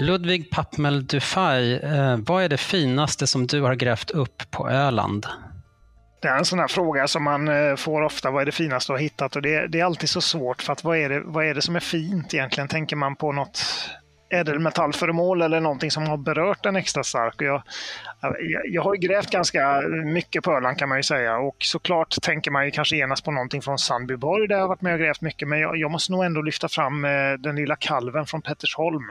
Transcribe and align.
Ludvig 0.00 0.50
Pappmel 0.50 1.06
Dufay, 1.06 1.74
eh, 1.74 2.16
vad 2.16 2.44
är 2.44 2.48
det 2.48 2.56
finaste 2.56 3.26
som 3.26 3.46
du 3.46 3.62
har 3.62 3.74
grävt 3.74 4.10
upp 4.10 4.50
på 4.50 4.70
Öland? 4.70 5.26
Det 6.22 6.28
är 6.28 6.38
en 6.38 6.44
sån 6.44 6.58
här 6.58 6.68
fråga 6.68 7.08
som 7.08 7.22
man 7.22 7.48
eh, 7.48 7.76
får 7.76 8.02
ofta. 8.02 8.30
Vad 8.30 8.42
är 8.42 8.46
det 8.46 8.52
finaste 8.52 8.92
du 8.92 8.94
har 8.94 9.02
hittat? 9.02 9.36
Och 9.36 9.42
det, 9.42 9.66
det 9.66 9.80
är 9.80 9.84
alltid 9.84 10.08
så 10.08 10.20
svårt 10.20 10.62
för 10.62 10.72
att 10.72 10.84
vad 10.84 10.96
är, 10.96 11.08
det, 11.08 11.20
vad 11.24 11.46
är 11.46 11.54
det 11.54 11.62
som 11.62 11.76
är 11.76 11.80
fint 11.80 12.34
egentligen? 12.34 12.68
Tänker 12.68 12.96
man 12.96 13.16
på 13.16 13.32
något 13.32 13.60
ädelmetallföremål 14.30 15.42
eller 15.42 15.60
någonting 15.60 15.90
som 15.90 16.06
har 16.06 16.16
berört 16.16 16.66
en 16.66 16.76
extra 16.76 17.04
stark. 17.04 17.34
Jag, 17.38 17.62
jag, 18.64 18.82
har 18.82 18.96
grävt 18.96 19.30
ganska 19.30 19.80
mycket 20.04 20.44
på 20.44 20.52
Öland 20.52 20.78
kan 20.78 20.88
man 20.88 20.98
ju 20.98 21.02
säga 21.02 21.36
och 21.36 21.56
såklart 21.58 22.22
tänker 22.22 22.50
man 22.50 22.64
ju 22.64 22.70
kanske 22.70 22.96
genast 22.96 23.24
på 23.24 23.30
någonting 23.30 23.62
från 23.62 23.78
Sandbyborg 23.78 24.48
där 24.48 24.54
jag 24.54 24.62
har 24.62 24.68
varit 24.68 24.82
med 24.82 24.92
och 24.92 25.00
grävt 25.00 25.20
mycket 25.20 25.48
men 25.48 25.60
jag, 25.60 25.76
jag 25.76 25.90
måste 25.90 26.12
nog 26.12 26.24
ändå 26.24 26.42
lyfta 26.42 26.68
fram 26.68 27.04
eh, 27.04 27.32
den 27.38 27.56
lilla 27.56 27.76
kalven 27.76 28.26
från 28.26 28.42
Pettersholm. 28.42 29.04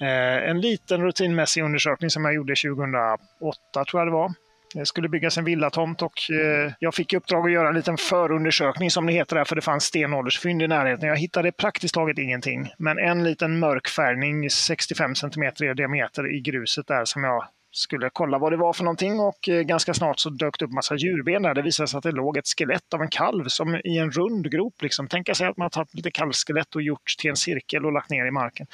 Eh, 0.00 0.50
en 0.50 0.60
liten 0.60 1.02
rutinmässig 1.02 1.62
undersökning 1.62 2.10
som 2.10 2.24
jag 2.24 2.34
gjorde 2.34 2.54
2008 2.54 3.84
tror 3.90 4.00
jag 4.00 4.06
det 4.06 4.12
var. 4.12 4.32
Det 4.74 4.86
skulle 4.86 5.08
byggas 5.08 5.38
en 5.38 5.44
villatomt 5.44 6.02
och 6.02 6.30
eh, 6.30 6.72
jag 6.78 6.94
fick 6.94 7.12
i 7.12 7.16
uppdrag 7.16 7.46
att 7.46 7.52
göra 7.52 7.68
en 7.68 7.74
liten 7.74 7.96
förundersökning 7.96 8.90
som 8.90 9.06
det 9.06 9.12
heter 9.12 9.36
där, 9.36 9.44
för 9.44 9.56
det 9.56 9.62
fanns 9.62 9.84
stenåldersfynd 9.84 10.62
i 10.62 10.68
närheten. 10.68 11.08
Jag 11.08 11.16
hittade 11.16 11.52
praktiskt 11.52 11.94
taget 11.94 12.18
ingenting, 12.18 12.72
men 12.78 12.98
en 12.98 13.24
liten 13.24 13.58
mörk 13.58 13.88
färgning 13.88 14.50
65 14.50 15.14
cm 15.14 15.42
i 15.42 15.74
diameter 15.74 16.36
i 16.36 16.40
gruset 16.40 16.86
där 16.86 17.04
som 17.04 17.24
jag 17.24 17.44
skulle 17.76 18.10
kolla 18.12 18.38
vad 18.38 18.52
det 18.52 18.56
var 18.56 18.72
för 18.72 18.84
någonting 18.84 19.20
och 19.20 19.48
eh, 19.48 19.62
ganska 19.62 19.94
snart 19.94 20.18
så 20.20 20.30
dök 20.30 20.58
det 20.58 20.64
upp 20.64 20.72
massa 20.72 20.96
djurben 20.96 21.42
där. 21.42 21.54
Det 21.54 21.62
visade 21.62 21.88
sig 21.88 21.98
att 21.98 22.04
det 22.04 22.12
låg 22.12 22.36
ett 22.36 22.48
skelett 22.48 22.94
av 22.94 23.02
en 23.02 23.08
kalv 23.08 23.44
som 23.48 23.80
i 23.84 23.98
en 23.98 24.10
rund 24.10 24.50
grop. 24.50 24.82
Liksom. 24.82 25.08
Tänka 25.08 25.34
sig 25.34 25.46
att 25.46 25.56
man 25.56 25.64
har 25.64 25.70
tagit 25.70 25.94
lite 25.94 26.10
kalvskelett 26.10 26.74
och 26.74 26.82
gjort 26.82 27.14
till 27.18 27.30
en 27.30 27.36
cirkel 27.36 27.86
och 27.86 27.92
lagt 27.92 28.10
ner 28.10 28.26
i 28.26 28.30
marken. 28.30 28.66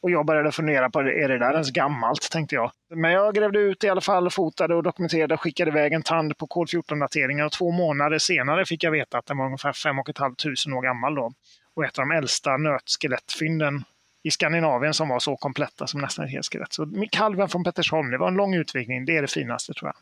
Och 0.00 0.10
jag 0.10 0.26
började 0.26 0.52
fundera 0.52 0.90
på, 0.90 1.00
är 1.00 1.28
det 1.28 1.38
där 1.38 1.52
ens 1.52 1.70
gammalt, 1.70 2.30
tänkte 2.30 2.54
jag. 2.54 2.72
Men 2.94 3.12
jag 3.12 3.34
grävde 3.34 3.58
ut 3.58 3.84
i 3.84 3.88
alla 3.88 4.00
fall, 4.00 4.30
fotade 4.30 4.74
och 4.74 4.82
dokumenterade 4.82 5.34
och 5.34 5.40
skickade 5.40 5.70
iväg 5.70 5.92
en 5.92 6.02
tand 6.02 6.38
på 6.38 6.46
kod 6.46 6.68
14-dateringar. 6.68 7.46
Och 7.46 7.52
två 7.52 7.70
månader 7.70 8.18
senare 8.18 8.64
fick 8.64 8.84
jag 8.84 8.90
veta 8.90 9.18
att 9.18 9.26
den 9.26 9.38
var 9.38 9.46
ungefär 9.46 9.72
5 9.72 9.96
500 10.18 10.78
år 10.78 10.82
gammal 10.82 11.14
då. 11.14 11.32
Och 11.74 11.84
ett 11.84 11.98
av 11.98 12.08
de 12.08 12.14
äldsta 12.14 12.56
nötskelettfynden 12.56 13.84
i 14.22 14.30
Skandinavien 14.30 14.94
som 14.94 15.08
var 15.08 15.18
så 15.18 15.36
kompletta 15.36 15.86
som 15.86 16.00
nästan 16.00 16.24
ett 16.24 16.30
helt 16.30 16.46
skelett. 16.52 16.72
Så 16.72 17.06
kalven 17.10 17.48
från 17.48 17.64
Pettersholm, 17.64 18.10
det 18.10 18.18
var 18.18 18.28
en 18.28 18.34
lång 18.34 18.54
utvikning. 18.54 19.04
Det 19.04 19.16
är 19.16 19.22
det 19.22 19.28
finaste 19.28 19.74
tror 19.74 19.88
jag. 19.88 19.96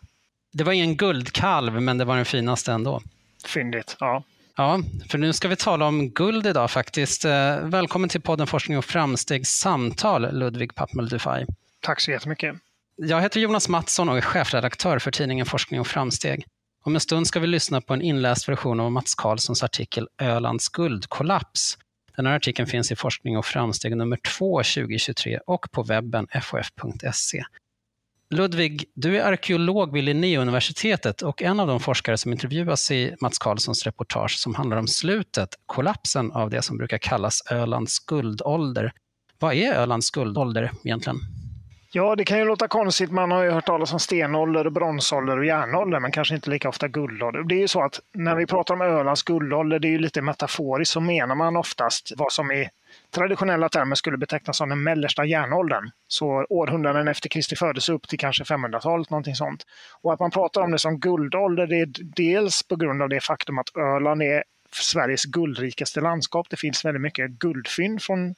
Det 0.52 0.64
var 0.64 0.72
ingen 0.72 0.97
guldkalv, 0.97 1.83
men 1.83 1.98
det 1.98 2.05
var 2.05 2.17
den 2.17 2.24
finaste 2.24 2.72
ändå. 2.72 3.02
Fyndigt, 3.47 3.97
ja. 4.00 4.22
Ja, 4.56 4.80
för 5.08 5.18
nu 5.18 5.32
ska 5.32 5.48
vi 5.48 5.56
tala 5.56 5.86
om 5.86 6.10
guld 6.10 6.46
idag 6.46 6.70
faktiskt. 6.70 7.24
Eh, 7.24 7.60
välkommen 7.60 8.08
till 8.08 8.20
podden 8.20 8.46
Forskning 8.46 8.78
och 8.78 8.84
framsteg 8.84 9.46
samtal, 9.46 10.38
Ludvig 10.38 10.74
Pappmel 10.74 11.08
Dufay. 11.08 11.46
Tack 11.80 12.00
så 12.00 12.10
jättemycket. 12.10 12.56
Jag 12.96 13.20
heter 13.20 13.40
Jonas 13.40 13.68
Mattsson 13.68 14.08
och 14.08 14.16
är 14.16 14.20
chefredaktör 14.20 14.98
för 14.98 15.10
tidningen 15.10 15.46
Forskning 15.46 15.80
och 15.80 15.86
framsteg. 15.86 16.44
Om 16.84 16.94
en 16.94 17.00
stund 17.00 17.27
ska 17.27 17.40
vi 17.40 17.46
lyssna 17.46 17.80
på 17.80 17.94
en 17.94 18.02
inläst 18.02 18.48
version 18.48 18.80
av 18.80 18.92
Mats 18.92 19.14
Karlssons 19.14 19.62
artikel 19.62 20.08
Ölands 20.22 20.68
guldkollaps. 20.68 21.78
Den 22.16 22.27
här 22.27 22.36
artikeln 22.36 22.68
finns 22.68 22.92
i 22.92 22.96
Forskning 22.96 23.38
och 23.38 23.46
framsteg 23.46 23.96
nummer 23.96 24.18
2 24.38 24.58
2023 24.58 25.38
och 25.46 25.66
på 25.72 25.82
webben 25.82 26.27
fof.se. 26.42 27.42
Ludvig, 28.30 28.84
du 28.94 29.19
är 29.19 29.24
arkeolog 29.24 29.92
vid 29.92 30.05
Linnéuniversitetet 30.05 31.22
och 31.22 31.42
en 31.42 31.60
av 31.60 31.66
de 31.66 31.80
forskare 31.80 32.19
som 32.19 32.33
intervjuas 32.33 32.91
i 32.91 33.16
Mats 33.20 33.38
Karlssons 33.38 33.84
reportage 33.84 34.38
som 34.38 34.55
handlar 34.55 34.77
om 34.77 34.88
slutet, 34.88 35.48
kollapsen 35.66 36.33
av 36.33 36.50
det 36.50 36.62
som 36.62 36.78
brukar 36.78 36.98
kallas 36.98 37.42
Ölands 37.50 37.98
guldålder. 37.98 38.92
Vad 39.38 39.55
är 39.55 39.72
Ölands 39.72 40.10
guldålder 40.10 40.70
egentligen? 40.84 41.18
Ja, 41.96 42.17
det 42.17 42.24
kan 42.24 42.39
ju 42.39 42.45
låta 42.45 42.68
konstigt. 42.68 43.11
Man 43.11 43.30
har 43.30 43.42
ju 43.42 43.51
hört 43.51 43.67
talas 43.67 43.92
om 43.92 44.01
stenålder, 44.01 44.70
bronsålder 44.70 45.39
och 45.39 45.45
järnålder, 45.45 46.01
men 46.01 46.12
kanske 46.12 46.34
inte 46.34 46.51
lika 46.51 46.68
ofta 46.68 46.89
guldålder. 46.89 47.42
Det 47.42 47.55
är 47.55 47.58
ju 47.58 47.68
så 47.68 47.83
att 47.83 48.01
när 48.14 48.34
vi 48.34 48.46
pratar 48.46 48.74
om 48.74 48.80
Ölands 48.80 49.23
guldålder, 49.23 49.79
det 49.79 49.89
är 49.89 49.90
ju 49.90 49.98
lite 49.98 50.23
metaforiskt, 50.23 50.92
så 50.92 51.01
menar 51.01 51.34
man 51.34 51.57
oftast 51.57 52.12
vad 52.17 52.33
som 52.33 52.52
i 52.52 52.68
traditionella 53.14 53.68
termer 53.68 53.95
skulle 53.95 54.17
betecknas 54.17 54.57
som 54.57 54.68
den 54.68 54.83
mellersta 54.83 55.24
järnåldern. 55.24 55.90
Så 56.08 56.46
århundraden 56.51 57.08
efter 57.08 57.29
Kristi 57.29 57.57
födelse 57.57 57.92
upp 57.92 58.08
till 58.08 58.18
kanske 58.18 58.45
500-talet, 58.45 59.11
någonting 59.11 59.34
sånt. 59.34 59.67
Och 60.02 60.13
att 60.13 60.20
man 60.20 60.30
pratar 60.30 60.61
om 60.61 60.70
det 60.70 60.78
som 60.78 61.01
guldålder, 61.01 61.67
det 61.67 61.80
är 61.80 61.89
dels 62.17 62.63
på 62.68 62.77
grund 62.77 63.02
av 63.02 63.08
det 63.08 63.20
faktum 63.20 63.58
att 63.58 63.77
Öland 63.77 64.23
är 64.23 64.45
Sveriges 64.73 65.24
guldrikaste 65.24 66.01
landskap. 66.01 66.46
Det 66.51 66.57
finns 66.57 66.84
väldigt 66.84 67.02
mycket 67.02 67.30
guldfynd 67.30 68.02
från 68.02 68.34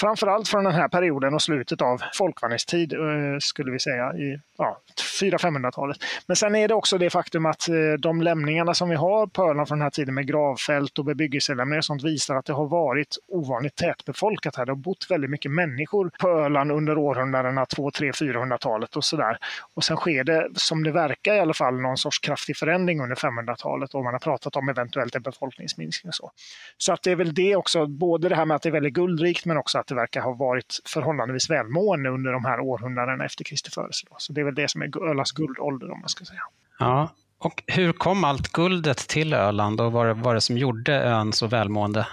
framförallt 0.00 0.48
från 0.48 0.64
den 0.64 0.74
här 0.74 0.88
perioden 0.88 1.34
och 1.34 1.42
slutet 1.42 1.82
av 1.82 2.02
folkvandringstid, 2.14 2.92
eh, 2.92 2.98
skulle 3.40 3.72
vi 3.72 3.78
säga, 3.78 4.12
i 4.14 4.40
ja, 4.58 4.80
400-500-talet. 5.20 5.98
Men 6.26 6.36
sen 6.36 6.54
är 6.54 6.68
det 6.68 6.74
också 6.74 6.98
det 6.98 7.10
faktum 7.10 7.46
att 7.46 7.68
eh, 7.68 7.74
de 7.98 8.22
lämningarna 8.22 8.74
som 8.74 8.88
vi 8.88 8.96
har 8.96 9.26
på 9.26 9.42
Öland 9.42 9.68
från 9.68 9.78
den 9.78 9.82
här 9.82 9.90
tiden 9.90 10.14
med 10.14 10.26
gravfält 10.26 10.98
och 10.98 11.04
bebyggelselämningar 11.04 11.78
och 11.78 11.84
sånt 11.84 12.04
visar 12.04 12.36
att 12.36 12.44
det 12.44 12.52
har 12.52 12.66
varit 12.66 13.16
ovanligt 13.28 13.76
tätbefolkat 13.76 14.56
här. 14.56 14.66
Det 14.66 14.72
har 14.72 14.76
bott 14.76 15.06
väldigt 15.10 15.30
mycket 15.30 15.50
människor 15.50 16.10
på 16.20 16.28
Öland 16.28 16.72
under 16.72 16.98
århundradena 16.98 17.66
2, 17.66 17.90
3, 17.90 18.10
400-talet 18.10 18.96
och 18.96 19.04
sådär. 19.04 19.38
Och 19.74 19.84
sen 19.84 19.96
sker 19.96 20.24
det, 20.24 20.48
som 20.54 20.82
det 20.82 20.92
verkar 20.92 21.34
i 21.34 21.40
alla 21.40 21.54
fall, 21.54 21.80
någon 21.80 21.96
sorts 21.96 22.18
kraftig 22.18 22.56
förändring 22.56 23.00
under 23.00 23.16
500-talet 23.16 23.94
och 23.94 24.04
man 24.04 24.14
har 24.14 24.20
pratat 24.20 24.56
om 24.56 24.68
eventuellt 24.68 25.14
en 25.14 25.22
befolkningsminskning 25.22 26.08
och 26.08 26.14
så. 26.14 26.30
Så 26.78 26.92
att 26.92 27.02
det 27.02 27.10
är 27.10 27.16
väl 27.16 27.34
det 27.34 27.56
också, 27.56 27.86
både 27.86 28.28
det 28.28 28.36
här 28.36 28.44
med 28.44 28.54
att 28.54 28.62
det 28.62 28.68
är 28.68 28.72
väldigt 28.72 28.94
guldrikt 28.94 29.44
men 29.44 29.56
också 29.56 29.78
att 29.78 29.89
det 29.90 29.94
verkar 29.94 30.20
ha 30.20 30.32
varit 30.32 30.80
förhållandevis 30.84 31.50
välmående 31.50 32.10
under 32.10 32.32
de 32.32 32.44
här 32.44 32.60
århundradena 32.60 33.24
efter 33.24 33.44
Kristi 33.44 33.70
födelse. 33.70 34.06
Så 34.18 34.32
det 34.32 34.40
är 34.40 34.44
väl 34.44 34.54
det 34.54 34.70
som 34.70 34.82
är 34.82 35.10
Ölands 35.10 35.32
guldålder 35.32 35.90
om 35.90 36.00
man 36.00 36.08
ska 36.08 36.24
säga. 36.24 36.42
Ja, 36.78 37.08
och 37.38 37.62
hur 37.66 37.92
kom 37.92 38.24
allt 38.24 38.52
guldet 38.52 39.08
till 39.08 39.32
Öland 39.32 39.80
och 39.80 39.92
vad 39.92 40.16
var 40.16 40.34
det 40.34 40.40
som 40.40 40.58
gjorde 40.58 40.94
ön 41.02 41.32
så 41.32 41.46
välmående? 41.46 42.06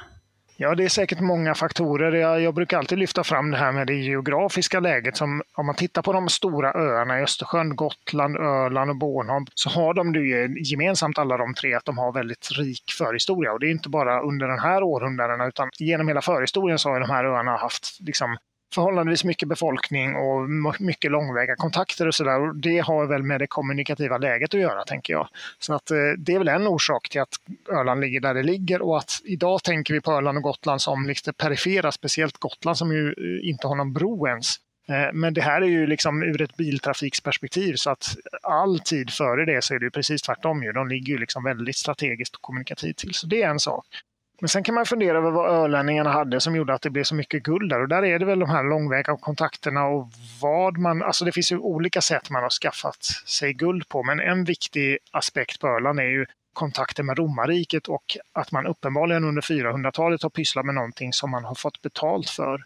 Ja, 0.60 0.76
det 0.76 0.84
är 0.84 0.90
säkert 0.90 1.20
många 1.20 1.56
faktorer. 1.56 2.12
Jag, 2.12 2.42
jag, 2.42 2.54
brukar 2.54 2.78
alltid 2.78 2.98
lyfta 2.98 3.24
fram 3.24 3.52
det 3.52 3.58
här 3.58 3.72
med 3.72 3.88
det 3.88 3.94
geografiska 3.94 4.80
läget. 4.80 5.18
Som, 5.18 5.42
om 5.58 5.66
man 5.66 5.76
tittar 5.76 6.02
på 6.02 6.14
de 6.14 6.30
stora 6.30 6.74
öarna 6.74 7.20
i 7.20 7.24
Östersjön, 7.24 7.76
Gotland, 7.76 8.38
Öland 8.38 8.90
och 8.90 8.98
Bornholm, 8.98 9.46
så 9.54 9.70
har 9.70 9.94
de 9.94 10.14
det 10.14 10.60
gemensamt 10.70 11.18
alla 11.18 11.38
de 11.38 11.54
tre 11.54 11.74
att 11.74 11.86
de 11.86 11.98
har 11.98 12.12
väldigt 12.12 12.52
rik 12.52 12.84
förhistoria. 12.98 13.54
Och 13.54 13.60
det 13.60 13.68
är 13.68 13.72
inte 13.72 13.90
bara 13.90 14.22
under 14.22 14.48
den 14.48 14.60
här 14.60 14.84
århundradena, 14.84 15.48
utan 15.48 15.70
genom 15.80 16.08
hela 16.08 16.22
förhistorien 16.22 16.80
så 16.80 16.90
har 16.90 17.00
de 17.00 17.10
här 17.10 17.26
öarna 17.26 17.58
haft 17.58 17.98
liksom, 18.00 18.38
förhållandevis 18.74 19.24
mycket 19.24 19.50
befolkning 19.50 20.16
och 20.16 20.50
mycket 20.80 21.12
långväga 21.12 21.56
kontakter 21.56 22.08
och 22.08 22.16
sådär. 22.16 22.62
Det 22.62 22.80
har 22.80 23.06
väl 23.06 23.24
med 23.24 23.40
det 23.40 23.48
kommunikativa 23.48 24.18
läget 24.18 24.54
att 24.54 24.60
göra, 24.60 24.84
tänker 24.84 25.14
jag. 25.14 25.28
Så 25.60 25.74
att 25.74 25.92
eh, 25.92 25.98
det 26.18 26.34
är 26.34 26.38
väl 26.40 26.48
en 26.48 26.68
orsak 26.68 27.10
till 27.10 27.22
att 27.22 27.36
Öland 27.72 28.02
ligger 28.02 28.20
där 28.20 28.34
det 28.34 28.44
ligger 28.44 28.82
och 28.82 28.98
att 28.98 29.22
idag 29.24 29.64
tänker 29.64 29.94
vi 29.94 30.02
på 30.02 30.12
Öland 30.12 30.38
och 30.38 30.44
Gotland 30.44 30.82
som 30.82 31.08
liksom 31.08 31.28
lite 31.28 31.44
perifera, 31.44 31.92
speciellt 31.92 32.38
Gotland 32.38 32.78
som 32.78 32.92
ju 32.92 33.08
eh, 33.08 33.50
inte 33.50 33.68
har 33.68 33.76
någon 33.76 33.94
bro 33.94 34.28
ens. 34.28 34.56
Eh, 34.90 35.14
men 35.14 35.34
det 35.34 35.42
här 35.42 35.62
är 35.62 35.68
ju 35.68 35.88
liksom 35.88 36.24
ur 36.24 36.42
ett 36.42 36.58
biltrafiksperspektiv 36.58 37.74
så 37.76 37.90
att 37.90 38.16
all 38.44 38.80
tid 38.80 39.10
före 39.10 39.46
det 39.46 39.64
så 39.64 39.76
är 39.76 39.80
det 39.80 39.92
precis 39.92 40.22
tvärtom. 40.22 40.64
Ju. 40.64 40.72
De 40.72 40.88
ligger 40.88 41.14
ju 41.14 41.20
liksom 41.20 41.44
väldigt 41.44 41.76
strategiskt 41.78 42.36
och 42.36 42.42
kommunikativt 42.42 42.98
till. 42.98 43.14
Så 43.14 43.28
det 43.28 43.44
är 43.44 43.50
en 43.50 43.60
sak. 43.60 43.86
Men 44.40 44.50
sen 44.50 44.64
kan 44.64 44.76
man 44.76 44.86
fundera 44.86 45.18
över 45.18 45.32
vad 45.32 45.64
ölänningarna 45.64 46.12
hade 46.12 46.40
som 46.40 46.56
gjorde 46.56 46.74
att 46.74 46.82
det 46.82 46.90
blev 46.90 47.04
så 47.04 47.16
mycket 47.16 47.44
guld 47.44 47.70
där. 47.70 47.82
Och 47.82 47.88
där 47.88 48.06
är 48.06 48.20
det 48.20 48.26
väl 48.26 48.40
de 48.40 48.50
här 48.50 48.64
långväga 48.64 49.18
kontakterna 49.18 49.86
och 49.86 50.12
vad 50.42 50.78
man... 50.78 51.04
Alltså 51.04 51.26
det 51.26 51.32
finns 51.32 51.52
ju 51.52 51.58
olika 51.58 52.02
sätt 52.02 52.30
man 52.30 52.44
har 52.44 52.50
skaffat 52.50 53.04
sig 53.26 53.54
guld 53.54 53.90
på. 53.90 54.04
Men 54.04 54.20
en 54.20 54.44
viktig 54.44 54.98
aspekt 55.12 55.60
på 55.60 55.68
Öland 55.68 56.00
är 56.00 56.04
ju 56.04 56.26
kontakter 56.54 57.04
med 57.04 57.18
romarriket 57.18 57.88
och 57.88 58.18
att 58.34 58.52
man 58.52 58.68
uppenbarligen 58.68 59.24
under 59.24 59.42
400-talet 59.42 60.24
har 60.24 60.30
pysslat 60.30 60.66
med 60.66 60.76
någonting 60.76 61.14
som 61.14 61.32
man 61.32 61.46
har 61.46 61.56
fått 61.56 61.82
betalt 61.82 62.30
för 62.30 62.64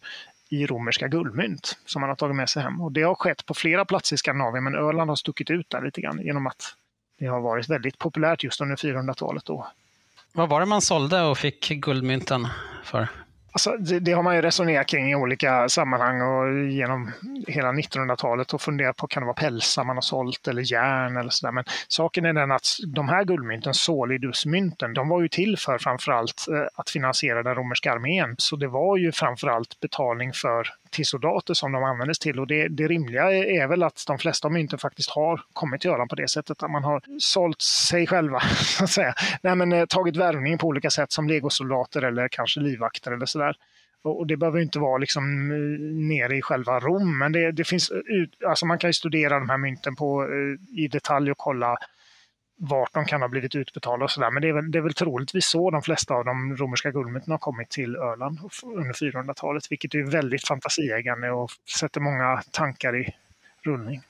i 0.49 0.65
romerska 0.65 1.07
guldmynt 1.07 1.77
som 1.85 2.01
man 2.01 2.09
har 2.09 2.15
tagit 2.15 2.35
med 2.35 2.49
sig 2.49 2.63
hem. 2.63 2.81
Och 2.81 2.91
det 2.91 3.01
har 3.01 3.15
skett 3.15 3.45
på 3.45 3.53
flera 3.53 3.85
platser 3.85 4.15
i 4.15 4.17
Skandinavien 4.17 4.63
men 4.63 4.75
Öland 4.75 5.09
har 5.09 5.15
stuckit 5.15 5.49
ut 5.49 5.69
där 5.69 5.81
lite 5.81 6.01
grann 6.01 6.21
genom 6.21 6.47
att 6.47 6.75
det 7.19 7.25
har 7.25 7.41
varit 7.41 7.69
väldigt 7.69 7.97
populärt 7.97 8.43
just 8.43 8.61
under 8.61 8.75
400-talet 8.75 9.45
då 9.45 9.67
vad 10.33 10.49
var 10.49 10.59
det 10.59 10.65
man 10.65 10.81
sålde 10.81 11.21
och 11.21 11.37
fick 11.37 11.69
guldmynten 11.69 12.47
för? 12.83 13.07
Alltså, 13.53 13.71
det, 13.71 13.99
det, 13.99 14.11
har 14.11 14.23
man 14.23 14.35
ju 14.35 14.41
resonerat 14.41 14.87
kring 14.87 15.11
i 15.11 15.15
olika 15.15 15.69
sammanhang 15.69 16.21
och 16.21 16.69
genom 16.69 17.11
hela 17.47 17.71
1900-talet 17.71 18.53
och 18.53 18.61
funderat 18.61 18.97
på 18.97 19.07
kan 19.07 19.23
det 19.23 19.27
vara 19.27 19.33
pälsar 19.33 19.83
man 19.83 19.95
har 19.95 20.01
sålt 20.01 20.47
eller 20.47 20.71
järn 20.71 21.17
eller 21.17 21.29
sådär. 21.29 21.51
Men 21.51 21.63
saken 21.87 22.25
är 22.25 22.33
den 22.33 22.51
att 22.51 22.67
de 22.95 23.09
här 23.09 23.23
guldmynten, 23.23 23.73
solidusmynten, 23.73 24.93
de 24.93 25.09
var 25.09 25.21
ju 25.21 25.27
till 25.27 25.57
för 25.57 25.77
framförallt 25.77 26.45
eh, 26.51 26.67
att 26.75 26.89
finansiera 26.89 27.43
den 27.43 27.55
romerska 27.55 27.91
armén. 27.91 28.35
Så 28.37 28.55
det 28.55 28.67
var 28.67 28.97
ju 28.97 29.11
framförallt 29.11 29.79
betalning 29.79 30.33
för 30.33 30.67
till 30.91 31.05
soldater 31.05 31.53
som 31.53 31.71
de 31.71 31.83
användes 31.83 32.19
till. 32.19 32.39
Och 32.39 32.47
det, 32.47 32.67
det 32.67 32.87
rimliga 32.87 33.31
är 33.31 33.67
väl 33.67 33.83
att 33.83 34.03
de 34.07 34.17
flesta 34.17 34.47
av 34.47 34.51
mynten 34.51 34.79
faktiskt 34.79 35.09
har 35.09 35.41
kommit 35.53 35.81
till 35.81 35.89
Öland 35.89 36.09
på 36.09 36.15
det 36.15 36.27
sättet 36.27 36.63
att 36.63 36.71
man 36.71 36.83
har 36.83 37.01
sålt 37.19 37.61
sig 37.61 38.07
själva, 38.07 38.39
så 38.77 38.83
att 38.83 38.89
säga. 38.89 39.13
Nej, 39.41 39.55
men, 39.55 39.71
eh, 39.71 39.85
tagit 39.85 40.15
värvning 40.15 40.57
på 40.57 40.67
olika 40.67 40.89
sätt 40.89 41.11
som 41.11 41.27
legosoldater 41.27 42.01
eller 42.01 42.27
kanske 42.27 42.59
livvakter 42.59 43.11
eller 43.11 43.25
sådär. 43.25 43.55
Och 44.03 44.27
det 44.27 44.37
behöver 44.37 44.59
inte 44.59 44.79
vara 44.79 44.97
liksom 44.97 45.51
eh, 45.51 45.57
nere 46.07 46.37
i 46.37 46.41
själva 46.41 46.79
Rom, 46.79 47.17
men 47.17 47.31
det, 47.31 47.51
det 47.51 47.63
finns, 47.63 47.91
alltså 48.47 48.65
man 48.65 48.77
kan 48.77 48.89
ju 48.89 48.93
studera 48.93 49.39
de 49.39 49.49
här 49.49 49.57
mynten 49.57 49.95
på, 49.95 50.23
eh, 50.23 50.79
i 50.83 50.87
detalj 50.87 51.31
och 51.31 51.37
kolla 51.37 51.77
vart 52.63 52.93
de 52.93 53.05
kan 53.05 53.21
ha 53.21 53.27
blivit 53.27 53.55
utbetalda 53.55 54.05
och 54.05 54.11
sådär. 54.11 54.31
Men 54.31 54.41
det 54.41 54.49
är, 54.49 54.53
väl, 54.53 54.71
det 54.71 54.77
är 54.77 54.81
väl 54.81 54.93
troligtvis 54.93 55.45
så 55.45 55.71
de 55.71 55.81
flesta 55.81 56.13
av 56.13 56.25
de 56.25 56.57
romerska 56.57 56.91
guldmynten 56.91 57.31
har 57.31 57.37
kommit 57.37 57.69
till 57.69 57.95
Öland 57.95 58.39
under 58.63 58.93
400-talet, 58.93 59.71
vilket 59.71 59.95
är 59.95 60.11
väldigt 60.11 60.47
fantasieggande 60.47 61.31
och 61.31 61.51
sätter 61.77 62.01
många 62.01 62.41
tankar 62.51 62.95
i 62.95 63.15
rullning. 63.61 64.01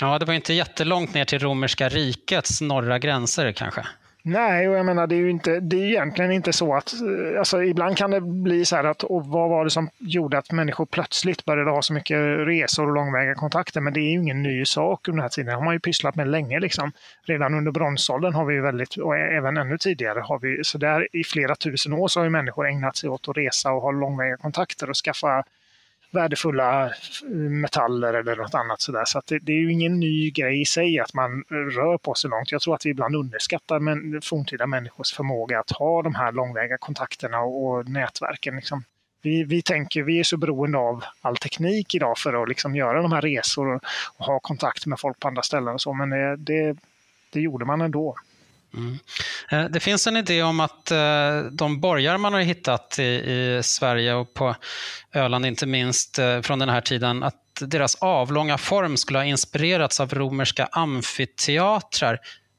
Ja, 0.00 0.18
det 0.18 0.24
var 0.24 0.34
inte 0.34 0.52
jättelångt 0.52 1.14
ner 1.14 1.24
till 1.24 1.38
romerska 1.38 1.88
rikets 1.88 2.60
norra 2.60 2.98
gränser 2.98 3.52
kanske? 3.52 3.86
Nej, 4.28 4.68
och 4.68 4.74
jag 4.74 4.86
menar 4.86 5.06
det 5.06 5.14
är 5.14 5.18
ju 5.18 5.30
inte, 5.30 5.60
det 5.60 5.76
är 5.76 5.86
egentligen 5.86 6.32
inte 6.32 6.52
så 6.52 6.74
att, 6.74 6.92
eh, 6.92 7.38
alltså 7.38 7.62
ibland 7.62 7.96
kan 7.96 8.10
det 8.10 8.20
bli 8.20 8.64
så 8.64 8.76
här 8.76 8.84
att, 8.84 9.02
och 9.02 9.26
vad 9.26 9.50
var 9.50 9.64
det 9.64 9.70
som 9.70 9.90
gjorde 9.98 10.38
att 10.38 10.52
människor 10.52 10.86
plötsligt 10.86 11.44
började 11.44 11.70
ha 11.70 11.82
så 11.82 11.92
mycket 11.92 12.16
resor 12.46 12.86
och 12.86 12.94
långväga 12.94 13.34
kontakter? 13.34 13.80
Men 13.80 13.92
det 13.92 14.00
är 14.00 14.10
ju 14.10 14.18
ingen 14.18 14.42
ny 14.42 14.64
sak 14.64 15.08
under 15.08 15.16
den 15.16 15.22
här 15.22 15.28
tiden. 15.28 15.46
Det 15.46 15.54
har 15.54 15.64
man 15.64 15.74
ju 15.74 15.80
pysslat 15.80 16.14
med 16.14 16.28
länge 16.28 16.60
liksom. 16.60 16.92
Redan 17.22 17.54
under 17.54 17.72
bronsåldern 17.72 18.34
har 18.34 18.44
vi 18.44 18.54
ju 18.54 18.60
väldigt, 18.60 18.96
och 18.96 19.16
även 19.16 19.56
ännu 19.56 19.78
tidigare 19.78 20.20
har 20.20 20.38
vi, 20.38 20.64
så 20.64 20.78
där 20.78 21.16
i 21.16 21.24
flera 21.24 21.54
tusen 21.54 21.92
år 21.92 22.08
så 22.08 22.20
har 22.20 22.24
ju 22.24 22.30
människor 22.30 22.68
ägnat 22.68 22.96
sig 22.96 23.10
åt 23.10 23.28
att 23.28 23.36
resa 23.36 23.72
och 23.72 23.82
ha 23.82 23.90
långväga 23.90 24.36
kontakter 24.36 24.90
och 24.90 24.96
skaffa 24.96 25.44
värdefulla 26.10 26.86
eh, 26.86 27.30
metaller 27.36 28.14
eller 28.14 28.36
något 28.36 28.54
annat 28.54 28.80
sådär. 28.80 29.04
Så, 29.04 29.22
det, 29.26 29.38
det, 29.38 29.52
är 29.52 29.56
ju 29.56 29.72
ingen 29.72 30.00
ny 30.00 30.30
grej 30.30 30.60
i 30.60 30.64
sig 30.64 30.98
att 31.00 31.14
man 31.14 31.44
eh, 31.50 31.54
rör 31.54 31.98
på 31.98 32.14
sig 32.14 32.30
långt. 32.30 32.52
Jag 32.52 32.60
tror 32.60 32.74
att 32.74 32.86
vi 32.86 32.90
ibland 32.90 33.16
underskattar 33.16 33.78
men, 33.80 34.14
eh, 34.14 34.20
forntida 34.20 34.66
människors 34.66 35.12
förmåga 35.12 35.60
att 35.60 35.70
ha 35.70 36.02
de 36.02 36.14
här 36.14 36.32
långväga 36.32 36.78
kontakterna 36.78 37.40
och, 37.40 37.66
och 37.66 37.88
nätverken. 37.88 38.56
Liksom. 38.56 38.84
Vi, 39.22 39.44
vi 39.44 39.62
tänker, 39.62 40.02
vi 40.02 40.18
är 40.18 40.24
så 40.24 40.36
beroende 40.36 40.78
av 40.78 41.04
all 41.20 41.36
teknik 41.36 41.94
idag 41.94 42.18
för 42.18 42.42
att 42.42 42.48
liksom 42.48 42.76
göra 42.76 43.02
de 43.02 43.12
här 43.12 43.22
resor 43.22 43.74
och, 43.74 43.82
och 44.16 44.26
ha 44.26 44.40
kontakt 44.40 44.86
med 44.86 45.00
folk 45.00 45.20
på 45.20 45.28
andra 45.28 45.42
ställen 45.42 45.74
och 45.74 45.80
så, 45.80 45.92
men 45.92 46.10
det, 46.10 46.36
det, 46.36 46.76
det 47.32 47.40
gjorde 47.40 47.64
man 47.64 47.80
ändå. 47.80 48.16
Mm. 48.74 48.98
Eh, 49.50 49.64
det 49.64 49.80
finns 49.80 50.06
en 50.06 50.16
idé 50.16 50.42
om 50.42 50.60
att 50.60 50.90
eh, 50.90 51.40
de 51.52 51.80
borgar 51.80 52.18
man 52.18 52.32
har 52.32 52.40
hittat 52.40 52.98
i, 52.98 53.02
i 53.02 53.60
Sverige 53.64 54.14
och 54.14 54.34
på 54.34 54.56
Öland 55.14 55.46
inte 55.46 55.66
minst 55.66 56.18
eh, 56.18 56.40
från 56.40 56.58
den 56.58 56.68
här 56.68 56.80
tiden, 56.80 57.22
att 57.22 57.34
deras 57.60 57.94
avlånga 57.94 58.58
form 58.58 58.96
skulle 58.96 59.18
ha 59.18 59.24
inspirerats 59.24 60.00
av 60.00 60.14
romerska 60.14 60.68
amfiteatrar 60.72 62.18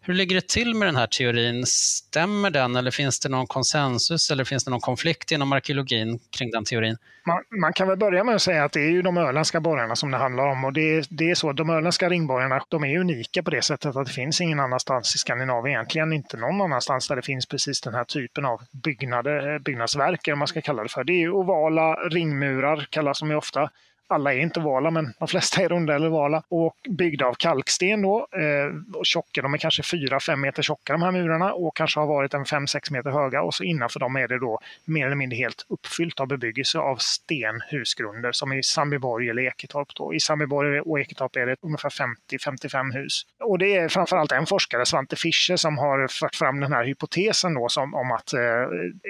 hur 0.09 0.15
ligger 0.15 0.35
det 0.35 0.47
till 0.47 0.75
med 0.75 0.87
den 0.87 0.95
här 0.95 1.07
teorin? 1.07 1.65
Stämmer 1.65 2.49
den 2.49 2.75
eller 2.75 2.91
finns 2.91 3.19
det 3.19 3.29
någon 3.29 3.47
konsensus 3.47 4.31
eller 4.31 4.43
finns 4.43 4.65
det 4.65 4.71
någon 4.71 4.79
konflikt 4.79 5.31
inom 5.31 5.51
arkeologin 5.53 6.19
kring 6.37 6.51
den 6.51 6.63
teorin? 6.65 6.97
Man, 7.25 7.43
man 7.61 7.73
kan 7.73 7.87
väl 7.87 7.97
börja 7.97 8.23
med 8.23 8.35
att 8.35 8.41
säga 8.41 8.63
att 8.63 8.71
det 8.71 8.79
är 8.79 8.91
ju 8.91 9.01
de 9.01 9.17
öländska 9.17 9.59
borgarna 9.59 9.95
som 9.95 10.11
det 10.11 10.17
handlar 10.17 10.47
om 10.47 10.63
och 10.63 10.73
det, 10.73 11.07
det 11.09 11.31
är 11.31 11.35
så 11.35 11.49
att 11.49 11.57
de 11.57 11.69
öländska 11.69 12.09
ringborgarna 12.09 12.61
de 12.69 12.83
är 12.83 12.99
unika 12.99 13.43
på 13.43 13.49
det 13.49 13.61
sättet 13.61 13.95
att 13.95 14.05
det 14.05 14.11
finns 14.11 14.41
ingen 14.41 14.59
annanstans 14.59 15.15
i 15.15 15.17
Skandinavien, 15.17 15.75
egentligen 15.75 16.13
inte 16.13 16.37
någon 16.37 16.61
annanstans 16.61 17.07
där 17.07 17.15
det 17.15 17.21
finns 17.21 17.45
precis 17.45 17.81
den 17.81 17.93
här 17.93 18.03
typen 18.03 18.45
av 18.45 18.61
byggnader, 18.83 19.53
eh, 19.53 19.59
byggnadsverk, 19.59 20.27
om 20.33 20.39
man 20.39 20.47
ska 20.47 20.61
kalla 20.61 20.83
det 20.83 20.89
för. 20.89 21.03
Det 21.03 21.23
är 21.23 21.29
ovala 21.29 21.93
ringmurar, 21.93 22.87
kallas 22.89 23.19
de 23.19 23.29
ju 23.29 23.35
ofta 23.35 23.69
alla 24.09 24.33
är 24.33 24.39
inte 24.39 24.59
vala, 24.59 24.91
men 24.91 25.13
de 25.19 25.27
flesta 25.27 25.61
är 25.61 25.69
runda 25.69 25.95
eller 25.95 26.09
vala 26.09 26.43
och 26.49 26.75
byggda 26.89 27.25
av 27.25 27.33
kalksten 27.33 28.01
då. 28.01 28.27
Eh, 28.31 28.97
och 28.99 29.05
tjocka, 29.05 29.41
de 29.41 29.53
är 29.53 29.57
kanske 29.57 29.81
4-5 29.81 30.35
meter 30.35 30.63
tjocka 30.63 30.93
de 30.93 31.01
här 31.01 31.11
murarna 31.11 31.53
och 31.53 31.75
kanske 31.75 31.99
har 31.99 32.07
varit 32.07 32.33
en 32.33 32.45
5-6 32.45 32.91
meter 32.91 33.09
höga 33.09 33.41
och 33.41 33.53
så 33.53 33.63
innanför 33.63 33.99
dem 33.99 34.15
är 34.15 34.27
det 34.27 34.39
då 34.39 34.59
mer 34.85 35.05
eller 35.05 35.15
mindre 35.15 35.35
helt 35.37 35.65
uppfyllt 35.69 36.19
av 36.19 36.27
bebyggelse 36.27 36.79
av 36.79 36.95
stenhusgrunder 36.95 38.31
som 38.31 38.53
i 38.53 38.63
Sandbyborg 38.63 39.29
eller 39.29 39.41
Eketorp. 39.41 39.87
Då. 39.95 40.13
I 40.13 40.19
Sandbyborg 40.19 40.81
och 40.81 40.99
Eketorp 40.99 41.35
är 41.35 41.45
det 41.45 41.55
ungefär 41.61 41.89
50-55 41.89 42.93
hus. 42.93 43.25
Och 43.39 43.59
det 43.59 43.75
är 43.75 43.89
framförallt 43.89 44.31
en 44.31 44.45
forskare, 44.45 44.85
Svante 44.85 45.15
Fischer, 45.15 45.55
som 45.55 45.77
har 45.77 46.07
fört 46.07 46.35
fram 46.35 46.59
den 46.59 46.73
här 46.73 46.83
hypotesen 46.83 47.53
då 47.53 47.69
som, 47.69 47.95
om 47.95 48.11
att, 48.11 48.33
eh, 48.33 48.41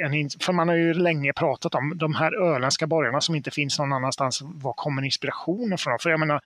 en, 0.05 0.29
för 0.39 0.53
man 0.53 0.67
har 0.67 0.75
ju 0.75 0.93
länge 0.93 1.33
pratat 1.33 1.75
om 1.75 1.97
de 1.97 2.15
här 2.15 2.41
öländska 2.41 2.87
borgarna 2.87 3.21
som 3.21 3.35
inte 3.35 3.51
finns 3.51 3.79
någon 3.79 3.93
annanstans, 3.93 4.41
var 4.41 4.73
kommer 4.89 5.05
inspirationen 5.05 5.77
från? 5.77 5.99
För 5.99 6.09
jag 6.09 6.19
menar, 6.19 6.41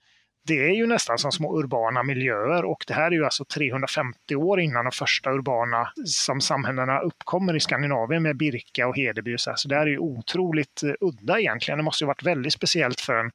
det 0.46 0.58
är 0.58 0.74
ju 0.74 0.86
nästan 0.86 1.18
som 1.18 1.32
små 1.32 1.58
urbana 1.58 2.02
miljöer 2.02 2.64
och 2.64 2.84
det 2.86 2.94
här 2.94 3.06
är 3.06 3.10
ju 3.10 3.24
alltså 3.24 3.44
350 3.44 4.36
år 4.36 4.60
innan 4.60 4.84
de 4.84 4.90
första 4.92 5.30
urbana 5.30 5.92
som 6.06 6.40
samhällena 6.40 7.00
uppkommer 7.00 7.56
i 7.56 7.60
Skandinavien 7.60 8.22
med 8.22 8.36
Birka 8.36 8.86
och 8.88 8.96
Hedeby. 8.96 9.34
Och 9.36 9.40
så, 9.40 9.50
här. 9.50 9.56
så 9.56 9.68
det 9.68 9.76
här 9.76 9.86
är 9.86 9.90
ju 9.90 9.98
otroligt 9.98 10.82
eh, 10.82 10.92
udda 11.00 11.40
egentligen. 11.40 11.78
Det 11.78 11.84
måste 11.84 12.04
ju 12.04 12.06
varit 12.06 12.22
väldigt 12.22 12.52
speciellt 12.52 13.00
för 13.00 13.14
en 13.14 13.30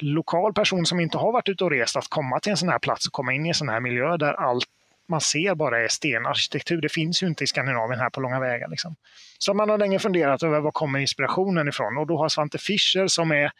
lokal 0.00 0.52
person 0.52 0.86
som 0.86 1.00
inte 1.00 1.18
har 1.18 1.32
varit 1.32 1.48
ute 1.48 1.64
och 1.64 1.70
rest 1.70 1.96
att 1.96 2.08
komma 2.08 2.40
till 2.40 2.50
en 2.50 2.56
sån 2.56 2.68
här 2.68 2.78
plats 2.78 3.06
och 3.06 3.12
komma 3.12 3.32
in 3.32 3.46
i 3.46 3.48
en 3.48 3.54
sån 3.54 3.68
här 3.68 3.80
miljö 3.80 4.16
där 4.16 4.32
allt 4.32 4.66
man 5.08 5.20
ser 5.20 5.54
bara 5.54 5.80
är 5.84 5.88
stenarkitektur. 5.88 6.80
Det 6.80 6.92
finns 6.92 7.22
ju 7.22 7.26
inte 7.26 7.44
i 7.44 7.46
Skandinavien 7.46 8.00
här 8.00 8.10
på 8.10 8.20
långa 8.20 8.40
vägar. 8.40 8.68
Liksom. 8.68 8.96
Så 9.38 9.54
man 9.54 9.70
har 9.70 9.78
länge 9.78 9.98
funderat 9.98 10.42
över 10.42 10.60
var 10.60 10.70
kommer 10.70 10.98
inspirationen 10.98 11.68
ifrån 11.68 11.98
och 11.98 12.06
då 12.06 12.18
har 12.18 12.28
Svante 12.28 12.58
Fischer 12.58 13.06
som 13.06 13.32
är 13.32 13.50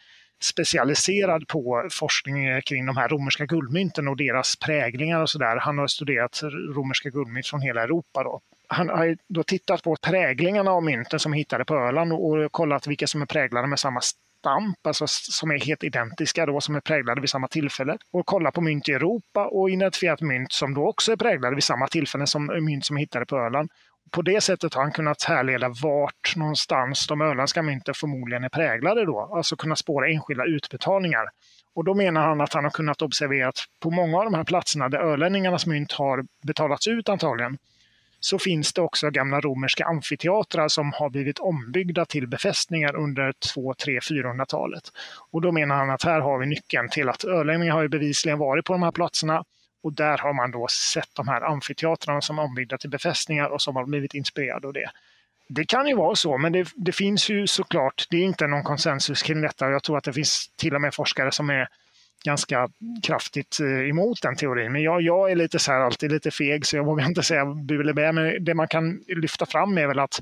specialiserad 0.43 1.47
på 1.47 1.87
forskning 1.91 2.61
kring 2.61 2.85
de 2.85 2.97
här 2.97 3.09
romerska 3.09 3.45
guldmynten 3.45 4.07
och 4.07 4.17
deras 4.17 4.55
präglingar 4.55 5.21
och 5.21 5.29
sådär. 5.29 5.57
Han 5.57 5.77
har 5.77 5.87
studerat 5.87 6.39
romerska 6.75 7.09
guldmynt 7.09 7.47
från 7.47 7.61
hela 7.61 7.83
Europa. 7.83 8.23
Då. 8.23 8.41
Han 8.67 8.89
har 8.89 9.17
då 9.27 9.43
tittat 9.43 9.83
på 9.83 9.95
präglingarna 10.01 10.71
av 10.71 10.83
mynten 10.83 11.19
som 11.19 11.33
hittade 11.33 11.65
på 11.65 11.75
Öland 11.75 12.13
och 12.13 12.51
kollat 12.51 12.87
vilka 12.87 13.07
som 13.07 13.21
är 13.21 13.25
präglade 13.25 13.67
med 13.67 13.79
samma 13.79 14.01
stamp, 14.01 14.87
alltså 14.87 15.07
som 15.07 15.51
är 15.51 15.59
helt 15.59 15.83
identiska 15.83 16.45
då, 16.45 16.61
som 16.61 16.75
är 16.75 16.79
präglade 16.79 17.21
vid 17.21 17.29
samma 17.29 17.47
tillfälle. 17.47 17.97
Och 18.11 18.25
kollat 18.25 18.53
på 18.53 18.61
mynt 18.61 18.89
i 18.89 18.91
Europa 18.91 19.45
och 19.45 19.69
identifierat 19.69 20.21
mynt 20.21 20.51
som 20.51 20.73
då 20.73 20.87
också 20.87 21.11
är 21.11 21.15
präglade 21.15 21.55
vid 21.55 21.63
samma 21.63 21.87
tillfälle 21.87 22.27
som 22.27 22.45
mynt 22.45 22.85
som 22.85 22.97
hittade 22.97 23.25
på 23.25 23.37
Öland 23.37 23.69
på 24.11 24.21
det 24.21 24.41
sättet 24.41 24.73
har 24.73 24.81
han 24.81 24.91
kunnat 24.91 25.23
härleda 25.23 25.69
vart 25.83 26.35
någonstans 26.35 27.07
de 27.07 27.21
öländska 27.21 27.61
mynten 27.61 27.93
förmodligen 27.93 28.43
är 28.43 28.49
präglade 28.49 29.05
då, 29.05 29.31
alltså 29.35 29.55
kunna 29.55 29.75
spåra 29.75 30.07
enskilda 30.07 30.45
utbetalningar. 30.45 31.25
Och 31.75 31.83
då 31.83 31.93
menar 31.93 32.27
han 32.27 32.41
att 32.41 32.53
han 32.53 32.63
har 32.63 32.71
kunnat 32.71 33.01
observera 33.01 33.47
att 33.47 33.59
på 33.79 33.91
många 33.91 34.17
av 34.17 34.23
de 34.23 34.33
här 34.33 34.43
platserna 34.43 34.89
där 34.89 34.99
ölänningarnas 34.99 35.65
mynt 35.65 35.91
har 35.91 36.25
betalats 36.43 36.87
ut 36.87 37.09
antagligen, 37.09 37.57
så 38.19 38.39
finns 38.39 38.73
det 38.73 38.81
också 38.81 39.09
gamla 39.09 39.41
romerska 39.41 39.85
amfiteatrar 39.85 40.67
som 40.67 40.93
har 40.93 41.09
blivit 41.09 41.39
ombyggda 41.39 42.05
till 42.05 42.27
befästningar 42.27 42.95
under 42.95 43.33
2, 43.53 43.73
3, 43.73 43.99
400-talet. 43.99 44.83
Och 45.31 45.41
då 45.41 45.51
menar 45.51 45.75
han 45.75 45.89
att 45.89 46.03
här 46.03 46.19
har 46.19 46.39
vi 46.39 46.45
nyckeln 46.45 46.89
till 46.89 47.09
att 47.09 47.23
ölänningar 47.23 47.73
har 47.73 47.81
ju 47.81 47.89
bevisligen 47.89 48.39
varit 48.39 48.65
på 48.65 48.73
de 48.73 48.83
här 48.83 48.91
platserna 48.91 49.43
och 49.83 49.93
där 49.93 50.17
har 50.17 50.33
man 50.33 50.51
då 50.51 50.67
sett 50.67 51.09
de 51.13 51.27
här 51.27 51.41
amfiteatrarna 51.41 52.21
som 52.21 52.39
ombyggda 52.39 52.77
till 52.77 52.89
befästningar 52.89 53.49
och 53.49 53.61
som 53.61 53.75
har 53.75 53.85
blivit 53.85 54.13
inspirerade 54.13 54.67
av 54.67 54.73
det. 54.73 54.89
Det 55.47 55.65
kan 55.65 55.87
ju 55.87 55.95
vara 55.95 56.15
så, 56.15 56.37
men 56.37 56.51
det, 56.51 56.67
det, 56.75 56.91
finns 56.91 57.29
ju 57.29 57.47
såklart, 57.47 58.07
det 58.09 58.17
är 58.17 58.21
inte 58.21 58.47
någon 58.47 58.63
konsensus 58.63 59.23
kring 59.23 59.41
detta. 59.41 59.69
Jag 59.69 59.83
tror 59.83 59.97
att 59.97 60.03
det 60.03 60.13
finns 60.13 60.51
till 60.55 60.75
och 60.75 60.81
med 60.81 60.93
forskare 60.93 61.31
som 61.31 61.49
är 61.49 61.67
ganska 62.25 62.69
kraftigt 63.03 63.59
eh, 63.59 63.89
emot 63.89 64.21
den 64.21 64.35
teorin. 64.35 64.71
Men 64.71 64.81
jag, 64.81 65.01
jag 65.01 65.31
är 65.31 65.35
lite 65.35 65.59
så 65.59 65.71
här, 65.71 65.79
alltid 65.79 66.11
lite 66.11 66.31
feg, 66.31 66.65
så 66.65 66.75
jag 66.75 66.85
vågar 66.85 67.05
inte 67.05 67.23
säga 67.23 67.45
bu 67.45 67.79
eller 67.81 67.93
bä. 67.93 68.11
Men 68.11 68.43
det 68.43 68.53
man 68.53 68.67
kan 68.67 69.03
lyfta 69.07 69.45
fram 69.45 69.77
är 69.77 69.87
väl 69.87 69.99
att 69.99 70.21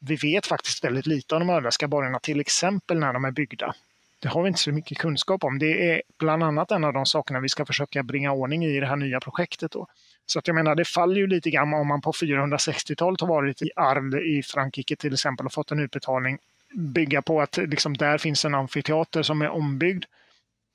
vi 0.00 0.16
vet 0.16 0.46
faktiskt 0.46 0.84
väldigt 0.84 1.06
lite 1.06 1.34
om 1.34 1.46
de 1.46 1.50
öländska 1.50 1.88
borgarna, 1.88 2.18
till 2.18 2.40
exempel 2.40 2.98
när 2.98 3.12
de 3.12 3.24
är 3.24 3.30
byggda. 3.30 3.74
Det 4.20 4.28
har 4.28 4.42
vi 4.42 4.48
inte 4.48 4.60
så 4.60 4.72
mycket 4.72 4.98
kunskap 4.98 5.44
om. 5.44 5.58
Det 5.58 5.90
är 5.90 6.02
bland 6.18 6.42
annat 6.42 6.70
en 6.70 6.84
av 6.84 6.92
de 6.92 7.06
sakerna 7.06 7.40
vi 7.40 7.48
ska 7.48 7.66
försöka 7.66 8.02
bringa 8.02 8.32
ordning 8.32 8.64
i 8.64 8.80
det 8.80 8.86
här 8.86 8.96
nya 8.96 9.20
projektet. 9.20 9.72
Då. 9.72 9.86
Så 10.26 10.38
att 10.38 10.46
jag 10.46 10.54
menar, 10.54 10.74
det 10.74 10.84
faller 10.84 11.16
ju 11.16 11.26
lite 11.26 11.50
grann 11.50 11.74
om 11.74 11.88
man 11.88 12.00
på 12.00 12.12
460-talet 12.12 13.20
har 13.20 13.28
varit 13.28 13.62
i 13.62 13.70
arv 13.76 14.14
i 14.14 14.42
Frankrike 14.42 14.96
till 14.96 15.12
exempel 15.12 15.46
och 15.46 15.52
fått 15.52 15.70
en 15.70 15.80
utbetalning. 15.80 16.38
Bygga 16.74 17.22
på 17.22 17.40
att 17.40 17.56
liksom, 17.56 17.96
där 17.96 18.18
finns 18.18 18.44
en 18.44 18.54
amfiteater 18.54 19.22
som 19.22 19.42
är 19.42 19.48
ombyggd. 19.48 20.04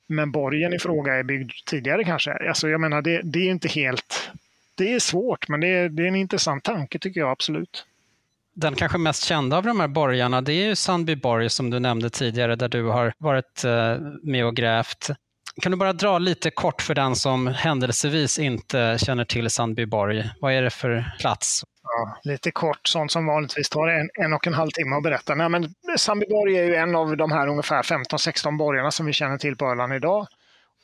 Men 0.07 0.31
borgen 0.31 0.73
i 0.73 0.79
fråga 0.79 1.13
är 1.13 1.23
byggd 1.23 1.51
tidigare 1.65 2.03
kanske. 2.03 2.47
Alltså 2.47 2.69
jag 2.69 2.81
menar, 2.81 3.01
det, 3.01 3.21
det 3.21 3.39
är 3.39 3.51
inte 3.51 3.67
helt... 3.67 4.31
Det 4.75 4.93
är 4.93 4.99
svårt, 4.99 5.47
men 5.47 5.59
det 5.59 5.67
är, 5.67 5.89
det 5.89 6.03
är 6.03 6.07
en 6.07 6.15
intressant 6.15 6.63
tanke 6.63 6.99
tycker 6.99 7.19
jag 7.19 7.31
absolut. 7.31 7.85
Den 8.55 8.75
kanske 8.75 8.97
mest 8.97 9.23
kända 9.23 9.57
av 9.57 9.63
de 9.63 9.79
här 9.79 9.87
borgarna, 9.87 10.41
det 10.41 10.53
är 10.53 10.67
ju 10.67 10.75
Sandbyborg 10.75 11.49
som 11.49 11.69
du 11.69 11.79
nämnde 11.79 12.09
tidigare, 12.09 12.55
där 12.55 12.69
du 12.69 12.83
har 12.83 13.13
varit 13.17 13.63
eh, 13.63 13.97
med 14.23 14.45
och 14.45 14.55
grävt. 14.55 15.09
Kan 15.61 15.71
du 15.71 15.77
bara 15.77 15.93
dra 15.93 16.17
lite 16.17 16.51
kort 16.51 16.81
för 16.81 16.95
den 16.95 17.15
som 17.15 17.47
händelsevis 17.47 18.39
inte 18.39 18.97
känner 18.99 19.25
till 19.25 19.49
Sandbyborg? 19.49 20.29
Vad 20.39 20.53
är 20.53 20.61
det 20.61 20.69
för 20.69 21.15
plats? 21.19 21.63
Ja, 21.83 22.31
lite 22.31 22.51
kort, 22.51 22.87
sånt 22.87 23.11
som 23.11 23.25
vanligtvis 23.25 23.69
tar 23.69 23.87
en, 23.87 24.09
en 24.25 24.33
och 24.33 24.47
en 24.47 24.53
halv 24.53 24.69
timme 24.69 24.95
att 24.95 25.03
berätta. 25.03 25.35
Nej, 25.35 25.49
men 25.49 25.73
Sandbyborg 25.97 26.57
är 26.57 26.63
ju 26.63 26.75
en 26.75 26.95
av 26.95 27.17
de 27.17 27.31
här 27.31 27.47
ungefär 27.47 27.83
15-16 27.83 28.57
borgarna 28.57 28.91
som 28.91 29.05
vi 29.05 29.13
känner 29.13 29.37
till 29.37 29.55
på 29.57 29.65
Öland 29.65 29.93
idag 29.93 30.27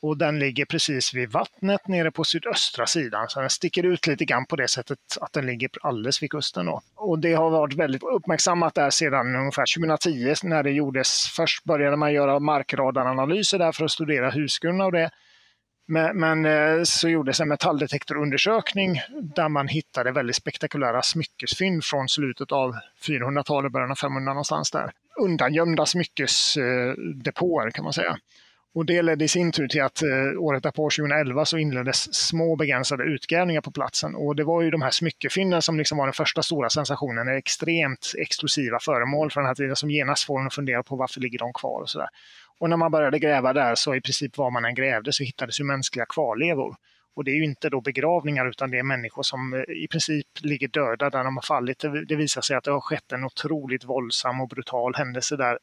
och 0.02 0.16
den 0.16 0.38
ligger 0.38 0.64
precis 0.64 1.14
vid 1.14 1.30
vattnet 1.30 1.88
nere 1.88 2.10
på 2.10 2.24
sydöstra 2.24 2.86
sidan. 2.86 3.28
Så 3.28 3.40
den 3.40 3.50
sticker 3.50 3.82
ut 3.82 4.06
lite 4.06 4.24
grann 4.24 4.46
på 4.46 4.56
det 4.56 4.68
sättet 4.68 4.98
att 5.20 5.32
den 5.32 5.46
ligger 5.46 5.70
alldeles 5.82 6.22
vid 6.22 6.30
kusten. 6.30 6.66
Då. 6.66 6.80
Och 6.94 7.18
det 7.18 7.34
har 7.34 7.50
varit 7.50 7.74
väldigt 7.74 8.02
uppmärksammat 8.02 8.74
där 8.74 8.90
sedan 8.90 9.36
ungefär 9.36 9.74
2010 9.76 10.34
när 10.42 10.62
det 10.62 10.70
gjordes. 10.70 11.26
Först 11.36 11.64
började 11.64 11.96
man 11.96 12.12
göra 12.12 12.38
markradaranalyser 12.38 13.58
där 13.58 13.72
för 13.72 13.84
att 13.84 13.90
studera 13.90 14.30
husgrunden. 14.30 14.86
och 14.86 14.92
det. 14.92 15.10
Men, 15.86 16.18
men, 16.20 16.44
eh, 16.44 16.82
så 16.84 17.08
gjordes 17.08 17.40
en 17.40 17.48
metalldetektorundersökning 17.48 19.00
där 19.34 19.48
man 19.48 19.68
hittade 19.68 20.12
väldigt 20.12 20.36
spektakulära 20.36 21.02
smyckesfynd 21.02 21.84
från 21.84 22.08
slutet 22.08 22.52
av 22.52 22.74
400-talet, 23.06 23.72
början 23.72 23.90
av 23.90 23.94
500 23.94 24.32
någonstans 24.32 24.70
där. 24.70 24.92
Undangömda 25.20 25.86
smyckesdepåer 25.86 27.70
kan 27.70 27.84
man 27.84 27.92
säga. 27.92 28.18
Och 28.74 28.86
det 28.86 29.02
ledde 29.02 29.24
i 29.24 29.28
sin 29.28 29.52
tur 29.52 29.68
till 29.68 29.82
att 29.82 30.02
eh, 30.02 30.08
året 30.38 30.62
därpå, 30.62 30.90
2011, 30.90 31.44
så 31.44 31.58
inleddes 31.58 32.14
små 32.14 32.56
begränsade 32.56 33.04
utgrävningar 33.04 33.60
på 33.60 33.70
platsen. 33.70 34.14
Och 34.14 34.36
det 34.36 34.44
var 34.44 34.62
ju 34.62 34.70
de 34.70 34.82
här 34.82 34.90
smyckefynden 34.90 35.62
som 35.62 35.78
liksom 35.78 35.98
var 35.98 36.06
den 36.06 36.12
första 36.12 36.42
stora 36.42 36.70
sensationen, 36.70 37.28
extremt 37.28 38.12
exklusiva 38.18 38.78
föremål 38.80 39.30
från 39.30 39.42
den 39.42 39.48
här 39.48 39.54
tiden 39.54 39.76
som 39.76 39.90
genast 39.90 40.24
får 40.24 40.40
en 40.40 40.46
att 40.46 40.54
fundera 40.54 40.82
på 40.82 40.96
varför 40.96 41.20
ligger 41.20 41.38
de 41.38 41.52
kvar 41.52 41.80
och 41.80 41.90
sådär. 41.90 42.08
Och 42.58 42.70
när 42.70 42.76
man 42.76 42.90
började 42.90 43.18
gräva 43.18 43.52
där 43.52 43.74
så 43.74 43.94
i 43.94 44.00
princip 44.00 44.38
var 44.38 44.50
man 44.50 44.64
än 44.64 44.74
grävde 44.74 45.12
så 45.12 45.24
hittades 45.24 45.60
ju 45.60 45.64
mänskliga 45.64 46.06
kvarlevor. 46.06 46.76
Och 47.16 47.24
det 47.24 47.30
är 47.30 47.36
ju 47.36 47.44
inte 47.44 47.68
då 47.68 47.80
begravningar 47.80 48.48
utan 48.48 48.70
det 48.70 48.78
är 48.78 48.82
människor 48.82 49.22
som 49.22 49.54
eh, 49.54 49.84
i 49.84 49.88
princip 49.90 50.26
ligger 50.40 50.68
döda 50.68 51.10
där 51.10 51.24
de 51.24 51.36
har 51.36 51.42
fallit. 51.42 51.78
Det, 51.78 52.04
det 52.04 52.16
visar 52.16 52.40
sig 52.40 52.56
att 52.56 52.64
det 52.64 52.70
har 52.70 52.80
skett 52.80 53.12
en 53.12 53.24
otroligt 53.24 53.84
våldsam 53.84 54.40
och 54.40 54.48
brutal 54.48 54.94
händelse 54.94 55.36
där 55.36 55.58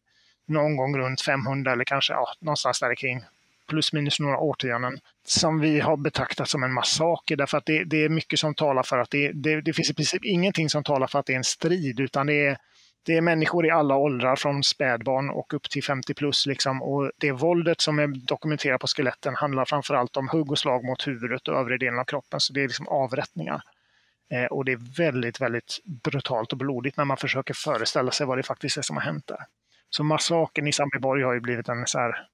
någon 0.50 0.77
gång 0.77 0.98
runt 0.98 1.22
500 1.22 1.72
eller 1.72 1.84
kanske 1.84 2.13
ja, 2.13 2.27
någonstans 2.39 2.79
där 2.79 2.96
kring 2.96 3.24
plus 3.70 3.94
minus 3.94 4.20
några 4.20 4.38
årtionden 4.38 5.00
som 5.24 5.60
vi 5.60 5.79
har 5.79 5.98
betraktat 5.98 6.50
som 6.50 6.63
en 6.63 6.74
massaker 6.74 7.36
därför 7.36 7.58
att 7.58 7.65
det, 7.65 7.84
det 7.84 8.03
är 8.03 8.10
mycket 8.10 8.39
som 8.39 8.56
talar 8.56 8.84
för 8.84 8.98
att 8.98 9.10
det, 9.10 9.32
det, 9.32 9.62
det, 9.62 9.74
finns 9.74 9.89
i 9.89 9.94
princip 9.94 10.25
ingenting 10.25 10.70
som 10.70 10.84
talar 10.84 11.08
för 11.08 11.20
att 11.20 11.25
det 11.25 11.34
är 11.34 11.38
en 11.38 11.44
strid 11.44 12.00
utan 12.00 12.27
det 12.27 12.46
är, 12.46 12.58
det 13.06 13.18
är 13.18 13.22
människor 13.22 13.65
i 13.65 13.70
alla 13.70 13.96
åldrar 13.96 14.36
från 14.36 14.63
spädbarn 14.63 15.29
och 15.29 15.53
upp 15.53 15.70
till 15.70 15.84
50 15.84 16.13
plus 16.13 16.46
liksom 16.46 16.82
och 16.84 17.12
det 17.18 17.32
våldet 17.32 17.82
som 17.82 18.00
är 18.00 18.08
dokumenterat 18.08 18.82
på 18.82 18.88
skeletten 18.88 19.36
handlar 19.36 19.65
framförallt 19.65 20.18
om 20.18 20.29
hugg 20.29 20.51
och 20.51 20.60
slag 20.60 20.84
mot 20.84 21.08
huvudet 21.08 21.48
och 21.48 21.60
övre 21.60 21.77
delen 21.77 22.00
av 22.00 22.03
kroppen 22.03 22.39
så 22.39 22.53
det 22.53 22.62
är 22.63 22.68
liksom 22.68 22.88
avrättningar. 22.88 23.62
Eh, 24.32 24.46
och 24.46 24.65
det 24.65 24.72
är 24.72 24.98
väldigt, 24.98 25.41
väldigt 25.41 25.79
brutalt 26.03 26.51
och 26.51 26.58
blodigt 26.58 26.98
när 26.98 27.06
man 27.06 27.18
försöker 27.18 27.53
föreställa 27.53 28.12
sig 28.12 28.27
vad 28.27 28.38
det 28.38 28.44
faktiskt 28.44 28.77
är 28.77 28.82
som 28.82 28.98
har 28.98 29.03
hänt 29.03 29.27
där. 29.27 29.46
Så 29.89 30.03
massakern 30.03 30.67
i 30.67 30.72
Sandbyborg 30.72 31.24
har 31.24 31.34
ju 31.34 31.39
blivit 31.39 31.69
en 31.69 31.88
så 31.88 32.00
här 32.00 32.27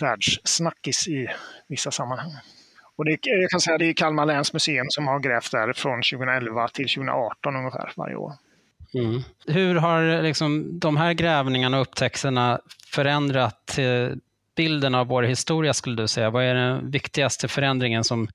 världssnackis 0.00 1.08
i 1.08 1.26
vissa 1.68 1.90
sammanhang. 1.90 2.32
Och 2.96 3.04
det, 3.04 3.18
jag 3.22 3.50
kan 3.50 3.60
säga 3.60 3.74
att 3.74 3.80
det 3.80 3.86
är 3.86 3.92
Kalmar 3.92 4.26
läns 4.26 4.52
museum 4.52 4.86
som 4.88 5.06
har 5.06 5.20
grävt 5.20 5.50
där 5.50 5.72
från 5.72 6.02
2011 6.12 6.68
till 6.68 6.88
2018 6.88 7.56
ungefär 7.56 7.92
varje 7.96 8.16
år. 8.16 8.32
Mm. 8.94 9.22
Hur 9.46 9.74
har 9.74 10.22
liksom 10.22 10.78
de 10.78 10.96
här 10.96 11.12
grävningarna 11.12 11.76
och 11.76 11.82
upptäckterna 11.82 12.60
förändrat 12.92 13.78
eh, 13.78 14.08
bilden 14.56 14.94
av 14.94 15.06
vår 15.06 15.22
historia 15.22 15.74
skulle 15.74 16.02
du 16.02 16.08
säga? 16.08 16.30
Vad 16.30 16.44
är 16.44 16.54
den 16.54 16.90
viktigaste 16.90 17.48
förändringen 17.48 18.04
som 18.04 18.28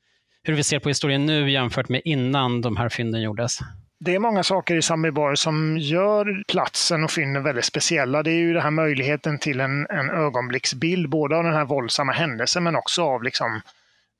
hur 0.43 0.53
vi 0.53 0.63
ser 0.63 0.79
på 0.79 0.89
historien 0.89 1.25
nu 1.25 1.51
jämfört 1.51 1.89
med 1.89 2.01
innan 2.05 2.61
de 2.61 2.77
här 2.77 2.89
fynden 2.89 3.21
gjordes? 3.21 3.59
Det 4.03 4.15
är 4.15 4.19
många 4.19 4.43
saker 4.43 4.75
i 4.75 4.81
Sandbyborg 4.81 5.37
som 5.37 5.77
gör 5.77 6.43
platsen 6.47 7.03
och 7.03 7.11
fynden 7.11 7.43
väldigt 7.43 7.65
speciella. 7.65 8.23
Det 8.23 8.31
är 8.31 8.35
ju 8.35 8.53
den 8.53 8.61
här 8.61 8.71
möjligheten 8.71 9.39
till 9.39 9.59
en, 9.59 9.87
en 9.89 10.09
ögonblicksbild, 10.09 11.09
både 11.09 11.37
av 11.37 11.43
den 11.43 11.53
här 11.53 11.65
våldsamma 11.65 12.11
händelsen 12.11 12.63
men 12.63 12.75
också 12.75 13.03
av 13.03 13.23
liksom 13.23 13.61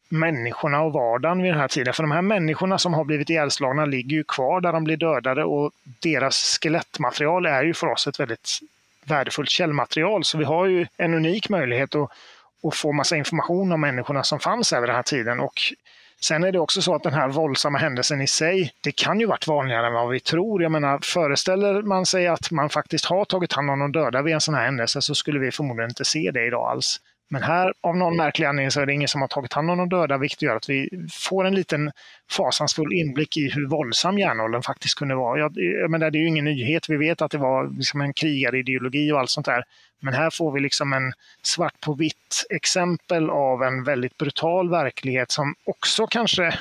människorna 0.10 0.82
och 0.82 0.94
vardagen 0.94 1.42
vid 1.42 1.52
den 1.52 1.60
här 1.60 1.68
tiden. 1.68 1.94
För 1.94 2.04
de 2.04 2.12
här 2.12 2.22
människorna 2.22 2.78
som 2.78 2.94
har 2.94 3.04
blivit 3.04 3.30
ihjälslagna 3.30 3.86
ligger 3.86 4.18
ju 4.18 4.24
kvar 4.24 4.62
där 4.62 4.74
de 4.74 4.84
blir 4.84 4.98
dödade 4.98 5.44
och 5.44 5.72
deras 6.02 6.60
skelettmaterial 6.62 7.46
är 7.46 7.64
ju 7.64 7.74
för 7.74 7.88
oss 7.88 8.08
ett 8.08 8.20
väldigt 8.20 8.60
värdefullt 9.06 9.50
källmaterial. 9.50 10.24
Så 10.24 10.38
vi 10.38 10.44
har 10.44 10.66
ju 10.66 10.88
en 10.98 11.14
unik 11.14 11.50
möjlighet 11.50 11.96
att, 11.96 12.10
att 12.64 12.76
få 12.76 12.92
massa 12.92 13.16
information 13.16 13.72
om 13.72 13.82
människorna 13.82 14.24
som 14.24 14.40
fanns 14.40 14.74
över 14.74 14.88
den 14.88 14.96
här 14.96 15.04
tiden. 15.04 15.40
Och 15.40 15.60
Sen 16.24 16.44
är 16.44 16.52
det 16.52 16.60
också 16.60 16.82
så 16.82 16.96
att 16.96 17.04
den 17.04 17.14
här 17.14 17.30
våldsamma 17.30 17.78
händelsen 17.78 18.22
i 18.22 18.28
sig, 18.28 18.74
det 18.84 18.92
kan 18.92 19.20
ju 19.20 19.26
varit 19.26 19.48
vanligare 19.48 19.88
än 19.88 19.94
vad 19.94 20.10
vi 20.10 20.20
tror. 20.20 20.64
Jag 20.64 20.72
menar, 20.72 21.00
föreställer 21.04 21.82
man 21.82 22.06
sig 22.06 22.28
att 22.28 22.52
man 22.52 22.70
faktiskt 22.70 23.06
har 23.06 23.26
tagit 23.26 23.54
hand 23.54 23.72
om 23.72 23.80
de 23.80 23.92
döda 23.92 24.22
vid 24.22 24.34
en 24.34 24.42
sån 24.42 24.54
här 24.54 24.66
händelse 24.66 25.02
så 25.02 25.16
skulle 25.16 25.40
vi 25.40 25.52
förmodligen 25.52 25.90
inte 25.90 26.06
se 26.06 26.32
det 26.34 26.46
idag 26.46 26.72
alls. 26.72 27.00
Men 27.34 27.44
här 27.44 27.74
av 27.82 27.98
någon 27.98 28.18
märklig 28.18 28.46
anledning 28.46 28.72
så 28.72 28.82
är 28.82 28.86
det 28.86 28.94
ingen 28.94 29.08
som 29.08 29.22
har 29.22 29.28
tagit 29.28 29.54
hand 29.54 29.72
om 29.72 29.78
de 29.78 29.90
döda, 29.90 30.18
vilket 30.18 30.42
gör 30.42 30.56
att 30.56 30.70
vi 30.70 30.90
får 31.12 31.46
en 31.46 31.56
liten 31.56 31.92
fasansfull 32.32 32.94
inblick 32.94 33.38
i 33.38 33.50
hur 33.50 33.68
våldsam 33.68 34.20
järnåldern 34.20 34.62
faktiskt 34.62 34.96
kunde 34.96 35.16
vara. 35.16 35.40
Jag, 35.40 35.54
jag 35.56 35.92
menar, 35.92 36.12
det 36.12 36.18
är 36.18 36.22
ju 36.22 36.28
ingen 36.28 36.46
nyhet, 36.46 36.90
vi 36.90 36.98
vet 36.98 37.22
att 37.22 37.32
det 37.32 37.38
var 37.38 37.78
liksom 37.78 38.02
en 38.02 38.14
krigarideologi 38.14 39.12
och 39.12 39.20
allt 39.20 39.30
sånt 39.30 39.46
där. 39.46 39.64
Men 40.02 40.14
här 40.14 40.30
får 40.30 40.52
vi 40.52 40.60
liksom 40.60 40.94
en 40.94 41.14
svart 41.44 41.80
på 41.80 41.94
vitt 41.94 42.46
exempel 42.50 43.30
av 43.30 43.64
en 43.64 43.84
väldigt 43.84 44.18
brutal 44.18 44.70
verklighet 44.70 45.32
som 45.32 45.56
också 45.66 46.08
kanske 46.08 46.54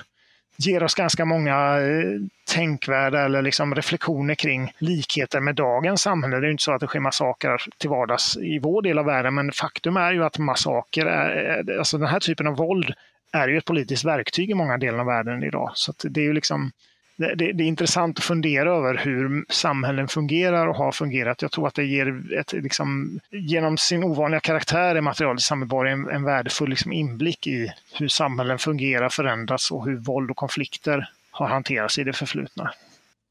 ger 0.66 0.82
oss 0.82 0.94
ganska 0.94 1.24
många 1.24 1.80
eh, 1.80 2.20
tänkvärda 2.54 3.24
eller 3.24 3.42
liksom 3.42 3.74
reflektioner 3.74 4.34
kring 4.34 4.72
likheter 4.78 5.40
med 5.40 5.54
dagens 5.54 6.02
samhälle. 6.02 6.40
Det 6.40 6.46
är 6.46 6.50
inte 6.50 6.62
så 6.62 6.72
att 6.72 6.80
det 6.80 6.86
sker 6.86 7.00
massakrer 7.00 7.62
till 7.78 7.90
vardags 7.90 8.36
i 8.36 8.58
vår 8.58 8.82
del 8.82 8.98
av 8.98 9.04
världen, 9.04 9.34
men 9.34 9.52
faktum 9.52 9.96
är 9.96 10.12
ju 10.12 10.24
att 10.24 10.38
massaker, 10.38 11.06
är, 11.06 11.68
eh, 11.68 11.78
alltså 11.78 11.98
den 11.98 12.08
här 12.08 12.20
typen 12.20 12.46
av 12.46 12.56
våld, 12.56 12.94
är 13.32 13.48
ju 13.48 13.58
ett 13.58 13.64
politiskt 13.64 14.04
verktyg 14.04 14.50
i 14.50 14.54
många 14.54 14.78
delar 14.78 14.98
av 14.98 15.06
världen 15.06 15.42
idag. 15.42 15.70
Så 15.74 15.92
det 16.02 16.20
är 16.20 16.24
ju 16.24 16.32
liksom 16.32 16.72
det, 17.20 17.52
det, 17.52 17.62
är 17.62 17.66
intressant 17.66 18.18
att 18.18 18.24
fundera 18.24 18.76
över 18.76 18.96
hur 18.96 19.44
samhällen 19.48 20.08
fungerar 20.08 20.66
och 20.66 20.76
har 20.76 20.92
fungerat. 20.92 21.42
Jag 21.42 21.52
tror 21.52 21.66
att 21.66 21.74
det 21.74 21.84
ger 21.84 22.34
ett, 22.38 22.52
liksom, 22.52 23.20
genom 23.30 23.78
sin 23.78 24.04
ovanliga 24.04 24.40
karaktär 24.40 24.96
i 24.96 25.00
materialet 25.00 25.42
i 25.50 25.90
en, 25.90 26.08
en 26.10 26.24
värdefull 26.24 26.70
liksom, 26.70 26.92
inblick 26.92 27.46
i 27.46 27.72
hur 27.94 28.08
samhällen 28.08 28.58
fungerar, 28.58 29.08
förändras 29.08 29.70
och 29.70 29.86
hur 29.86 29.96
våld 29.96 30.30
och 30.30 30.36
konflikter 30.36 31.10
har 31.30 31.48
hanterats 31.48 31.98
i 31.98 32.04
det 32.04 32.12
förflutna. 32.12 32.72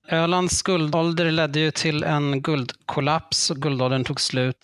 Ölands 0.09 0.61
guldålder 0.61 1.31
ledde 1.31 1.59
ju 1.59 1.71
till 1.71 2.03
en 2.03 2.41
guldkollaps 2.41 3.51
och 3.51 3.57
guldåldern 3.57 4.03
tog 4.03 4.21
slut. 4.21 4.57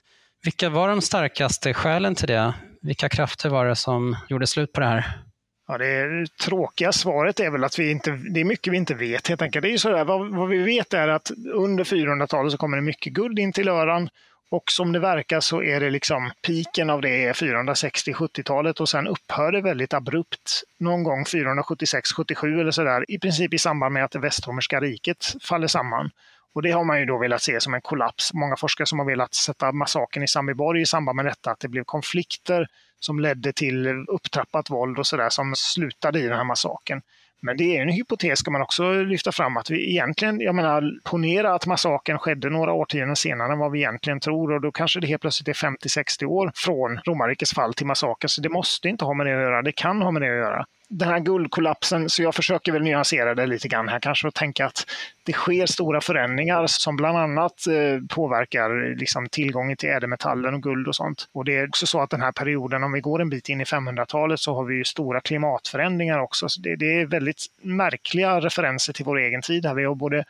Vilka 0.43 0.69
var 0.69 0.89
de 0.89 1.01
starkaste 1.01 1.73
skälen 1.73 2.15
till 2.15 2.27
det? 2.27 2.53
Vilka 2.81 3.09
krafter 3.09 3.49
var 3.49 3.65
det 3.65 3.75
som 3.75 4.15
gjorde 4.29 4.47
slut 4.47 4.73
på 4.73 4.79
det 4.79 4.87
här? 4.87 5.24
Ja, 5.67 5.77
det 5.77 6.27
tråkiga 6.41 6.91
svaret 6.91 7.39
är 7.39 7.49
väl 7.49 7.63
att 7.63 7.79
vi 7.79 7.91
inte, 7.91 8.11
det 8.11 8.39
är 8.39 8.45
mycket 8.45 8.73
vi 8.73 8.77
inte 8.77 8.93
vet 8.93 9.27
helt 9.27 9.41
enkelt. 9.41 9.63
Det 9.63 9.69
är 9.69 9.71
ju 9.71 9.77
sådär, 9.77 10.05
vad, 10.05 10.35
vad 10.35 10.49
vi 10.49 10.57
vet 10.57 10.93
är 10.93 11.07
att 11.07 11.31
under 11.53 11.83
400-talet 11.83 12.51
så 12.51 12.57
kommer 12.57 12.77
det 12.77 12.83
mycket 12.83 13.13
guld 13.13 13.39
in 13.39 13.53
till 13.53 13.69
Öran 13.69 14.09
och 14.49 14.71
som 14.71 14.91
det 14.91 14.99
verkar 14.99 15.39
så 15.39 15.63
är 15.63 15.79
det 15.79 15.89
liksom 15.89 16.31
piken 16.41 16.89
av 16.89 17.01
det 17.01 17.25
är 17.25 17.33
460-70-talet 17.33 18.79
och 18.79 18.89
sen 18.89 19.07
upphör 19.07 19.51
det 19.51 19.61
väldigt 19.61 19.93
abrupt 19.93 20.63
någon 20.79 21.03
gång 21.03 21.23
476-77 21.23 22.59
eller 22.59 22.71
sådär, 22.71 23.05
i 23.07 23.19
princip 23.19 23.53
i 23.53 23.57
samband 23.57 23.93
med 23.93 24.03
att 24.03 24.11
det 24.11 24.19
västromerska 24.19 24.79
riket 24.79 25.35
faller 25.41 25.67
samman. 25.67 26.11
Och 26.53 26.61
det 26.61 26.71
har 26.71 26.83
man 26.83 26.99
ju 26.99 27.05
då 27.05 27.17
velat 27.17 27.41
se 27.41 27.61
som 27.61 27.73
en 27.73 27.81
kollaps. 27.81 28.33
Många 28.33 28.55
forskare 28.55 28.85
som 28.85 28.99
har 28.99 29.05
velat 29.05 29.33
sätta 29.33 29.71
massakern 29.71 30.23
i 30.23 30.27
Sambiborg 30.27 30.81
i 30.81 30.85
samband 30.85 31.15
med 31.15 31.25
detta, 31.25 31.51
att 31.51 31.59
det 31.59 31.67
blev 31.67 31.83
konflikter 31.83 32.67
som 33.05 33.19
ledde 33.19 33.53
till 33.53 33.87
upptrappat 34.07 34.69
våld 34.69 34.99
och 34.99 35.07
sådär 35.07 35.29
som 35.29 35.53
slutade 35.55 36.19
i 36.19 36.27
den 36.27 36.37
här 36.37 36.43
massakern. 36.43 37.01
Men 37.41 37.57
det 37.57 37.77
är 37.77 37.81
en 37.81 37.89
hypotes, 37.89 38.39
ska 38.39 38.51
man 38.51 38.61
också 38.61 38.93
lyfta 38.93 39.31
fram, 39.31 39.57
att 39.57 39.69
vi 39.69 39.89
egentligen, 39.91 40.39
jag 40.41 40.55
menar, 40.55 40.83
ponera 41.03 41.53
att 41.53 41.65
massakern 41.65 42.17
skedde 42.17 42.49
några 42.49 42.73
årtionden 42.73 43.15
senare 43.15 43.53
än 43.53 43.59
vad 43.59 43.71
vi 43.71 43.79
egentligen 43.79 44.19
tror 44.19 44.53
och 44.53 44.61
då 44.61 44.71
kanske 44.71 44.99
det 44.99 45.07
helt 45.07 45.21
plötsligt 45.21 45.47
är 45.47 45.67
50-60 45.67 46.25
år 46.25 46.51
från 46.55 46.97
romarrikets 46.97 47.53
fall 47.53 47.73
till 47.73 47.85
massakern. 47.85 48.29
Så 48.29 48.41
det 48.41 48.49
måste 48.49 48.89
inte 48.89 49.05
ha 49.05 49.13
med 49.13 49.25
det 49.25 49.33
att 49.33 49.41
göra, 49.41 49.61
det 49.61 49.71
kan 49.71 50.01
ha 50.01 50.11
med 50.11 50.21
det 50.21 50.31
att 50.31 50.37
göra 50.37 50.65
den 50.89 51.09
här 51.09 51.19
guldkollapsen, 51.19 52.09
så 52.09 52.23
jag 52.23 52.35
försöker 52.35 52.71
väl 52.71 52.83
nyansera 52.83 53.35
det 53.35 53.45
lite 53.45 53.67
grann 53.67 53.87
här 53.87 53.99
kanske 53.99 54.27
och 54.27 54.33
tänka 54.33 54.65
att 54.65 54.85
det 55.23 55.33
sker 55.33 55.65
stora 55.65 56.01
förändringar 56.01 56.67
som 56.67 56.95
bland 56.95 57.17
annat 57.17 57.67
eh, 57.67 58.07
påverkar 58.09 58.95
liksom, 58.99 59.29
tillgången 59.29 59.77
till 59.77 59.89
ädelmetallen 59.89 60.53
och 60.53 60.63
guld 60.63 60.87
och 60.87 60.95
sånt. 60.95 61.27
Och 61.31 61.45
det 61.45 61.55
är 61.55 61.67
också 61.67 61.87
så 61.87 62.01
att 62.01 62.09
den 62.09 62.21
här 62.21 62.31
perioden, 62.31 62.83
om 62.83 62.91
vi 62.91 63.01
går 63.01 63.21
en 63.21 63.29
bit 63.29 63.49
in 63.49 63.61
i 63.61 63.63
500-talet, 63.63 64.39
så 64.39 64.55
har 64.55 64.63
vi 64.63 64.75
ju 64.75 64.83
stora 64.83 65.21
klimatförändringar 65.21 66.19
också. 66.19 66.49
Så 66.49 66.61
det, 66.61 66.75
det 66.75 67.01
är 67.01 67.05
väldigt 67.05 67.45
märkliga 67.61 68.39
referenser 68.39 68.93
till 68.93 69.05
vår 69.05 69.19
egen 69.19 69.41
tid. 69.41 69.65
Här 69.65 69.73
vi 69.73 69.83
har 69.83 69.95
både 69.95 70.25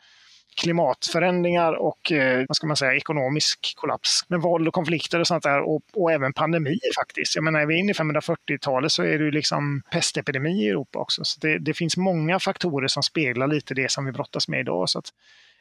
klimatförändringar 0.55 1.73
och 1.73 2.11
eh, 2.11 2.45
vad 2.47 2.55
ska 2.57 2.67
man 2.67 2.77
säga, 2.77 2.95
ekonomisk 2.95 3.73
kollaps 3.77 4.25
med 4.27 4.41
våld 4.41 4.67
och 4.67 4.73
konflikter 4.73 5.19
och 5.19 5.27
sånt 5.27 5.43
där 5.43 5.61
och, 5.61 5.81
och 5.93 6.11
även 6.11 6.33
pandemier 6.33 6.95
faktiskt. 6.99 7.35
Jag 7.35 7.43
menar, 7.43 7.59
är 7.59 7.65
vi 7.65 7.79
inne 7.79 7.91
i 7.91 7.95
540-talet 7.95 8.91
så 8.91 9.03
är 9.03 9.17
det 9.17 9.25
ju 9.25 9.31
liksom 9.31 9.81
pestepidemi 9.91 10.65
i 10.65 10.69
Europa 10.69 10.99
också. 10.99 11.25
Så 11.25 11.39
det, 11.39 11.57
det, 11.57 11.73
finns 11.73 11.97
många 11.97 12.39
faktorer 12.39 12.87
som 12.87 13.03
speglar 13.03 13.47
lite 13.47 13.73
det 13.73 13.91
som 13.91 14.05
vi 14.05 14.11
brottas 14.11 14.47
med 14.47 14.59
idag. 14.59 14.89
Så 14.89 14.99
att 14.99 15.09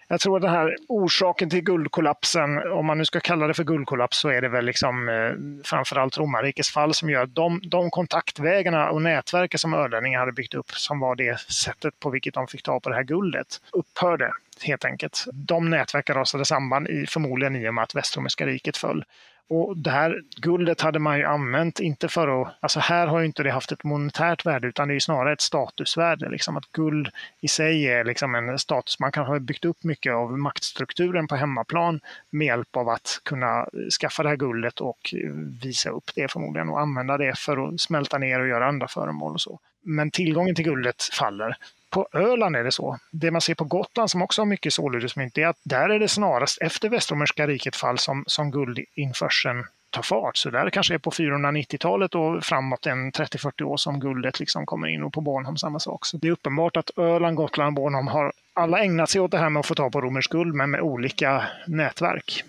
jag 0.09 0.21
tror 0.21 0.37
att 0.37 0.43
den 0.43 0.51
här 0.51 0.77
orsaken 0.89 1.51
till 1.51 1.61
guldkollapsen, 1.61 2.73
om 2.73 2.87
man 2.87 2.99
nu 2.99 3.05
ska 3.05 3.21
kalla 3.21 3.47
det 3.47 3.55
för 3.55 3.65
guldkollaps, 3.65 4.19
så 4.19 4.29
är 4.29 4.41
det 4.43 4.49
väl 4.49 4.65
liksom 4.65 5.09
eh, 5.09 5.63
framförallt 5.65 6.19
romarrikets 6.19 6.71
fall 6.71 6.95
som 6.95 7.11
gör 7.11 7.23
att 7.23 7.35
de, 7.35 7.61
de 7.65 7.91
kontaktvägarna 7.91 8.91
och 8.91 9.03
nätverken 9.03 9.59
som 9.59 9.75
ölänningar 9.75 10.21
hade 10.21 10.33
byggt 10.33 10.55
upp, 10.55 10.71
som 10.71 11.01
var 11.01 11.17
det 11.17 11.41
sättet 11.41 12.01
på 12.01 12.11
vilket 12.11 12.35
de 12.35 12.47
fick 12.47 12.63
ta 12.63 12.81
på 12.81 12.89
det 12.89 12.95
här 12.95 13.03
guldet, 13.03 13.47
upphörde 13.73 14.33
helt 14.63 14.85
enkelt. 14.85 15.25
De 15.33 15.71
nätverken 15.71 16.15
rasade 16.15 16.45
samman 16.45 16.87
i, 16.87 17.07
förmodligen 17.09 17.57
i 17.57 17.69
och 17.69 17.75
med 17.75 17.83
att 17.83 17.95
Västromerska 17.95 18.47
riket 18.47 18.77
föll. 18.77 19.05
Och 19.49 19.77
det 19.77 19.91
här 19.91 20.23
guldet 20.37 20.81
hade 20.81 20.99
man 20.99 21.19
ju 21.19 21.25
använt, 21.25 21.81
inte 21.81 22.09
för 22.09 22.43
att... 22.43 22.55
Alltså 22.61 22.81
här 22.81 23.07
har 23.07 23.21
ju 23.21 23.27
inte 23.27 23.43
det 23.43 23.51
haft 23.51 23.73
ett 23.73 23.85
monetärt 23.85 24.47
värde, 24.47 24.69
utan 24.69 24.89
det 24.89 24.95
är 24.95 25.01
snarare 25.01 25.33
ett 25.33 25.41
statusvärde. 25.41 26.29
Liksom 26.29 26.57
att 26.57 26.73
guld 26.73 27.09
i 27.41 27.49
sig 27.49 27.89
är 27.89 28.05
liksom 28.05 28.35
en 28.35 28.59
status. 28.59 29.01
Man 29.01 29.13
kanske 29.13 29.33
har 29.33 29.39
byggt 29.39 29.65
upp 29.65 29.85
mycket 29.85 30.13
av 30.13 30.39
maktstrukturen 30.39 31.29
på 31.29 31.37
hemmaplan 31.37 32.01
med 32.31 32.47
hjälp 32.47 32.77
av 32.77 32.89
att 32.89 33.21
kunna 33.23 33.67
skaffa 34.01 34.23
det 34.23 34.29
här 34.29 34.37
guldet 34.37 34.81
och 34.81 35.15
visa 35.63 35.91
upp 35.91 36.11
det 36.15 36.33
förmodligen 36.33 36.69
och 36.69 36.81
använda 36.81 37.19
det 37.19 37.39
för 37.39 37.69
att 37.69 37.81
smälta 37.81 38.19
ner 38.19 38.41
och 38.41 38.49
göra 38.49 38.67
andra 38.67 38.89
föremål 38.89 39.33
och 39.33 39.41
så. 39.41 39.61
Men 39.83 40.11
tillgången 40.11 40.55
till 40.55 40.65
guldet 40.65 41.03
faller 41.03 41.57
på 41.95 42.09
Öland 42.13 42.57
är 42.57 42.65
det 42.65 42.73
så. 42.73 42.99
Det 43.11 43.31
man 43.31 43.41
ser 43.41 43.55
på 43.55 43.65
Gotland 43.65 44.11
som 44.11 44.23
också 44.23 44.41
har 44.41 44.47
mycket 44.47 44.73
solidusmynt 44.73 45.39
är 45.39 45.47
att 45.47 45.57
där 45.65 45.89
är 45.89 45.99
det 45.99 46.09
snarast 46.09 46.63
efter 46.63 46.89
Västromerska 46.89 47.47
riket 47.47 47.77
fall 47.77 47.99
som, 47.99 48.25
som 48.27 48.51
guldinförseln 48.51 49.65
tar 49.91 50.03
fart. 50.03 50.37
Så 50.37 50.51
där 50.51 50.71
kanske 50.71 50.95
är 50.95 50.99
på 50.99 51.11
490-talet 51.11 52.15
och 52.15 52.45
framåt 52.45 52.87
en 52.87 53.13
30-40 53.13 53.63
år 53.63 53.77
som 53.77 54.01
guldet 54.01 54.41
liksom 54.41 54.67
kommer 54.67 54.89
in 54.89 55.03
och 55.03 55.13
på 55.13 55.21
Bornholm 55.21 55.57
samma 55.57 55.79
sak. 55.79 56.07
Så 56.07 56.17
det 56.17 56.29
är 56.29 56.33
uppenbart 56.33 56.77
att 56.77 56.99
Öland, 56.99 57.37
Gotland 57.37 57.69
och 57.69 57.83
Bornholm 57.83 58.07
har 58.07 58.33
alla 58.53 58.85
ägnat 58.85 59.11
sig 59.11 59.21
åt 59.21 59.31
det 59.31 59.39
här 59.39 59.51
med 59.51 59.61
att 59.61 59.67
få 59.67 59.75
ta 59.75 59.91
på 59.91 60.01
romersk 60.01 60.31
guld 60.31 60.55
men 60.55 60.71
med 60.71 60.81
olika 60.81 61.45
nätverk. 61.67 62.45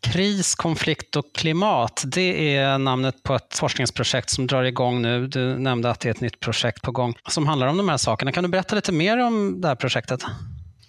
Kris, 0.00 0.54
konflikt 0.54 1.16
och 1.16 1.34
klimat, 1.34 2.02
det 2.06 2.56
är 2.56 2.78
namnet 2.78 3.22
på 3.22 3.34
ett 3.34 3.54
forskningsprojekt 3.54 4.30
som 4.30 4.46
drar 4.46 4.62
igång 4.62 5.02
nu. 5.02 5.26
Du 5.26 5.58
nämnde 5.58 5.90
att 5.90 6.00
det 6.00 6.08
är 6.08 6.10
ett 6.10 6.20
nytt 6.20 6.40
projekt 6.40 6.82
på 6.82 6.92
gång 6.92 7.14
som 7.28 7.46
handlar 7.46 7.66
om 7.66 7.76
de 7.76 7.88
här 7.88 7.96
sakerna. 7.96 8.32
Kan 8.32 8.42
du 8.44 8.50
berätta 8.50 8.76
lite 8.76 8.92
mer 8.92 9.18
om 9.18 9.60
det 9.60 9.68
här 9.68 9.74
projektet? 9.74 10.24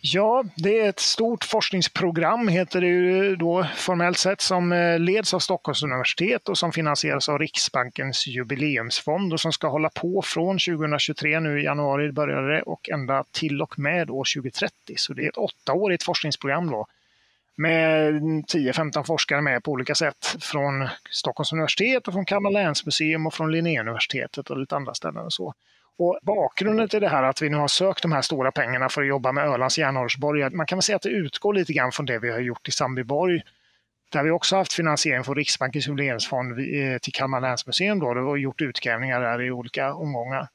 Ja, 0.03 0.44
det 0.56 0.80
är 0.80 0.89
ett 0.89 1.00
stort 1.00 1.44
forskningsprogram, 1.44 2.48
heter 2.48 2.82
det 2.82 2.88
ju 2.88 3.36
då 3.36 3.68
formellt 3.75 4.18
sett, 4.18 4.41
som 4.41 4.72
eh, 4.72 5.00
leds 5.00 5.34
av 5.34 5.39
Stockholms 5.39 5.84
universitet 5.84 6.50
och 6.50 6.58
som 6.58 6.72
finansieras 6.72 7.30
av 7.30 7.39
Riksbankens 7.39 8.27
jubileumsfond 8.27 9.34
och 9.34 9.39
som 9.39 9.51
ska 9.53 9.68
hålla 9.68 9.89
på 9.89 10.22
från 10.25 10.60
2023, 10.60 11.39
nu 11.39 11.62
i 11.62 11.63
januari 11.63 12.12
började 12.12 12.56
det, 12.56 12.62
och 12.62 12.89
ända 12.89 13.24
till 13.32 13.62
och 13.62 13.80
med 13.80 14.10
år 14.10 14.25
2030. 14.36 14.74
Så 14.96 15.13
det 15.13 15.25
är 15.25 15.30
ett 15.30 15.38
åttaårigt 15.38 16.03
forskningsprogram 16.03 16.72
då 16.72 16.88
med 17.55 18.13
10-15 18.22 19.03
forskare 19.03 19.41
med 19.41 19.63
på 19.63 19.72
olika 19.72 19.96
sätt 19.96 20.36
från 20.39 20.88
Stockholms 21.10 21.53
universitet 21.53 22.08
och 22.08 22.13
från 22.13 22.25
Kalmar 22.25 22.51
länsmuseum 22.51 23.27
och 23.27 23.34
från 23.34 23.51
Linnéuniversitetet 23.51 24.50
och 24.50 24.60
lite 24.60 24.75
andra 24.75 24.93
ställen. 24.93 25.25
Och 25.25 25.34
så. 25.34 25.53
Och 25.98 26.20
bakgrunden 26.22 26.89
till 26.89 27.01
det 27.01 27.10
här 27.10 27.24
att 27.24 27.41
vi 27.41 27.50
nu 27.50 27.58
har 27.58 27.67
sökt 27.67 28.01
de 28.01 28.12
här 28.12 28.22
stora 28.22 28.51
pengarna 28.51 28.89
för 28.89 29.01
att 29.01 29.08
jobba 29.08 29.31
med 29.31 29.48
Ölands 29.48 29.77
järnåldersborg, 29.77 30.50
man 30.50 30.65
kan 30.65 30.77
väl 30.77 30.84
säga 30.84 30.96
att 30.96 31.01
det 31.01 31.10
utgår 31.10 31.53
lite 31.53 31.74
grann 31.74 31.91
från 31.91 32.05
det 32.05 32.20
vi 32.20 32.31
har 32.31 32.39
gjort 32.39 32.67
i 32.67 32.72
Sandbyborg 32.72 33.41
där 34.12 34.24
vi 34.24 34.31
också 34.31 34.55
haft 34.55 34.74
finansiering 34.74 35.24
från 35.24 35.36
Riksbankens 35.36 35.88
jubileumsfond 35.88 36.51
eh, 36.51 36.98
till 36.98 37.13
Kalmar 37.13 37.41
länsmuseum 37.41 38.00
då, 38.00 38.08
och 38.08 38.39
gjort 38.39 38.62
utgrävningar 38.62 39.22
där 39.22 39.41
i 39.41 39.51
olika 39.51 39.93
omgångar. 39.93 40.48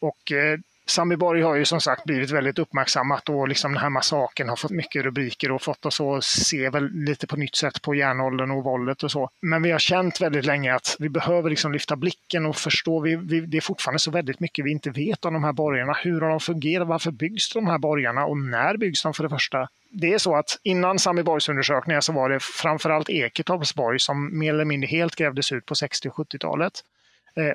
Och 0.00 0.32
eh, 0.32 0.58
Sami 0.88 1.16
Borg 1.16 1.42
har 1.42 1.54
ju 1.54 1.64
som 1.64 1.80
sagt 1.80 2.04
blivit 2.04 2.30
väldigt 2.30 2.58
uppmärksammat 2.58 3.28
och 3.28 3.48
liksom 3.48 3.72
den 3.72 3.82
här 3.82 3.90
massakern 3.90 4.48
har 4.48 4.56
fått 4.56 4.70
mycket 4.70 5.04
rubriker 5.04 5.50
och 5.50 5.62
fått 5.62 5.86
oss 5.86 6.00
att 6.00 6.24
se 6.24 6.70
väl 6.70 6.90
lite 6.92 7.26
på 7.26 7.36
nytt 7.36 7.56
sätt 7.56 7.82
på 7.82 7.94
järnåldern 7.94 8.50
och 8.50 8.64
våldet 8.64 9.02
och 9.02 9.10
så. 9.10 9.30
Men 9.40 9.62
vi 9.62 9.70
har 9.70 9.78
känt 9.78 10.20
väldigt 10.20 10.46
länge 10.46 10.74
att 10.74 10.96
vi 10.98 11.08
behöver 11.08 11.50
liksom 11.50 11.72
lyfta 11.72 11.96
blicken 11.96 12.46
och 12.46 12.56
förstå. 12.56 13.00
Vi, 13.00 13.16
vi, 13.16 13.40
det 13.40 13.56
är 13.56 13.60
fortfarande 13.60 13.98
så 13.98 14.10
väldigt 14.10 14.40
mycket 14.40 14.64
vi 14.64 14.70
inte 14.70 14.90
vet 14.90 15.24
om 15.24 15.32
de 15.34 15.44
här 15.44 15.52
borgarna. 15.52 15.92
Hur 15.92 16.20
har 16.20 16.28
de 16.28 16.40
fungerat? 16.40 16.88
Varför 16.88 17.10
byggs 17.10 17.52
de 17.52 17.66
här 17.66 17.78
borgarna? 17.78 18.24
Och 18.24 18.38
när 18.38 18.76
byggs 18.76 19.02
de 19.02 19.14
för 19.14 19.22
det 19.22 19.28
första? 19.28 19.68
Det 19.90 20.14
är 20.14 20.18
så 20.18 20.36
att 20.36 20.58
innan 20.62 20.98
Sami 20.98 21.22
Borgs 21.22 21.48
undersökningar 21.48 22.00
så 22.00 22.12
var 22.12 22.28
det 22.28 22.40
framförallt 22.42 23.10
Eketorpsborg 23.10 24.00
som 24.00 24.38
mer 24.38 24.54
eller 24.54 24.64
mindre 24.64 24.86
helt 24.86 25.16
grävdes 25.16 25.52
ut 25.52 25.66
på 25.66 25.74
60 25.74 26.08
och 26.08 26.14
70-talet. 26.14 26.72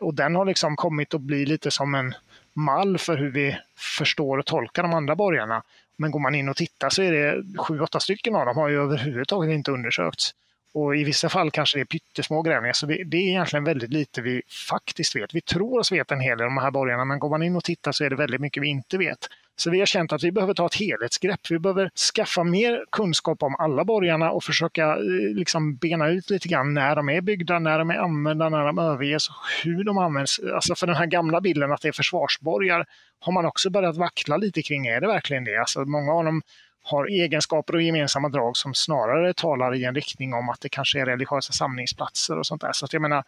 Och 0.02 0.14
den 0.14 0.36
har 0.36 0.46
liksom 0.46 0.76
kommit 0.76 1.14
att 1.14 1.22
bli 1.22 1.46
lite 1.46 1.72
som 1.72 1.96
en 1.96 2.14
mall 2.54 2.98
för 2.98 3.18
hur 3.18 3.32
vi 3.32 3.58
förstår 3.76 4.38
och 4.38 4.46
tolkar 4.46 4.84
de 4.84 4.94
andra 4.94 5.16
borgarna. 5.16 5.64
Men 5.98 6.12
går 6.12 6.20
man 6.20 6.36
in 6.36 6.50
och 6.50 6.58
tittar 6.58 6.90
så 6.90 7.02
är 7.02 7.12
det 7.12 7.44
sju, 7.58 7.80
åtta 7.80 8.00
stycken 8.00 8.36
av 8.36 8.46
dem 8.46 8.58
har 8.58 8.70
ju 8.70 8.82
överhuvudtaget 8.82 9.54
inte 9.54 9.72
undersökts. 9.72 10.34
Och 10.74 10.96
i 10.96 11.04
vissa 11.04 11.30
fall 11.30 11.52
kanske 11.52 11.78
det 11.78 11.82
är 11.82 11.86
pyttesmå 11.86 12.42
grävningar, 12.42 12.74
så 12.74 12.86
det 12.86 12.94
är 12.94 13.16
egentligen 13.16 13.64
väldigt 13.64 13.90
lite 13.90 14.22
vi 14.22 14.42
faktiskt 14.70 15.16
vet. 15.16 15.36
Vi 15.36 15.42
tror 15.42 15.80
oss 15.80 15.92
veta 15.92 16.16
en 16.16 16.22
hel 16.22 16.38
del 16.38 16.48
om 16.48 16.56
de 16.56 16.62
här 16.62 16.72
borgarna, 16.72 17.06
men 17.06 17.20
går 17.20 17.30
man 17.30 17.44
in 17.44 17.56
och 17.56 17.64
tittar 17.64 17.92
så 17.92 18.04
är 18.04 18.10
det 18.10 18.16
väldigt 18.16 18.42
mycket 18.42 18.64
vi 18.64 18.68
inte 18.68 18.98
vet. 18.98 19.28
Så 19.62 19.70
vi 19.70 19.80
har 19.80 19.86
känt 19.86 20.14
att 20.14 20.24
vi 20.24 20.32
behöver 20.32 20.54
ta 20.54 20.66
ett 20.66 20.76
helhetsgrepp. 20.76 21.40
Vi 21.50 21.60
behöver 21.60 21.90
skaffa 22.14 22.44
mer 22.44 22.86
kunskap 22.92 23.44
om 23.44 23.56
alla 23.60 23.86
borgarna 23.86 24.32
och 24.32 24.44
försöka 24.44 24.86
eh, 24.86 25.36
liksom 25.36 25.76
bena 25.76 26.08
ut 26.10 26.30
lite 26.30 26.48
grann 26.48 26.74
när 26.74 26.96
de 26.96 27.10
är 27.10 27.22
byggda, 27.22 27.60
när 27.60 27.80
de 27.80 27.90
är 27.90 27.98
använda, 27.98 28.50
när 28.50 28.66
de 28.66 28.80
överges 28.80 29.30
och 29.30 29.36
hur 29.64 29.84
de 29.84 29.98
används. 29.98 30.40
Alltså 30.54 30.76
för 30.76 30.88
den 30.88 30.96
här 30.96 31.06
gamla 31.06 31.42
bilden 31.42 31.72
att 31.72 31.82
det 31.82 31.88
är 31.88 31.92
försvarsborgar 31.92 32.86
har 33.20 33.34
man 33.34 33.46
också 33.46 33.70
börjat 33.70 33.98
vackla 33.98 34.38
lite 34.38 34.62
kring. 34.62 34.88
Är 34.88 35.02
det 35.02 35.08
verkligen 35.08 35.44
det? 35.44 35.58
Alltså 35.58 35.80
många 35.86 36.14
av 36.14 36.26
dem 36.26 36.42
har 36.84 37.06
egenskaper 37.06 37.76
och 37.76 37.82
gemensamma 37.82 38.30
drag 38.30 38.58
som 38.58 38.74
snarare 38.74 39.34
talar 39.34 39.76
i 39.76 39.84
en 39.84 39.96
riktning 39.96 40.34
om 40.34 40.50
att 40.50 40.62
det 40.62 40.70
kanske 40.70 41.02
är 41.02 41.06
religiösa 41.06 41.54
samlingsplatser 41.54 42.40
och 42.40 42.46
sånt 42.46 42.62
där. 42.62 42.72
Så 42.74 42.86
att 42.86 42.94
jag 42.94 43.02
menar, 43.02 43.24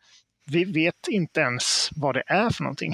vi 0.46 0.64
vet 0.64 1.08
inte 1.08 1.40
ens 1.40 1.90
vad 1.96 2.16
det 2.16 2.24
är 2.28 2.50
för 2.50 2.64
någonting. 2.64 2.94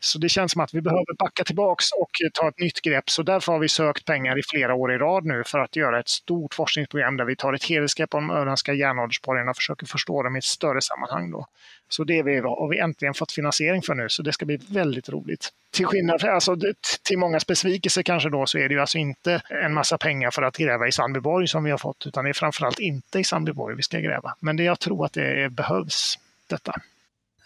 Så 0.00 0.18
det 0.18 0.28
känns 0.28 0.52
som 0.52 0.60
att 0.60 0.74
vi 0.74 0.80
behöver 0.80 1.16
backa 1.18 1.44
tillbaks 1.44 1.84
och 1.92 2.10
ta 2.34 2.48
ett 2.48 2.58
nytt 2.58 2.80
grepp. 2.82 3.10
Så 3.10 3.22
därför 3.22 3.52
har 3.52 3.58
vi 3.58 3.68
sökt 3.68 4.04
pengar 4.04 4.38
i 4.38 4.42
flera 4.50 4.74
år 4.74 4.92
i 4.92 4.98
rad 4.98 5.24
nu 5.24 5.42
för 5.46 5.58
att 5.58 5.76
göra 5.76 6.00
ett 6.00 6.08
stort 6.08 6.54
forskningsprogram 6.54 7.16
där 7.16 7.24
vi 7.24 7.36
tar 7.36 7.52
ett 7.52 7.64
helhetsgrepp 7.64 8.14
om 8.14 8.28
de 8.28 8.36
öländska 8.36 8.72
järnåldersborgarna 8.72 9.50
och 9.50 9.56
försöker 9.56 9.86
förstå 9.86 10.22
dem 10.22 10.36
i 10.36 10.38
ett 10.38 10.44
större 10.44 10.80
sammanhang. 10.80 11.30
Då. 11.30 11.46
Så 11.88 12.04
det 12.04 12.18
har 12.18 12.68
vi 12.68 12.78
äntligen 12.78 13.14
fått 13.14 13.32
finansiering 13.32 13.82
för 13.82 13.94
nu, 13.94 14.08
så 14.08 14.22
det 14.22 14.32
ska 14.32 14.46
bli 14.46 14.56
väldigt 14.68 15.08
roligt. 15.08 15.48
Till 15.72 15.86
skillnad 15.86 16.24
alltså, 16.24 16.56
till 17.02 17.18
många 17.18 17.40
besvikelser 17.48 18.02
kanske 18.02 18.30
då, 18.30 18.46
så 18.46 18.58
är 18.58 18.68
det 18.68 18.74
ju 18.74 18.80
alltså 18.80 18.98
inte 18.98 19.42
en 19.48 19.74
massa 19.74 19.98
pengar 19.98 20.30
för 20.30 20.42
att 20.42 20.56
gräva 20.56 20.88
i 20.88 20.92
Sandbyborg 20.92 21.48
som 21.48 21.64
vi 21.64 21.70
har 21.70 21.78
fått, 21.78 22.06
utan 22.06 22.24
det 22.24 22.30
är 22.30 22.34
framförallt 22.34 22.78
inte 22.78 23.18
i 23.18 23.24
Sandbyborg 23.24 23.76
vi 23.76 23.82
ska 23.82 23.98
gräva. 23.98 24.34
Men 24.40 24.56
det 24.56 24.62
jag 24.62 24.80
tror 24.80 25.04
att 25.04 25.12
det 25.12 25.52
behövs 25.52 26.18
detta. 26.50 26.72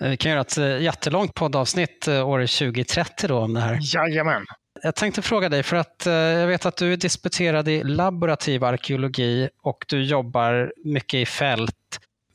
Eh, 0.00 0.08
vi 0.08 0.16
kan 0.16 0.30
göra 0.30 0.40
ett 0.40 0.58
eh, 0.58 0.78
jättelångt 0.78 1.34
poddavsnitt 1.34 2.08
eh, 2.08 2.28
år 2.28 2.40
2030 2.40 3.28
då 3.28 3.38
om 3.38 3.54
det 3.54 3.60
här. 3.60 3.78
Jajamän. 3.82 4.44
Jag 4.82 4.94
tänkte 4.94 5.22
fråga 5.22 5.48
dig, 5.48 5.62
för 5.62 5.76
att 5.76 6.02
jag 6.06 6.46
vet 6.46 6.66
att 6.66 6.76
du 6.76 6.92
är 6.92 6.96
disputerad 6.96 7.68
i 7.68 7.82
laborativ 7.84 8.64
arkeologi 8.64 9.48
och 9.62 9.84
du 9.88 10.04
jobbar 10.04 10.72
mycket 10.84 11.14
i 11.18 11.26
fält. 11.26 11.76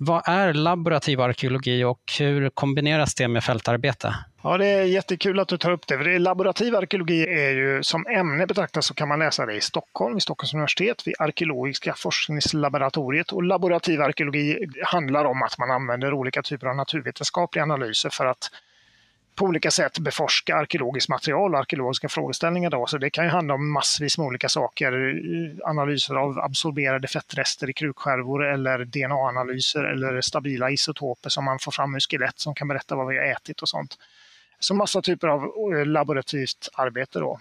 Vad 0.01 0.27
är 0.27 0.53
laborativ 0.53 1.21
arkeologi 1.21 1.83
och 1.83 2.01
hur 2.19 2.49
kombineras 2.49 3.15
det 3.15 3.27
med 3.27 3.43
fältarbete? 3.43 4.15
Ja, 4.43 4.57
det 4.57 4.65
är 4.65 4.83
jättekul 4.83 5.39
att 5.39 5.47
du 5.47 5.57
tar 5.57 5.71
upp 5.71 5.88
det. 5.88 5.97
För 5.97 6.03
det 6.03 6.19
laborativ 6.19 6.75
arkeologi 6.75 7.23
är 7.23 7.49
ju 7.49 7.83
som 7.83 8.05
ämne 8.07 8.45
betraktat 8.45 8.83
så 8.83 8.93
kan 8.93 9.07
man 9.07 9.19
läsa 9.19 9.45
det 9.45 9.55
i 9.55 9.62
Stockholm, 9.62 10.13
vid 10.13 10.23
Stockholms 10.23 10.53
universitet, 10.53 11.07
vid 11.07 11.15
Arkeologiska 11.19 11.93
forskningslaboratoriet. 11.97 13.31
Och 13.31 13.43
laborativ 13.43 14.01
arkeologi 14.01 14.67
handlar 14.85 15.25
om 15.25 15.43
att 15.43 15.57
man 15.57 15.71
använder 15.71 16.13
olika 16.13 16.41
typer 16.41 16.67
av 16.67 16.75
naturvetenskapliga 16.75 17.63
analyser 17.63 18.09
för 18.09 18.25
att 18.25 18.51
på 19.39 19.45
olika 19.45 19.71
sätt 19.71 19.99
beforska 19.99 20.56
arkeologiskt 20.56 21.10
material 21.10 21.54
och 21.54 21.60
arkeologiska 21.60 22.10
frågeställningar. 22.10 22.69
Då. 22.69 22.88
Så 22.88 22.97
det 22.97 23.10
kan 23.10 23.23
ju 23.23 23.30
handla 23.30 23.54
om 23.54 23.71
massvis 23.71 24.17
med 24.17 24.28
olika 24.28 24.49
saker. 24.49 25.21
Analyser 25.63 26.15
av 26.15 26.39
absorberade 26.39 27.08
fettrester 27.08 27.69
i 27.69 27.73
krukskärvor 27.73 28.45
eller 28.45 28.86
DNA-analyser 28.86 29.84
eller 29.84 30.21
stabila 30.21 30.69
isotoper 30.71 31.30
som 31.30 31.45
man 31.45 31.60
får 31.60 31.71
fram 31.71 31.95
ur 31.95 31.99
skelett 31.99 32.39
som 32.39 32.56
kan 32.56 32.67
berätta 32.67 32.95
vad 32.95 33.08
vi 33.08 33.17
har 33.17 33.25
ätit 33.25 33.62
och 33.62 33.69
sånt. 33.69 33.97
Så 34.60 34.73
massa 34.75 35.02
typer 35.02 35.28
av 35.28 35.43
eh, 35.43 35.86
laborativt 35.86 36.69
arbete 36.73 37.19
då. 37.19 37.39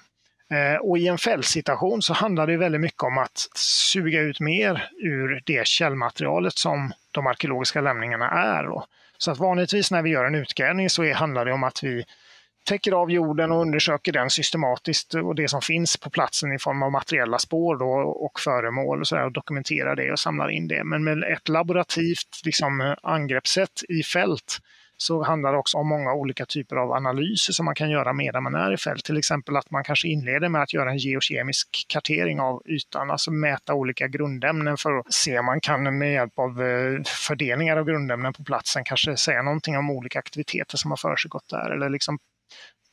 Eh, 0.51 0.77
och 0.77 0.99
i 0.99 1.09
en 1.09 1.19
fältsituation 1.19 2.03
så 2.03 2.13
handlar 2.13 2.47
det 2.47 2.57
väldigt 2.57 2.81
mycket 2.81 3.03
om 3.03 3.19
att 3.19 3.49
suga 3.55 4.21
ut 4.21 4.41
mer 4.41 4.89
ur 4.99 5.43
det 5.47 5.67
källmaterialet 5.67 6.59
som 6.59 6.93
de 7.11 7.27
arkeologiska 7.27 7.81
lämningarna 7.81 8.31
är. 8.31 8.65
Då. 8.65 8.87
Så 9.18 9.31
att 9.31 9.38
vanligtvis 9.38 9.90
när 9.90 10.02
vi 10.02 10.11
gör 10.11 10.24
en 10.24 10.35
utgrävning 10.35 10.90
så 10.90 11.12
handlar 11.12 11.44
det 11.44 11.52
om 11.52 11.64
att 11.64 11.83
vi 11.83 12.04
täcker 12.68 12.92
av 12.92 13.11
jorden 13.11 13.52
och 13.52 13.61
undersöker 13.61 14.12
den 14.12 14.31
systematiskt 14.31 15.14
och 15.14 15.35
det 15.35 15.48
som 15.48 15.62
finns 15.62 15.96
på 15.96 16.11
platsen 16.11 16.52
i 16.52 16.59
form 16.59 16.83
av 16.83 16.92
materiella 16.92 17.38
spår 17.38 17.76
då 17.76 17.90
och 18.11 18.40
föremål 18.40 19.00
och, 19.00 19.09
så 19.09 19.14
där, 19.14 19.24
och 19.24 19.33
dokumenterar 19.33 19.96
det 19.96 20.12
och 20.12 20.18
samlar 20.18 20.48
in 20.48 20.68
det. 20.68 20.85
Men 20.85 21.04
med 21.04 21.24
ett 21.33 21.48
laborativt 21.48 22.40
liksom, 22.44 22.96
angreppssätt 23.02 23.83
i 23.88 24.02
fält 24.02 24.59
så 25.01 25.23
handlar 25.23 25.53
det 25.53 25.59
också 25.59 25.79
om 25.79 25.89
många 25.89 26.13
olika 26.13 26.47
typer 26.47 26.77
av 26.77 26.93
analyser 26.93 27.53
som 27.53 27.65
man 27.65 27.75
kan 27.75 27.91
göra 27.91 28.13
medan 28.13 28.43
man 28.43 28.55
är 28.55 28.73
i 28.73 28.77
fält. 28.77 29.05
Till 29.05 29.17
exempel 29.17 29.57
att 29.57 29.71
man 29.71 29.85
kanske 29.85 30.09
inleder 30.09 30.49
med 30.49 30.63
att 30.63 30.75
göra 30.75 30.91
en 30.91 30.99
geokemisk 30.99 31.87
kartering 31.89 32.41
av 32.41 32.63
ytan, 32.67 33.11
alltså 33.11 33.31
mäta 33.31 33.75
olika 33.75 34.09
grundämnen 34.09 34.77
för 34.77 34.99
att 34.99 35.13
se 35.13 35.39
om 35.39 35.47
man 35.47 35.61
kan 35.61 35.99
med 35.99 36.13
hjälp 36.13 36.39
av 36.39 36.63
eh, 36.63 37.03
fördelningar 37.29 37.77
av 37.77 37.85
grundämnen 37.85 38.33
på 38.33 38.45
platsen 38.45 38.85
kanske 38.85 39.17
säga 39.17 39.43
någonting 39.43 39.79
om 39.79 39.91
olika 39.91 40.19
aktiviteter 40.19 40.77
som 40.77 40.91
har 40.91 40.97
försiggått 40.97 41.49
där 41.49 41.71
eller 41.71 41.89
liksom 41.89 42.19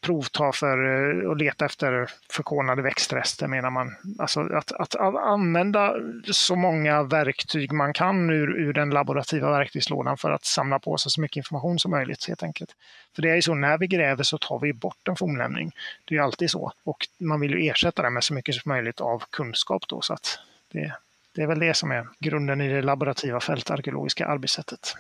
provta 0.05 0.51
för 0.51 0.77
eh, 0.85 1.29
och 1.29 1.37
leta 1.37 1.65
efter 1.65 2.09
förkolnade 2.29 2.81
växtrester 2.81 3.47
menar 3.47 3.69
man. 3.69 3.95
Alltså 4.19 4.39
att, 4.41 4.71
att, 4.71 4.95
att, 4.95 5.15
använda 5.15 5.93
så 6.31 6.55
många 6.55 7.03
verktyg 7.03 7.71
man 7.71 7.93
kan 7.93 8.29
ur, 8.29 8.59
ur 8.59 8.73
den 8.73 8.89
laborativa 8.89 9.51
verktygslådan 9.51 10.17
för 10.17 10.31
att 10.31 10.45
samla 10.45 10.79
på 10.79 10.97
sig 10.97 11.11
så 11.11 11.21
mycket 11.21 11.37
information 11.37 11.79
som 11.79 11.91
möjligt 11.91 12.27
helt 12.27 12.43
enkelt. 12.43 12.75
För 13.15 13.21
det 13.21 13.29
är 13.29 13.35
ju 13.35 13.41
så, 13.41 13.53
när 13.53 13.77
vi 13.77 13.87
gräver 13.87 14.23
så 14.23 14.37
tar 14.37 14.59
vi 14.59 14.73
bort 14.73 15.07
en 15.07 15.15
fornlämning. 15.15 15.71
Det 16.05 16.15
är 16.15 16.17
ju 16.17 16.23
alltid 16.23 16.51
så. 16.51 16.71
Och 16.83 17.07
man 17.19 17.39
vill 17.39 17.51
ju 17.51 17.69
ersätta 17.69 18.01
det 18.01 18.09
med 18.09 18.23
så 18.23 18.33
mycket 18.33 18.55
som 18.55 18.69
möjligt 18.69 19.01
av 19.01 19.23
kunskap 19.29 19.87
då. 19.87 20.01
Så 20.01 20.13
att 20.13 20.39
det, 20.71 20.93
det 21.35 21.41
är 21.41 21.47
väl 21.47 21.59
det 21.59 21.73
som 21.73 21.91
är 21.91 22.07
grunden 22.19 22.61
i 22.61 22.69
det 22.69 22.81
laborativa 22.81 23.39
fältarkeologiska 23.39 24.25
arbetssättet. 24.25 24.95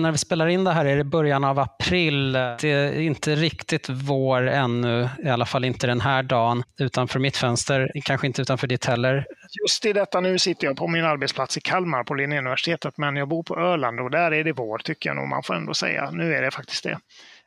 När 0.00 0.12
vi 0.12 0.18
spelar 0.18 0.46
in 0.46 0.64
det 0.64 0.72
här 0.72 0.84
är 0.84 0.96
det 0.96 1.04
början 1.04 1.44
av 1.44 1.58
april. 1.58 2.32
Det 2.32 2.64
är 2.64 3.00
inte 3.00 3.34
riktigt 3.34 3.88
vår 3.88 4.46
ännu, 4.46 5.08
i 5.24 5.28
alla 5.28 5.46
fall 5.46 5.64
inte 5.64 5.86
den 5.86 6.00
här 6.00 6.22
dagen, 6.22 6.62
utanför 6.80 7.18
mitt 7.18 7.36
fönster, 7.36 7.90
kanske 8.04 8.26
inte 8.26 8.42
utanför 8.42 8.66
ditt 8.66 8.84
heller. 8.84 9.26
Just 9.62 9.86
i 9.86 9.92
detta 9.92 10.20
nu 10.20 10.38
sitter 10.38 10.66
jag 10.66 10.76
på 10.76 10.88
min 10.88 11.04
arbetsplats 11.04 11.56
i 11.56 11.60
Kalmar 11.60 12.04
på 12.04 12.14
Linnéuniversitetet, 12.14 12.98
men 12.98 13.16
jag 13.16 13.28
bor 13.28 13.42
på 13.42 13.58
Öland 13.58 14.00
och 14.00 14.10
där 14.10 14.32
är 14.32 14.44
det 14.44 14.52
vår 14.52 14.78
tycker 14.78 15.10
jag 15.10 15.16
nog 15.16 15.28
man 15.28 15.42
får 15.42 15.54
ändå 15.54 15.74
säga. 15.74 16.10
Nu 16.10 16.34
är 16.34 16.42
det 16.42 16.50
faktiskt 16.50 16.84
det. 16.84 16.98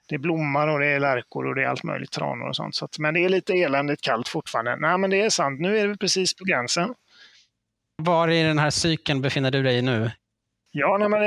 Det 0.09 0.15
är 0.15 0.19
blommor 0.19 0.67
och 0.67 0.79
det 0.79 0.87
är 0.87 0.99
lärkor 0.99 1.47
och 1.47 1.55
det 1.55 1.63
är 1.63 1.67
allt 1.67 1.83
möjligt, 1.83 2.11
tranor 2.11 2.49
och 2.49 2.55
sånt. 2.55 2.75
Så 2.75 2.85
att, 2.85 2.99
men 2.99 3.13
det 3.13 3.25
är 3.25 3.29
lite 3.29 3.53
eländigt 3.53 4.01
kallt 4.01 4.27
fortfarande. 4.27 4.75
Nej, 4.75 4.97
men 4.97 5.09
det 5.09 5.21
är 5.21 5.29
sant. 5.29 5.59
Nu 5.59 5.79
är 5.79 5.87
vi 5.87 5.97
precis 5.97 6.33
på 6.33 6.43
gränsen. 6.43 6.93
Var 7.97 8.27
i 8.27 8.43
den 8.43 8.59
här 8.59 8.69
cykeln 8.69 9.21
befinner 9.21 9.51
du 9.51 9.63
dig 9.63 9.81
nu? 9.81 10.11
Ja, 10.73 10.97
nej, 10.99 11.09
men 11.09 11.23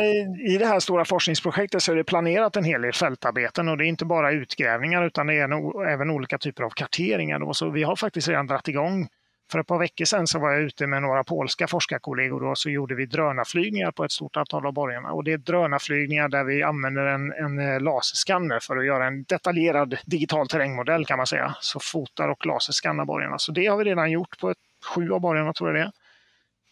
i, 0.46 0.58
det 0.58 0.66
här 0.66 0.80
stora 0.80 1.04
forskningsprojektet 1.04 1.82
så 1.82 1.92
är 1.92 1.96
det 1.96 2.04
planerat 2.04 2.56
en 2.56 2.64
hel 2.64 2.82
del 2.82 2.92
fältarbeten 2.92 3.68
och 3.68 3.76
det 3.76 3.84
är 3.84 3.88
inte 3.88 4.04
bara 4.04 4.32
utgrävningar 4.32 5.06
utan 5.06 5.26
det 5.26 5.34
är 5.34 5.48
no, 5.48 5.84
även 5.84 6.10
olika 6.10 6.38
typer 6.38 6.62
av 6.62 6.70
karteringar. 6.70 7.38
Då. 7.38 7.54
Så 7.54 7.70
vi 7.70 7.82
har 7.82 7.96
faktiskt 7.96 8.28
redan 8.28 8.46
dragit 8.46 8.68
igång. 8.68 9.08
För 9.52 9.58
ett 9.58 9.66
par 9.66 9.78
veckor 9.78 10.04
sedan 10.04 10.26
så 10.26 10.38
var 10.38 10.50
jag 10.50 10.62
ute 10.62 10.86
med 10.86 11.02
några 11.02 11.24
polska 11.24 11.66
forskarkollegor 11.66 12.44
och 12.44 12.58
så 12.58 12.70
gjorde 12.70 12.94
vi 12.94 13.06
drönarflygningar 13.06 13.90
på 13.90 14.04
ett 14.04 14.12
stort 14.12 14.36
antal 14.36 14.66
av 14.66 14.72
borgarna. 14.72 15.12
Och 15.12 15.24
det 15.24 15.32
är 15.32 15.38
drönarflygningar 15.38 16.28
där 16.28 16.44
vi 16.44 16.62
använder 16.62 17.06
en, 17.06 17.32
en 17.32 17.58
eh, 17.58 17.80
laserskanner 17.80 18.58
för 18.60 18.76
att 18.76 18.86
göra 18.86 19.06
en 19.06 19.24
detaljerad 19.24 19.98
digital 20.04 20.48
terrängmodell 20.48 21.06
kan 21.06 21.16
man 21.16 21.26
säga. 21.26 21.54
Så 21.60 21.80
fotar 21.80 22.28
och 22.28 22.46
laserskannar 22.46 23.04
borgarna. 23.04 23.38
Så 23.38 23.52
det 23.52 23.66
har 23.66 23.76
vi 23.76 23.84
redan 23.84 24.10
gjort 24.10 24.38
på 24.40 24.50
ett, 24.50 24.58
sju 24.94 25.12
av 25.12 25.20
borgarna 25.20 25.52
tror 25.52 25.68
jag 25.70 25.76
det 25.76 25.82
är. 25.82 26.03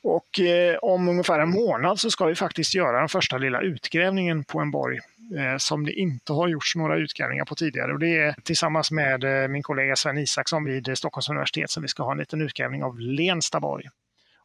Och 0.02 0.40
eh, 0.40 0.76
om 0.82 1.08
ungefär 1.08 1.38
en 1.38 1.50
månad 1.50 2.00
så 2.00 2.10
ska 2.10 2.24
vi 2.24 2.34
faktiskt 2.34 2.74
göra 2.74 2.98
den 2.98 3.08
första 3.08 3.38
lilla 3.38 3.60
utgrävningen 3.60 4.44
på 4.44 4.60
en 4.60 4.70
borg 4.70 4.98
eh, 5.36 5.58
som 5.58 5.86
det 5.86 5.92
inte 5.92 6.32
har 6.32 6.48
gjorts 6.48 6.76
några 6.76 6.96
utgrävningar 6.96 7.44
på 7.44 7.54
tidigare. 7.54 7.92
Och 7.92 7.98
det 7.98 8.18
är 8.18 8.34
tillsammans 8.42 8.90
med 8.90 9.24
eh, 9.24 9.48
min 9.48 9.62
kollega 9.62 9.96
Sven 9.96 10.18
Isaksson 10.18 10.64
vid 10.64 10.98
Stockholms 10.98 11.28
universitet 11.28 11.70
som 11.70 11.82
vi 11.82 11.88
ska 11.88 12.02
ha 12.02 12.12
en 12.12 12.18
liten 12.18 12.42
utgrävning 12.42 12.84
av 12.84 13.00
Lensta 13.00 13.60
borg. 13.60 13.88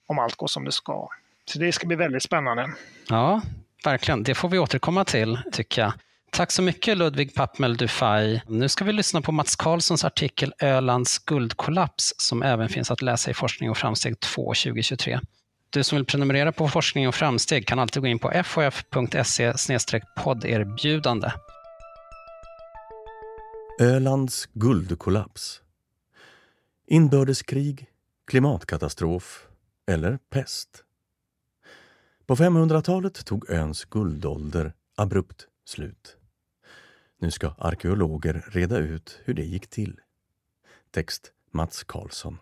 Om 0.08 0.20
allt 0.20 0.36
går 0.36 0.48
som 0.48 0.66
det 0.66 0.72
ska. 0.72 1.10
Så 1.46 1.60
det 1.60 1.72
ska 1.72 1.88
bli 1.88 1.96
väldigt 1.96 2.24
spännande. 2.24 2.74
Ja, 3.10 3.42
verkligen. 3.86 4.24
Det 4.24 4.36
får 4.36 4.50
vi 4.50 4.60
återkomma 4.60 5.06
till, 5.06 5.40
tycker 5.52 5.82
jag. 5.82 5.94
Tack 6.32 6.52
så 6.52 6.62
mycket 6.62 6.98
Ludvig 6.98 7.34
Pappmel 7.34 7.78
Dufay. 7.78 8.40
Nu 8.48 8.70
ska 8.70 8.86
vi 8.86 8.94
lyssna 8.94 9.22
på 9.22 9.32
Mats 9.32 9.56
Karlssons 9.56 10.06
artikel 10.06 10.54
Ölands 10.60 11.20
guldkollaps 11.20 12.14
som 12.18 12.44
även 12.44 12.70
finns 12.70 12.92
att 12.92 13.02
läsa 13.02 13.32
i 13.32 13.34
Forskning 13.34 13.70
och 13.70 13.78
framsteg 13.78 14.20
2 14.20 14.54
2023. 14.54 15.20
Du 15.70 15.84
som 15.84 15.96
vill 15.96 16.06
prenumerera 16.06 16.52
på 16.52 16.68
Forskning 16.68 17.08
och 17.08 17.16
framsteg 17.16 17.68
kan 17.68 17.80
alltid 17.80 18.02
gå 18.02 18.08
in 18.08 18.20
på 18.20 18.44
fof.se 18.46 19.54
podderbjudande. 20.24 21.32
Ölands 23.80 24.50
guldkollaps. 24.54 25.62
Inbördeskrig, 26.88 27.86
klimatkatastrof 28.28 29.48
eller 29.88 30.20
pest. 30.30 30.84
På 32.26 32.36
500-talet 32.36 33.26
tog 33.26 33.50
öns 33.50 33.86
guldålder 33.86 34.74
abrupt 34.96 35.48
slut. 35.66 36.18
Nu 37.20 37.32
ska 37.32 37.54
arkeologer 37.58 38.46
reda 38.48 38.78
ut 38.78 39.20
hur 39.26 39.34
det 39.34 39.44
gick 39.44 39.68
till. 39.68 40.00
Text 40.92 41.32
Mats 41.52 41.84
Karlsson. 41.84 42.38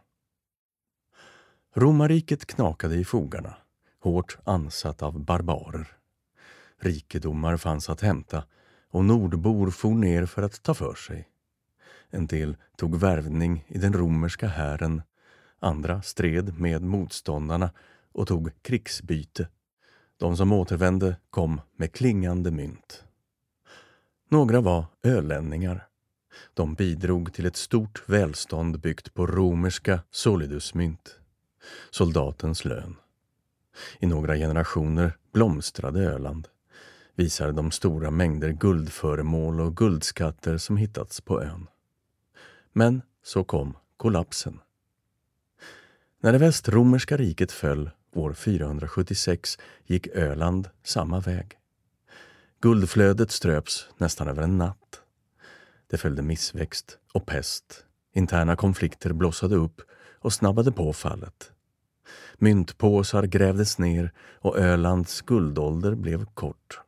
Romarriket 1.77 2.45
knakade 2.45 2.95
i 2.95 3.05
fogarna, 3.05 3.57
hårt 3.99 4.37
ansatt 4.43 5.01
av 5.01 5.19
barbarer. 5.19 5.87
Rikedomar 6.79 7.57
fanns 7.57 7.89
att 7.89 8.01
hämta 8.01 8.43
och 8.89 9.05
nordbor 9.05 9.71
for 9.71 9.89
ner 9.89 10.25
för 10.25 10.41
att 10.41 10.63
ta 10.63 10.73
för 10.73 10.95
sig. 10.95 11.29
En 12.09 12.27
del 12.27 12.57
tog 12.77 12.95
värvning 12.95 13.65
i 13.67 13.77
den 13.77 13.93
romerska 13.93 14.47
hären, 14.47 15.01
andra 15.59 16.01
stred 16.01 16.59
med 16.59 16.81
motståndarna 16.81 17.69
och 18.11 18.27
tog 18.27 18.51
krigsbyte. 18.61 19.47
De 20.17 20.37
som 20.37 20.51
återvände 20.51 21.15
kom 21.29 21.61
med 21.77 21.93
klingande 21.93 22.51
mynt. 22.51 23.03
Några 24.29 24.61
var 24.61 24.85
ölänningar. 25.03 25.87
De 26.53 26.73
bidrog 26.73 27.33
till 27.33 27.45
ett 27.45 27.55
stort 27.55 28.09
välstånd 28.09 28.79
byggt 28.79 29.13
på 29.13 29.27
romerska 29.27 29.99
solidusmynt 30.11 31.19
soldatens 31.89 32.65
lön. 32.65 32.95
I 33.99 34.05
några 34.05 34.35
generationer 34.35 35.17
blomstrade 35.33 35.99
Öland, 35.99 36.47
visar 37.15 37.51
de 37.51 37.71
stora 37.71 38.11
mängder 38.11 38.49
guldföremål 38.49 39.61
och 39.61 39.77
guldskatter 39.77 40.57
som 40.57 40.77
hittats 40.77 41.21
på 41.21 41.41
ön. 41.41 41.67
Men 42.73 43.01
så 43.23 43.43
kom 43.43 43.77
kollapsen. 43.97 44.59
När 46.21 46.31
det 46.31 46.37
västromerska 46.37 47.17
riket 47.17 47.51
föll 47.51 47.89
år 48.13 48.33
476 48.33 49.57
gick 49.85 50.07
Öland 50.07 50.69
samma 50.83 51.19
väg. 51.19 51.57
Guldflödet 52.61 53.31
ströps 53.31 53.87
nästan 53.97 54.27
över 54.27 54.41
en 54.43 54.57
natt. 54.57 55.01
Det 55.87 55.97
följde 55.97 56.21
missväxt 56.21 56.97
och 57.13 57.25
pest. 57.25 57.85
Interna 58.13 58.55
konflikter 58.55 59.13
blossade 59.13 59.55
upp 59.55 59.81
och 60.19 60.33
snabbade 60.33 60.71
på 60.71 60.93
fallet. 60.93 61.51
Myntpåsar 62.37 63.23
grävdes 63.23 63.77
ner 63.77 64.11
och 64.39 64.57
Ölands 64.57 65.21
guldålder 65.21 65.95
blev 65.95 66.25
kort. 66.25 66.79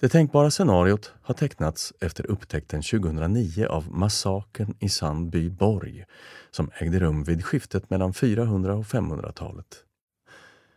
Det 0.00 0.08
tänkbara 0.08 0.50
scenariot 0.50 1.12
har 1.22 1.34
tecknats 1.34 1.92
efter 2.00 2.30
upptäckten 2.30 2.82
2009 2.82 3.66
av 3.66 3.90
massakern 3.90 4.74
i 4.78 4.88
Sandby 4.88 5.50
borg 5.50 6.04
som 6.50 6.70
ägde 6.74 7.00
rum 7.00 7.24
vid 7.24 7.44
skiftet 7.44 7.90
mellan 7.90 8.14
400 8.14 8.74
och 8.74 8.84
500-talet. 8.84 9.84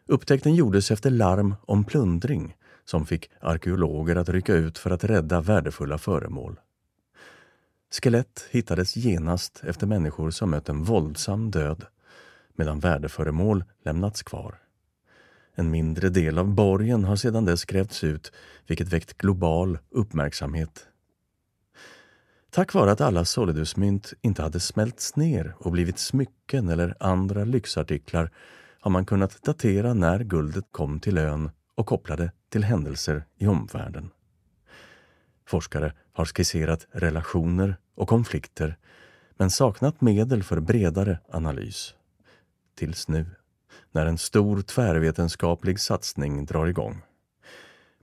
Upptäckten 0.07 0.55
gjordes 0.55 0.91
efter 0.91 1.09
larm 1.09 1.55
om 1.65 1.83
plundring 1.83 2.55
som 2.85 3.05
fick 3.05 3.29
arkeologer 3.39 4.15
att 4.15 4.29
rycka 4.29 4.53
ut 4.53 4.77
för 4.77 4.91
att 4.91 5.03
rädda 5.03 5.41
värdefulla 5.41 5.97
föremål. 5.97 6.59
Skelett 8.01 8.45
hittades 8.51 8.95
genast 8.95 9.63
efter 9.63 9.87
människor 9.87 10.31
som 10.31 10.49
mött 10.49 10.69
en 10.69 10.83
våldsam 10.83 11.51
död 11.51 11.85
medan 12.55 12.79
värdeföremål 12.79 13.63
lämnats 13.85 14.23
kvar. 14.23 14.59
En 15.55 15.71
mindre 15.71 16.09
del 16.09 16.37
av 16.37 16.47
borgen 16.47 17.03
har 17.03 17.15
sedan 17.15 17.45
dess 17.45 17.65
grävts 17.65 18.03
ut 18.03 18.31
vilket 18.67 18.87
väckt 18.87 19.17
global 19.17 19.79
uppmärksamhet. 19.89 20.87
Tack 22.49 22.73
vare 22.73 22.91
att 22.91 23.01
alla 23.01 23.25
Solidusmynt 23.25 24.13
inte 24.21 24.41
hade 24.41 24.59
smälts 24.59 25.15
ner 25.15 25.55
och 25.57 25.71
blivit 25.71 25.99
smycken 25.99 26.69
eller 26.69 26.95
andra 26.99 27.43
lyxartiklar 27.43 28.31
har 28.79 28.91
man 28.91 29.05
kunnat 29.05 29.43
datera 29.43 29.93
när 29.93 30.23
guldet 30.23 30.65
kom 30.71 30.99
till 30.99 31.17
ön 31.17 31.51
och 31.75 31.85
koppla 31.85 32.15
det 32.15 32.31
till 32.49 32.63
händelser 32.63 33.25
i 33.37 33.47
omvärlden. 33.47 34.09
Forskare 35.47 35.93
har 36.13 36.25
skisserat 36.25 36.87
relationer 36.91 37.77
och 37.95 38.07
konflikter 38.07 38.77
men 39.37 39.49
saknat 39.49 40.01
medel 40.01 40.43
för 40.43 40.59
bredare 40.59 41.19
analys 41.29 41.95
tills 42.75 43.07
nu, 43.07 43.25
när 43.91 44.05
en 44.05 44.17
stor 44.17 44.61
tvärvetenskaplig 44.61 45.79
satsning 45.79 46.45
drar 46.45 46.67
igång. 46.67 47.01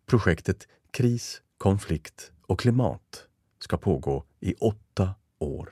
Projektet 0.07 0.69
Kris, 0.91 1.43
konflikt 1.59 2.33
och 2.47 2.61
klimat 2.61 3.27
ska 3.59 3.77
pågå 3.77 4.25
i 4.41 4.55
åtta 4.55 5.15
år. 5.39 5.71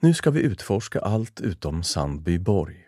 Nu 0.00 0.14
ska 0.14 0.30
vi 0.30 0.40
utforska 0.40 1.00
allt 1.00 1.40
utom 1.40 1.82
Sandby 1.82 2.38
borg. 2.38 2.84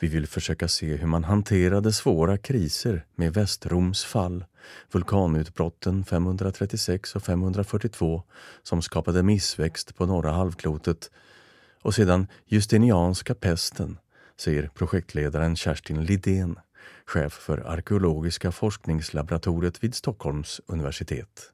Vi 0.00 0.08
vill 0.08 0.26
försöka 0.26 0.68
se 0.68 0.96
hur 0.96 1.06
man 1.06 1.24
hanterade 1.24 1.92
svåra 1.92 2.38
kriser 2.38 3.06
med 3.14 3.34
Västroms 3.34 4.04
fall, 4.04 4.44
vulkanutbrotten 4.92 6.04
536 6.04 7.16
och 7.16 7.22
542 7.22 8.22
som 8.62 8.82
skapade 8.82 9.22
missväxt 9.22 9.96
på 9.96 10.06
norra 10.06 10.30
halvklotet 10.30 11.10
och 11.86 11.94
sedan 11.94 12.26
Justinianska 12.46 13.34
pesten, 13.34 13.98
säger 14.36 14.70
projektledaren 14.74 15.56
Kerstin 15.56 16.04
Lidén, 16.04 16.58
chef 17.04 17.32
för 17.32 17.58
arkeologiska 17.58 18.52
forskningslaboratoriet 18.52 19.84
vid 19.84 19.94
Stockholms 19.94 20.60
universitet. 20.66 21.52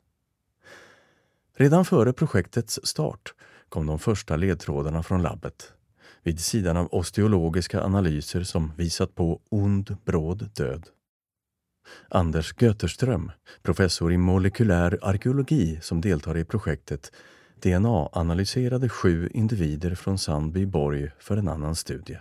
Redan 1.57 1.85
före 1.85 2.13
projektets 2.13 2.81
start 2.83 3.35
kom 3.69 3.87
de 3.87 3.99
första 3.99 4.37
ledtrådarna 4.37 5.03
från 5.03 5.23
labbet 5.23 5.73
vid 6.23 6.41
sidan 6.41 6.77
av 6.77 6.89
osteologiska 6.95 7.83
analyser 7.83 8.43
som 8.43 8.73
visat 8.77 9.15
på 9.15 9.41
ond, 9.49 9.97
bråd 10.05 10.51
död. 10.55 10.87
Anders 12.09 12.55
Göterström, 12.59 13.31
professor 13.63 14.13
i 14.13 14.17
molekylär 14.17 14.99
arkeologi 15.03 15.79
som 15.83 16.01
deltar 16.01 16.39
i 16.39 16.45
projektet, 16.45 17.13
DNA-analyserade 17.63 18.89
sju 18.89 19.29
individer 19.35 19.95
från 19.95 20.19
Sandby 20.19 20.67
borg 20.67 21.11
för 21.19 21.37
en 21.37 21.49
annan 21.49 21.77
studie. 21.77 22.19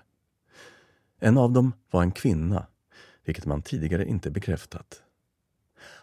En 1.20 1.38
av 1.38 1.52
dem 1.52 1.74
var 1.92 2.02
en 2.02 2.12
kvinna, 2.12 2.68
vilket 3.26 3.46
man 3.46 3.62
tidigare 3.62 4.06
inte 4.06 4.32
bekräftat. 4.32 5.04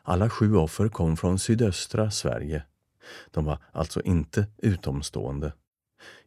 Alla 0.03 0.31
sju 0.31 0.57
offer 0.57 0.88
kom 0.88 1.16
från 1.16 1.38
sydöstra 1.38 2.11
Sverige. 2.11 2.62
De 3.31 3.44
var 3.44 3.59
alltså 3.72 4.03
inte 4.03 4.46
utomstående. 4.59 5.53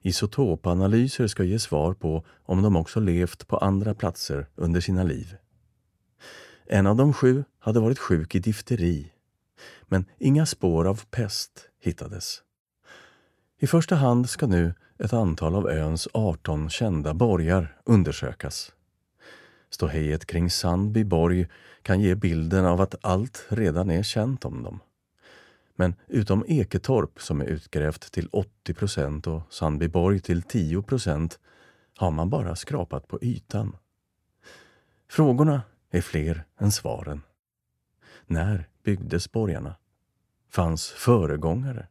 Isotopanalyser 0.02 1.28
ska 1.28 1.43
ge 1.43 1.60
svar 1.60 1.93
på 1.93 2.26
om 2.43 2.62
de 2.62 2.76
också 2.76 3.00
levt 3.00 3.47
på 3.47 3.58
andra 3.58 3.93
platser 3.95 4.47
under 4.56 4.82
sina 4.82 5.04
liv. 5.04 5.36
En 6.65 6.88
av 6.88 6.95
de 6.95 7.13
sju 7.13 7.43
hade 7.60 7.80
varit 7.80 8.00
sjuk 8.00 8.36
i 8.36 8.39
difteri, 8.39 9.12
men 9.88 10.06
inga 10.17 10.45
spår 10.45 10.88
av 10.88 11.06
pest 11.06 11.69
hittades. 11.80 12.43
I 13.63 13.67
första 13.67 13.95
hand 13.95 14.30
ska 14.30 14.47
nu 14.47 14.74
ett 14.97 15.13
antal 15.13 15.56
av 15.56 15.69
öns 15.69 16.08
18 16.13 16.69
kända 16.69 17.13
borgar 17.13 17.78
undersökas. 17.86 18.71
Ståhejet 19.69 20.26
kring 20.26 20.50
Sandby 20.50 21.04
borg 21.04 21.47
kan 21.82 22.02
ge 22.02 22.15
bilden 22.15 22.65
av 22.65 22.82
att 22.82 22.95
allt 23.02 23.45
redan 23.50 23.89
är 23.89 24.04
känt 24.04 24.45
om 24.45 24.63
dem. 24.63 24.80
Men 25.76 25.95
utom 26.08 26.45
Eketorp 26.47 27.21
som 27.21 27.41
är 27.41 27.45
utgrävt 27.45 28.12
till 28.12 28.30
80 28.32 28.74
procent 28.74 29.28
och 29.28 29.41
Sandbyborg 29.50 30.19
till 30.19 30.41
10 30.41 30.82
procent 30.82 31.39
har 31.97 32.12
man 32.12 32.30
bara 32.30 32.56
skrapat 32.56 33.08
på 33.08 33.19
ytan. 33.21 33.76
Frågorna 35.10 35.62
är 35.91 36.02
fler 36.02 36.43
än 36.60 36.71
svaren. 36.71 37.21
När 38.26 38.69
byggdes 38.84 39.32
borgarna? 39.32 39.76
Fanns 40.50 40.88
föregångare? 40.88 41.88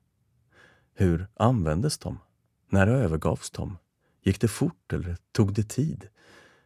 Hur 1.01 1.27
användes 1.35 1.99
de? 1.99 2.19
När 2.69 2.87
övergavs 2.87 3.51
de? 3.51 3.79
Gick 4.23 4.41
det 4.41 4.49
fort 4.49 4.93
eller 4.93 5.17
tog 5.33 5.55
det 5.55 5.69
tid? 5.69 6.09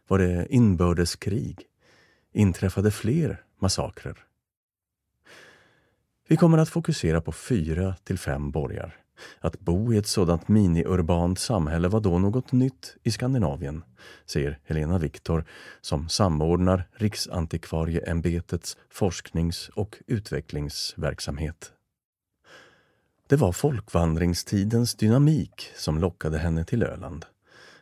Var 0.07 0.19
det 0.19 0.47
inbördeskrig? 0.49 1.61
Inträffade 2.33 2.91
fler 2.91 3.43
massakrer? 3.59 4.17
Vi 6.27 6.37
kommer 6.37 6.57
att 6.57 6.69
fokusera 6.69 7.21
på 7.21 7.31
fyra 7.31 7.95
till 8.03 8.19
fem 8.19 8.51
borgar. 8.51 8.95
Att 9.39 9.59
bo 9.59 9.93
i 9.93 9.97
ett 9.97 10.07
sådant 10.07 10.47
mini-urbant 10.47 11.39
samhälle 11.39 11.87
var 11.87 11.99
då 11.99 12.19
något 12.19 12.51
nytt 12.51 12.95
i 13.03 13.11
Skandinavien, 13.11 13.83
säger 14.25 14.59
Helena 14.63 14.97
Viktor 14.97 15.45
som 15.81 16.09
samordnar 16.09 16.89
Riksantikvarieämbetets 16.93 18.77
forsknings 18.89 19.69
och 19.69 19.97
utvecklingsverksamhet. 20.07 21.74
Det 23.27 23.35
var 23.35 23.51
folkvandringstidens 23.51 24.95
dynamik 24.95 25.71
som 25.75 25.99
lockade 25.99 26.37
henne 26.37 26.65
till 26.65 26.83
Öland 26.83 27.25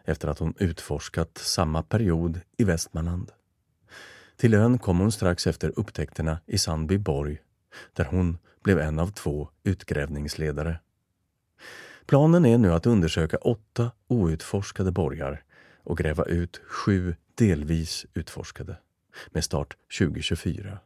efter 0.05 0.27
att 0.27 0.39
hon 0.39 0.53
utforskat 0.57 1.37
samma 1.37 1.83
period 1.83 2.39
i 2.57 2.63
Västmanland. 2.63 3.31
Till 4.37 4.53
ön 4.53 4.79
kom 4.79 4.99
hon 4.99 5.11
strax 5.11 5.47
efter 5.47 5.79
upptäckterna 5.79 6.39
i 6.45 6.57
Sandbyborg 6.57 7.41
där 7.93 8.05
hon 8.05 8.37
blev 8.63 8.79
en 8.79 8.99
av 8.99 9.07
två 9.07 9.49
utgrävningsledare. 9.63 10.79
Planen 12.05 12.45
är 12.45 12.57
nu 12.57 12.73
att 12.73 12.85
undersöka 12.85 13.37
åtta 13.37 13.91
outforskade 14.07 14.91
borgar 14.91 15.43
och 15.83 15.97
gräva 15.97 16.25
ut 16.25 16.61
sju 16.67 17.15
delvis 17.35 18.05
utforskade 18.13 18.77
med 19.27 19.43
start 19.43 19.77
2024. 19.99 20.79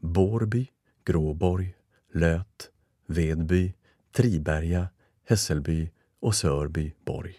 Bårby, 0.00 0.66
Gråborg, 1.04 1.74
Löt, 2.12 2.70
Vedby, 3.06 3.74
Triberga, 4.16 4.88
Hässelby 5.28 5.90
och 6.20 6.34
Sörby 6.34 6.92
borg. 7.04 7.34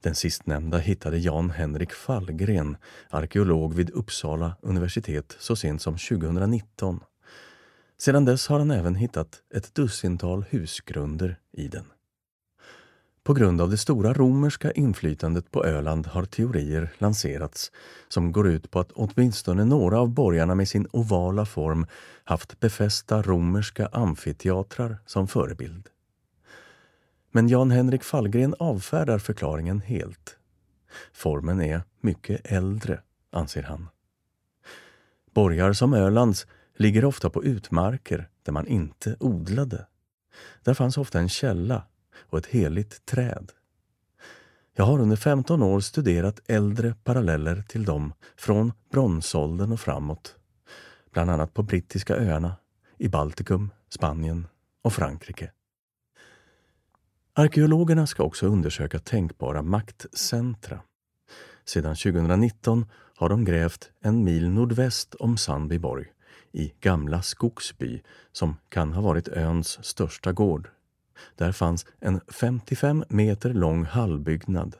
Den 0.00 0.14
sistnämnda 0.14 0.78
hittade 0.78 1.18
Jan 1.18 1.50
Henrik 1.50 1.92
Fallgren, 1.92 2.76
arkeolog 3.10 3.74
vid 3.74 3.90
Uppsala 3.90 4.56
universitet 4.62 5.36
så 5.38 5.56
sent 5.56 5.82
som 5.82 5.98
2019 5.98 7.00
sedan 7.98 8.24
dess 8.24 8.48
har 8.48 8.58
han 8.58 8.70
även 8.70 8.94
hittat 8.94 9.42
ett 9.54 9.74
dussintal 9.74 10.44
husgrunder 10.50 11.38
i 11.52 11.68
den. 11.68 11.84
På 13.26 13.34
grund 13.34 13.60
av 13.60 13.70
det 13.70 13.76
stora 13.76 14.12
romerska 14.12 14.72
inflytandet 14.72 15.50
på 15.50 15.64
Öland 15.64 16.06
har 16.06 16.24
teorier 16.24 16.92
lanserats 16.98 17.72
som 18.08 18.32
går 18.32 18.48
ut 18.48 18.70
på 18.70 18.80
att 18.80 18.92
åtminstone 18.92 19.64
några 19.64 20.00
av 20.00 20.08
borgarna 20.08 20.54
med 20.54 20.68
sin 20.68 20.88
ovala 20.92 21.46
form 21.46 21.86
haft 22.24 22.60
befästa 22.60 23.22
romerska 23.22 23.86
amfiteatrar 23.92 24.98
som 25.06 25.28
förebild. 25.28 25.88
Men 27.30 27.48
Jan-Henrik 27.48 28.04
Fallgren 28.04 28.54
avfärdar 28.58 29.18
förklaringen 29.18 29.80
helt. 29.80 30.36
Formen 31.12 31.60
är 31.60 31.82
mycket 32.00 32.40
äldre, 32.44 33.00
anser 33.30 33.62
han. 33.62 33.88
Borgar 35.34 35.72
som 35.72 35.94
Ölands 35.94 36.46
ligger 36.76 37.04
ofta 37.04 37.30
på 37.30 37.44
utmarker 37.44 38.28
där 38.42 38.52
man 38.52 38.66
inte 38.66 39.16
odlade. 39.20 39.86
Där 40.62 40.74
fanns 40.74 40.98
ofta 40.98 41.18
en 41.18 41.28
källa 41.28 41.82
och 42.18 42.38
ett 42.38 42.46
heligt 42.46 43.06
träd. 43.06 43.52
Jag 44.74 44.84
har 44.84 45.00
under 45.00 45.16
15 45.16 45.62
år 45.62 45.80
studerat 45.80 46.40
äldre 46.46 46.94
paralleller 47.04 47.62
till 47.68 47.84
dem 47.84 48.12
från 48.36 48.72
bronsåldern 48.90 49.72
och 49.72 49.80
framåt. 49.80 50.36
Bland 51.12 51.30
annat 51.30 51.54
på 51.54 51.62
Brittiska 51.62 52.16
öarna, 52.16 52.56
i 52.98 53.08
Baltikum, 53.08 53.70
Spanien 53.88 54.46
och 54.82 54.92
Frankrike. 54.92 55.50
Arkeologerna 57.34 58.06
ska 58.06 58.22
också 58.22 58.46
undersöka 58.46 58.98
tänkbara 58.98 59.62
maktcentra. 59.62 60.80
Sedan 61.64 61.96
2019 61.96 62.86
har 62.92 63.28
de 63.28 63.44
grävt 63.44 63.90
en 64.00 64.24
mil 64.24 64.50
nordväst 64.50 65.14
om 65.14 65.36
Sandbyborg 65.36 66.06
i 66.52 66.72
Gamla 66.80 67.22
Skogsby 67.22 68.02
som 68.32 68.56
kan 68.68 68.92
ha 68.92 69.02
varit 69.02 69.28
öns 69.28 69.84
största 69.84 70.32
gård. 70.32 70.68
Där 71.34 71.52
fanns 71.52 71.86
en 72.00 72.20
55 72.28 73.04
meter 73.08 73.54
lång 73.54 73.84
hallbyggnad. 73.84 74.76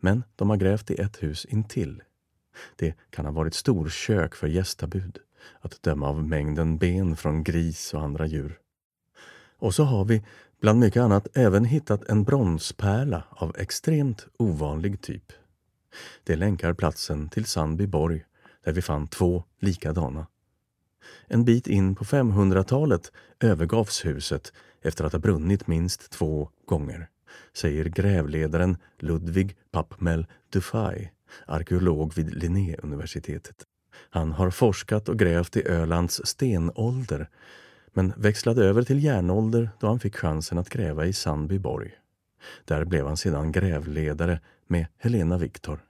Men 0.00 0.24
de 0.36 0.50
har 0.50 0.56
grävt 0.56 0.90
i 0.90 0.94
ett 0.94 1.22
hus 1.22 1.44
intill. 1.44 2.02
Det 2.76 2.94
kan 3.10 3.24
ha 3.24 3.32
varit 3.32 3.54
storkök 3.54 4.34
för 4.34 4.46
gästabud, 4.46 5.18
att 5.60 5.82
döma 5.82 6.08
av 6.08 6.24
mängden 6.28 6.78
ben 6.78 7.16
från 7.16 7.44
gris 7.44 7.94
och 7.94 8.02
andra 8.02 8.26
djur. 8.26 8.58
Och 9.58 9.74
så 9.74 9.84
har 9.84 10.04
vi, 10.04 10.22
bland 10.60 10.80
mycket 10.80 11.02
annat, 11.02 11.28
även 11.34 11.64
hittat 11.64 12.08
en 12.08 12.24
bronspärla 12.24 13.24
av 13.30 13.56
extremt 13.58 14.26
ovanlig 14.36 15.00
typ. 15.00 15.32
Det 16.24 16.36
länkar 16.36 16.74
platsen 16.74 17.28
till 17.28 17.44
Sandbyborg, 17.44 18.24
där 18.64 18.72
vi 18.72 18.82
fann 18.82 19.08
två 19.08 19.44
likadana. 19.60 20.26
En 21.26 21.44
bit 21.44 21.66
in 21.66 21.94
på 21.94 22.04
500-talet 22.04 23.12
övergavs 23.40 24.04
huset 24.04 24.52
efter 24.82 25.04
att 25.04 25.12
ha 25.12 25.18
brunnit 25.18 25.66
minst 25.66 26.10
två 26.10 26.48
gånger, 26.66 27.08
säger 27.52 27.84
grävledaren 27.84 28.76
Ludvig 28.98 29.56
Pappmel 29.70 30.26
Dufay, 30.52 31.08
arkeolog 31.46 32.14
vid 32.14 32.34
Linnéuniversitetet. 32.34 33.56
Han 34.10 34.32
har 34.32 34.50
forskat 34.50 35.08
och 35.08 35.18
grävt 35.18 35.56
i 35.56 35.68
Ölands 35.68 36.20
stenålder 36.26 37.28
men 37.92 38.12
växlade 38.16 38.64
över 38.64 38.82
till 38.82 39.04
järnålder 39.04 39.70
då 39.80 39.86
han 39.86 40.00
fick 40.00 40.16
chansen 40.16 40.58
att 40.58 40.68
gräva 40.68 41.06
i 41.06 41.12
Sandbyborg. 41.12 41.90
Där 42.64 42.84
blev 42.84 43.06
han 43.06 43.16
sedan 43.16 43.52
grävledare 43.52 44.40
med 44.66 44.86
Helena 44.98 45.38
Viktor. 45.38 45.80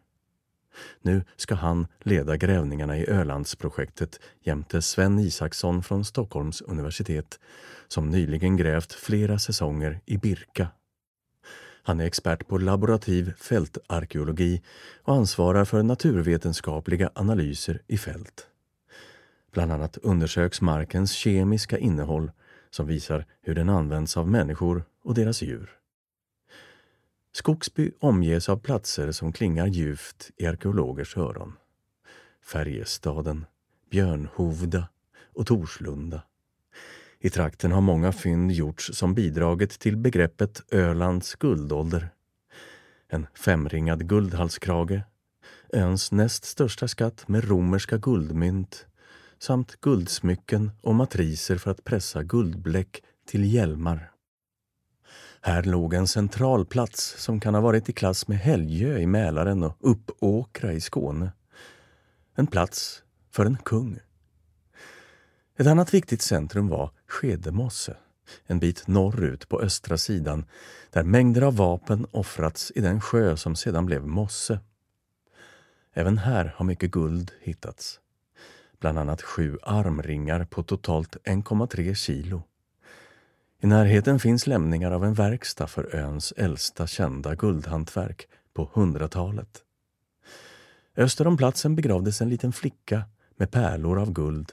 Nu 1.00 1.24
ska 1.37 1.54
han 1.54 1.87
leda 2.00 2.37
grävningarna 2.37 2.98
i 2.98 3.11
Ölandsprojektet 3.11 4.20
jämte 4.40 4.82
Sven 4.82 5.18
Isaksson 5.18 5.82
från 5.82 6.04
Stockholms 6.04 6.61
universitet 6.61 7.40
som 7.88 8.11
nyligen 8.11 8.56
grävt 8.56 8.92
flera 8.92 9.38
säsonger 9.38 10.00
i 10.06 10.16
Birka. 10.16 10.68
Han 11.82 12.00
är 12.00 12.04
expert 12.04 12.48
på 12.48 12.58
laborativ 12.58 13.32
fältarkeologi 13.37 14.62
och 15.02 15.14
ansvarar 15.14 15.64
för 15.64 15.82
naturvetenskapliga 15.82 17.11
analyser 17.14 17.82
i 17.87 17.98
fält. 17.98 18.46
Bland 19.52 19.72
annat 19.72 19.96
undersöks 19.96 20.61
markens 20.61 21.12
kemiska 21.12 21.78
innehåll 21.78 22.30
som 22.70 22.87
visar 22.87 23.26
hur 23.42 23.54
den 23.54 23.68
används 23.68 24.16
av 24.16 24.28
människor 24.28 24.85
och 25.04 25.14
deras 25.14 25.42
djur. 25.42 25.81
Skogsby 27.32 27.90
omges 28.00 28.48
av 28.48 28.56
platser 28.56 29.12
som 29.12 29.32
klingar 29.32 29.66
ljuvt 29.66 30.30
i 30.36 30.46
arkeologers 30.46 31.16
öron. 31.16 31.52
Färjestaden, 32.44 33.46
Björnhovda 33.90 34.88
och 35.34 35.46
Torslunda. 35.46 36.22
I 37.20 37.30
trakten 37.30 37.72
har 37.72 37.80
många 37.80 38.12
fynd 38.12 38.52
gjorts 38.52 38.90
som 38.94 39.14
bidragit 39.14 39.70
till 39.70 39.96
begreppet 39.96 40.62
Ölands 40.70 41.34
guldålder. 41.34 42.08
En 43.08 43.26
femringad 43.34 44.08
guldhalskrage, 44.08 45.00
öns 45.72 46.12
näst 46.12 46.44
största 46.44 46.88
skatt 46.88 47.28
med 47.28 47.48
romerska 47.48 47.98
guldmynt 47.98 48.86
samt 49.38 49.80
guldsmycken 49.80 50.70
och 50.80 50.94
matriser 50.94 51.56
för 51.56 51.70
att 51.70 51.84
pressa 51.84 52.22
guldbläck 52.22 53.02
till 53.26 53.54
hjälmar. 53.54 54.12
Här 55.44 55.62
låg 55.62 55.94
en 55.94 56.09
centralplats 56.09 57.14
som 57.18 57.40
kan 57.40 57.55
ha 57.55 57.61
varit 57.61 57.88
i 57.88 57.92
klass 57.92 58.28
med 58.28 58.38
Helgö 58.38 58.98
i 58.98 59.07
Mälaren 59.07 59.62
och 59.62 59.76
Uppåkra 59.81 60.72
i 60.72 60.81
Skåne. 60.81 61.33
En 62.35 62.46
plats 62.46 63.02
för 63.31 63.46
en 63.46 63.57
kung. 63.57 63.98
Ett 65.59 65.66
annat 65.66 65.94
viktigt 65.94 66.22
centrum 66.22 66.68
var 66.68 66.90
Skedemosse, 67.07 67.96
en 68.46 68.59
bit 68.59 68.88
norrut 68.88 69.48
på 69.48 69.61
östra 69.61 69.98
sidan 69.98 70.44
där 70.90 71.02
mängder 71.02 71.42
av 71.42 71.57
vapen 71.57 72.07
offrats 72.11 72.72
i 72.74 72.81
den 72.81 73.00
sjö 73.00 73.37
som 73.37 73.57
sedan 73.57 73.87
blev 73.87 74.07
mosse. 74.07 74.61
Även 75.92 76.18
här 76.18 76.55
har 76.57 76.64
mycket 76.64 76.90
guld 76.90 77.33
hittats. 77.40 78.00
Bland 78.81 78.98
annat 78.98 79.22
sju 79.22 79.59
armringar 79.62 80.44
på 80.44 80.62
totalt 80.62 81.16
1,3 81.24 81.94
kilo. 81.94 82.42
I 83.64 83.66
närheten 83.66 84.18
finns 84.18 84.46
lämningar 84.46 84.90
av 84.90 85.05
en 85.05 85.14
verkstad 85.14 85.66
för 85.66 85.94
öns 85.94 86.33
äldsta 86.37 86.87
kända 86.87 87.35
guldhantverk 87.35 88.29
på 88.55 88.66
100-talet. 88.66 89.62
Öster 90.96 91.27
om 91.27 91.37
platsen 91.37 91.77
begravdes 91.77 92.20
en 92.20 92.29
liten 92.29 92.53
flicka 92.53 93.03
med 93.37 93.51
pärlor 93.51 93.98
av 93.98 94.12
guld. 94.12 94.53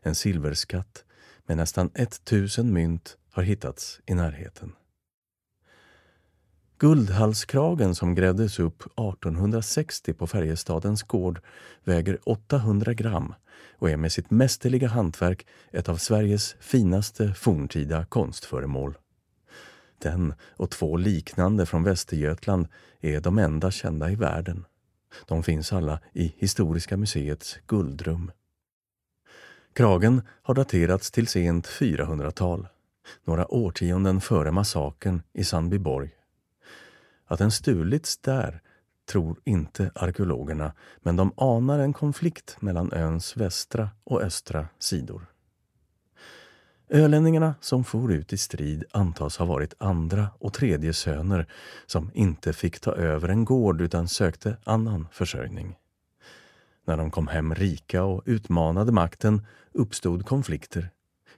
En 0.00 0.14
silverskatt 0.14 1.04
med 1.46 1.56
nästan 1.56 1.90
1000 1.94 2.72
mynt 2.72 3.16
har 3.30 3.42
hittats 3.42 4.00
i 4.06 4.14
närheten. 4.14 4.72
Guldhalskragen 6.82 7.94
som 7.94 8.14
grävdes 8.14 8.58
upp 8.58 8.82
1860 8.82 10.12
på 10.12 10.26
Färjestadens 10.26 11.02
gård 11.02 11.40
väger 11.84 12.18
800 12.24 12.94
gram 12.94 13.34
och 13.78 13.90
är 13.90 13.96
med 13.96 14.12
sitt 14.12 14.30
mästerliga 14.30 14.88
hantverk 14.88 15.46
ett 15.70 15.88
av 15.88 15.96
Sveriges 15.96 16.56
finaste 16.60 17.34
forntida 17.34 18.04
konstföremål. 18.04 18.98
Den 19.98 20.34
och 20.56 20.70
två 20.70 20.96
liknande 20.96 21.66
från 21.66 21.84
Västergötland 21.84 22.66
är 23.00 23.20
de 23.20 23.38
enda 23.38 23.70
kända 23.70 24.10
i 24.10 24.14
världen. 24.14 24.64
De 25.26 25.42
finns 25.42 25.72
alla 25.72 26.00
i 26.12 26.34
Historiska 26.36 26.96
museets 26.96 27.58
guldrum. 27.66 28.32
Kragen 29.72 30.22
har 30.42 30.54
daterats 30.54 31.10
till 31.10 31.26
sent 31.26 31.66
400-tal, 31.66 32.68
några 33.24 33.54
årtionden 33.54 34.20
före 34.20 34.50
massakern 34.50 35.22
i 35.32 35.44
Sandbyborg. 35.44 36.10
Att 37.32 37.38
den 37.38 37.50
stulits 37.50 38.18
där 38.18 38.60
tror 39.10 39.40
inte 39.44 39.90
arkeologerna, 39.94 40.72
men 40.98 41.16
de 41.16 41.32
anar 41.36 41.78
en 41.78 41.92
konflikt 41.92 42.56
mellan 42.60 42.92
öns 42.92 43.36
västra 43.36 43.90
och 44.04 44.22
östra 44.22 44.68
sidor. 44.78 45.26
Ölänningarna 46.88 47.54
som 47.60 47.84
for 47.84 48.12
ut 48.12 48.32
i 48.32 48.38
strid 48.38 48.84
antas 48.90 49.36
ha 49.36 49.46
varit 49.46 49.74
andra 49.78 50.28
och 50.38 50.52
tredje 50.52 50.92
söner 50.92 51.46
som 51.86 52.10
inte 52.14 52.52
fick 52.52 52.80
ta 52.80 52.92
över 52.92 53.28
en 53.28 53.44
gård 53.44 53.80
utan 53.80 54.08
sökte 54.08 54.56
annan 54.64 55.08
försörjning. 55.12 55.76
När 56.84 56.96
de 56.96 57.10
kom 57.10 57.28
hem 57.28 57.54
rika 57.54 58.04
och 58.04 58.22
utmanade 58.26 58.92
makten 58.92 59.46
uppstod 59.72 60.26
konflikter, 60.26 60.90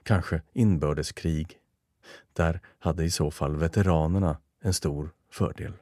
kanske 0.03 0.41
inbördeskrig. 0.53 1.57
Där 2.33 2.59
hade 2.79 3.03
i 3.03 3.11
så 3.11 3.31
fall 3.31 3.55
veteranerna 3.55 4.37
en 4.61 4.73
stor 4.73 5.09
fördel. 5.31 5.73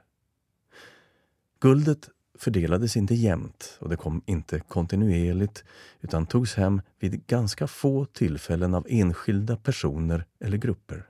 Guldet 1.63 2.09
fördelades 2.39 2.97
inte 2.97 3.15
jämnt 3.15 3.77
och 3.79 3.89
det 3.89 3.95
kom 3.95 4.21
inte 4.25 4.59
kontinuerligt 4.59 5.63
utan 6.01 6.25
togs 6.25 6.55
hem 6.55 6.81
vid 6.99 7.27
ganska 7.27 7.67
få 7.67 8.05
tillfällen 8.05 8.73
av 8.73 8.85
enskilda 8.89 9.57
personer 9.57 10.25
eller 10.39 10.57
grupper. 10.57 11.07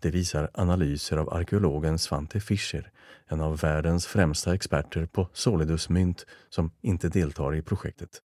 Det 0.00 0.10
visar 0.10 0.50
analyser 0.54 1.16
av 1.16 1.34
arkeologen 1.34 1.98
Svante 1.98 2.40
Fischer, 2.40 2.90
en 3.26 3.40
av 3.40 3.58
världens 3.58 4.06
främsta 4.06 4.54
experter 4.54 5.06
på 5.06 5.28
solidusmynt 5.32 6.26
som 6.48 6.70
inte 6.80 7.08
deltar 7.08 7.54
i 7.54 7.62
projektet. 7.62 8.22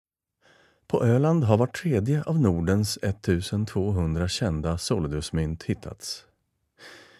På 0.88 1.04
Öland 1.04 1.44
har 1.44 1.58
var 1.58 1.68
tredje 1.68 2.24
av 2.24 2.40
Nordens 2.40 3.00
1200 3.02 4.28
kända 4.28 4.78
solidusmynt 4.78 5.64
hittats. 5.64 6.26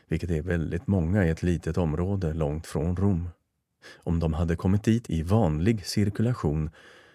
Vilket 0.08 0.30
är 0.30 0.42
väldigt 0.42 0.88
många 0.88 1.26
i 1.26 1.30
ett 1.30 1.44
litet 1.44 1.78
område 1.78 2.34
långt 2.34 2.68
från 2.68 2.96
Rom. 2.96 3.30
Om 3.96 4.20
de 4.20 4.34
hade 4.34 4.56
kommit 4.56 4.84
dit 4.84 5.10
i 5.10 5.22
vanlig 5.22 5.86
cirkulation 5.86 6.70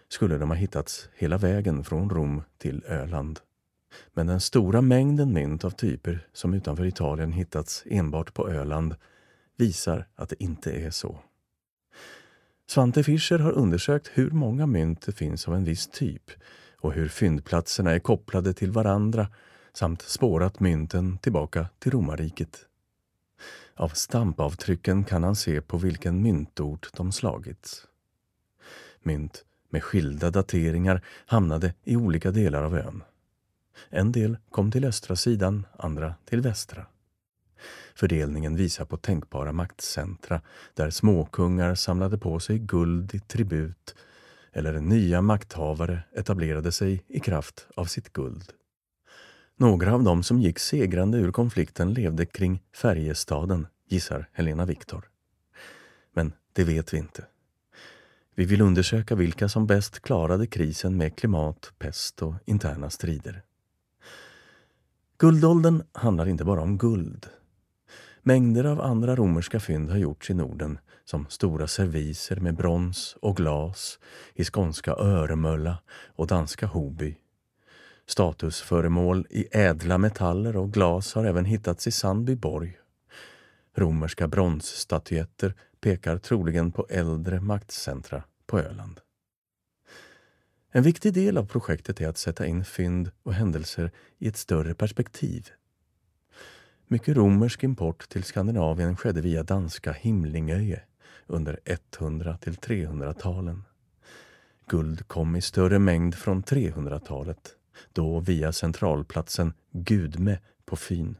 skulle 0.09 0.39
de 0.39 0.51
ha 0.51 0.57
hittats 0.57 1.09
hela 1.15 1.39
vägen 1.39 1.85
från 1.85 2.11
Rom 2.11 2.43
till 2.59 2.85
Öland. 2.85 3.41
Men 4.15 4.27
den 4.27 4.41
stora 4.41 4.81
mängden 4.81 5.33
mynt 5.33 5.65
av 5.65 5.71
typer 5.71 6.27
som 6.33 6.55
utanför 6.55 6.85
Italien 6.85 7.33
hittats 7.33 7.85
enbart 7.87 8.35
på 8.35 8.49
Öland 8.49 8.95
visar 9.57 10.07
att 10.15 10.29
det 10.29 10.43
inte 10.43 10.73
är 10.73 10.91
så. 10.91 11.19
Svante 12.67 13.05
Fischer 13.05 13.39
har 13.39 13.53
undersökt 13.53 14.11
hur 14.15 14.31
många 14.31 14.67
mynt 14.67 15.07
det 15.07 15.13
finns 15.13 15.49
av 15.49 15.55
en 15.55 15.65
viss 15.65 15.87
typ 15.87 16.31
och 16.79 16.93
hur 16.93 17.09
fyndplatserna 17.09 17.91
är 17.91 17.99
kopplade 17.99 18.55
till 18.55 18.71
varandra 18.71 19.27
samt 19.73 20.03
spårat 20.03 20.61
mynten 20.61 21.19
tillbaka 21.19 21.67
till 21.79 21.93
romarriket. 21.93 22.67
Av 23.75 23.89
stampavtrycken 23.89 25.05
kan 25.05 25.25
han 25.25 25.37
se 25.37 25.61
på 25.61 25.77
vilken 25.77 26.23
myntort 26.23 26.91
de 26.97 27.13
slagits. 27.13 27.87
Mynt 29.03 29.45
med 29.71 29.83
skilda 29.83 30.31
dateringar 30.31 31.05
hamnade 31.27 31.75
i 31.85 31.97
olika 31.97 32.31
delar 32.31 32.63
av 32.63 32.77
ön. 32.77 33.03
En 33.91 34.13
del 34.13 34.37
kom 34.51 34.71
till 34.71 34.85
östra 34.85 35.17
sidan, 35.17 35.67
andra 35.77 36.15
till 36.25 36.41
västra. 36.41 36.87
Fördelningen 37.95 38.57
visar 38.57 38.85
på 38.85 38.97
tänkbara 38.97 39.53
maktcentra 39.53 40.41
där 40.75 40.91
småkungar 40.91 41.75
samlade 41.75 42.19
på 42.19 42.41
sig 42.41 42.59
guld 42.59 43.15
i 43.15 43.21
tribut 43.21 43.95
eller 44.53 44.81
nya 44.81 45.23
makthavare 45.23 46.03
etablerade 46.13 46.73
sig 46.73 47.05
i 47.09 47.21
kraft 47.21 47.67
av 47.77 47.85
sitt 47.85 48.13
guld. 48.13 48.53
Några 49.57 49.95
av 49.95 50.03
dem 50.03 50.23
som 50.23 50.41
gick 50.41 50.59
segrande 50.59 51.19
ur 51.19 51.33
konflikten 51.33 51.95
levde 51.95 52.27
kring 52.27 52.63
Färjestaden, 52.77 53.67
gissar 53.89 54.29
Helena 54.33 54.67
Viktor. 54.67 55.09
Men 56.15 56.33
det 56.53 56.65
vet 56.65 56.95
vi 56.95 56.99
inte. 56.99 57.25
Vi 58.35 58.45
vill 58.45 58.61
undersöka 58.61 59.15
vilka 59.15 59.49
som 59.49 59.67
bäst 59.67 60.01
klarade 60.01 60.47
krisen 60.47 60.97
med 60.97 61.17
klimat, 61.17 61.73
pest 61.79 62.23
och 62.23 62.35
interna 62.45 62.91
strider. 62.91 63.43
Guldåldern 65.19 65.83
handlar 65.93 66.29
inte 66.29 66.45
bara 66.45 66.61
om 66.61 66.79
guld. 66.79 67.27
Mängder 68.23 68.65
av 68.65 68.81
andra 68.81 69.17
romerska 69.17 69.61
fynd 69.61 69.91
har 69.91 69.99
gjorts 69.99 70.31
i 70.31 70.35
Norden 70.35 70.79
som 71.05 71.27
stora 71.29 71.67
serviser 71.67 72.37
med 72.37 72.57
brons 72.57 73.17
och 73.23 73.37
glas 73.37 73.99
i 74.35 74.45
skånska 74.45 74.93
Öremölla 74.93 75.79
och 76.17 76.27
danska 76.27 76.67
Hoby 76.67 77.17
Statusföremål 78.07 79.27
i 79.31 79.49
ädla 79.53 79.99
metaller 79.99 80.57
och 80.57 80.73
glas 80.73 81.15
har 81.15 81.25
även 81.25 81.45
hittats 81.45 81.87
i 81.87 81.91
Sandbyborg. 81.91 82.79
Romerska 83.75 84.29
bronsstatyetter 84.29 85.55
pekar 85.81 86.19
troligen 86.19 86.73
på 86.73 86.87
äldre 86.91 87.41
maktcentra 87.41 88.23
på 88.47 88.59
Öland. 88.59 89.01
En 90.73 90.83
viktig 90.83 91.15
del 91.15 91.39
av 91.39 91.47
projektet 91.47 92.01
är 92.01 92.09
att 92.09 92.19
sätta 92.19 92.47
in 92.47 92.65
fynd 92.65 93.11
och 93.23 93.35
händelser 93.35 93.91
i 94.19 94.29
ett 94.29 94.37
större 94.37 94.75
perspektiv. 94.75 95.49
Mycket 96.87 97.17
romersk 97.17 97.65
import 97.65 98.09
till 98.09 98.25
Skandinavien 98.25 98.97
skedde 98.97 99.21
via 99.21 99.43
danska 99.43 99.93
Himlingöje 99.93 100.83
under 101.27 101.61
100 101.99 102.39
till 102.39 102.55
300-talen. 102.55 103.65
Guld 104.67 105.09
kom 105.09 105.37
i 105.37 105.43
större 105.43 105.79
mängd 105.79 106.15
från 106.15 106.43
300-talet 106.43 107.57
då 107.93 108.21
via 108.21 108.53
centralplatsen 108.53 109.53
Gudme 109.73 110.39
på 110.65 110.77
Fyn. 110.77 111.17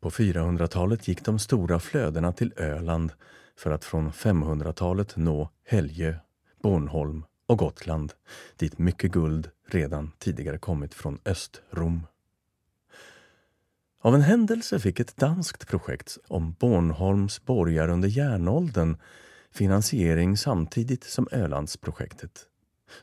På 0.00 0.10
400-talet 0.10 1.08
gick 1.08 1.24
de 1.24 1.38
stora 1.38 1.80
flödena 1.80 2.32
till 2.32 2.52
Öland 2.56 3.12
för 3.56 3.70
att 3.70 3.84
från 3.84 4.12
500-talet 4.12 5.16
nå 5.16 5.50
Helgö, 5.64 6.14
Bornholm 6.62 7.24
och 7.46 7.58
Gotland 7.58 8.12
dit 8.56 8.78
mycket 8.78 9.12
guld 9.12 9.50
redan 9.66 10.12
tidigare 10.18 10.58
kommit 10.58 10.94
från 10.94 11.18
Östrom. 11.24 12.06
Av 14.00 14.14
en 14.14 14.22
händelse 14.22 14.80
fick 14.80 15.00
ett 15.00 15.16
danskt 15.16 15.68
projekt 15.68 16.18
om 16.28 16.52
Bornholms 16.52 17.44
borgar 17.44 17.88
under 17.88 18.08
järnåldern 18.08 18.96
finansiering 19.50 20.36
samtidigt 20.36 21.04
som 21.04 21.28
Ölandsprojektet. 21.32 22.46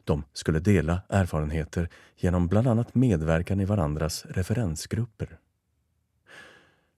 De 0.04 0.24
skulle 0.34 0.60
dela 0.60 1.02
erfarenheter 1.10 1.90
genom 2.18 2.48
bland 2.48 2.68
annat 2.68 2.96
medverkan 2.96 3.60
i 3.60 3.66
varandras 3.66 4.26
referensgrupper. 4.26 5.38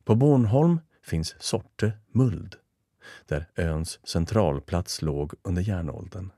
På 0.03 0.15
Bornholm 0.15 0.79
finns 1.03 1.35
Sorte 1.39 1.91
muld, 2.11 2.55
där 3.25 3.47
öns 3.55 3.99
centralplats 4.03 5.01
låg 5.01 5.33
under 5.41 5.61
järnåldern. 5.61 6.31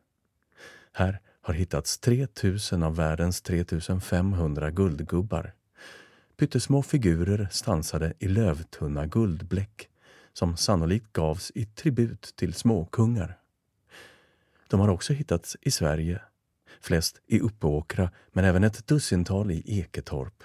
Här 0.93 1.19
har 1.41 1.53
hittats 1.53 1.99
3000 1.99 2.83
av 2.83 2.95
världens 2.95 3.41
3500 3.41 4.71
guldgubbar. 4.71 5.53
Pyttesmå 6.37 6.83
figurer 6.83 7.47
stansade 7.51 8.13
i 8.19 8.27
lövtunna 8.27 9.05
guldbläck 9.05 9.89
som 10.33 10.57
sannolikt 10.57 11.13
gavs 11.13 11.51
i 11.55 11.65
tribut 11.65 12.33
till 12.35 12.53
småkungar. 12.53 13.37
De 14.67 14.79
har 14.79 14.87
också 14.87 15.13
hittats 15.13 15.57
i 15.61 15.71
Sverige, 15.71 16.21
flest 16.83 17.21
i 17.27 17.39
Uppåkra 17.39 18.11
men 18.31 18.45
även 18.45 18.63
ett 18.63 18.87
dussintal 18.87 19.51
i 19.51 19.79
Eketorp. 19.79 20.43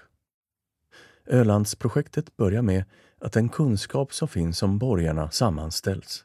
Ölandsprojektet 1.26 2.36
börjar 2.36 2.62
med 2.62 2.84
att 3.18 3.32
den 3.32 3.48
kunskap 3.48 4.14
som 4.14 4.28
finns 4.28 4.62
om 4.62 4.78
borgarna 4.78 5.30
sammanställs. 5.30 6.24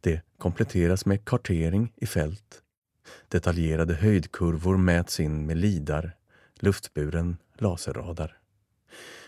Det 0.00 0.22
kompletteras 0.38 1.06
med 1.06 1.24
kartering 1.24 1.92
i 1.96 2.06
fält. 2.06 2.62
Detaljerade 3.28 3.94
höjdkurvor 3.94 4.76
mäts 4.76 5.20
in 5.20 5.46
med 5.46 5.56
lidar, 5.56 6.16
luftburen 6.60 7.36
laserradar. 7.58 8.38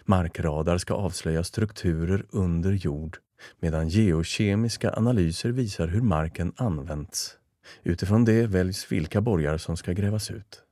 Markradar 0.04 0.78
ska 0.78 0.94
avslöja 0.94 1.44
strukturer 1.44 2.26
under 2.30 2.72
jord 2.72 3.18
medan 3.60 3.88
geokemiska 3.88 4.92
analyser 4.92 5.50
visar 5.50 5.88
hur 5.88 6.00
marken 6.00 6.52
använts. 6.56 7.38
Utifrån 7.82 8.24
det 8.24 8.46
väljs 8.46 8.92
vilka 8.92 9.20
borgar 9.20 9.58
som 9.58 9.76
ska 9.76 9.92
grävas 9.92 10.30
ut. 10.30 10.62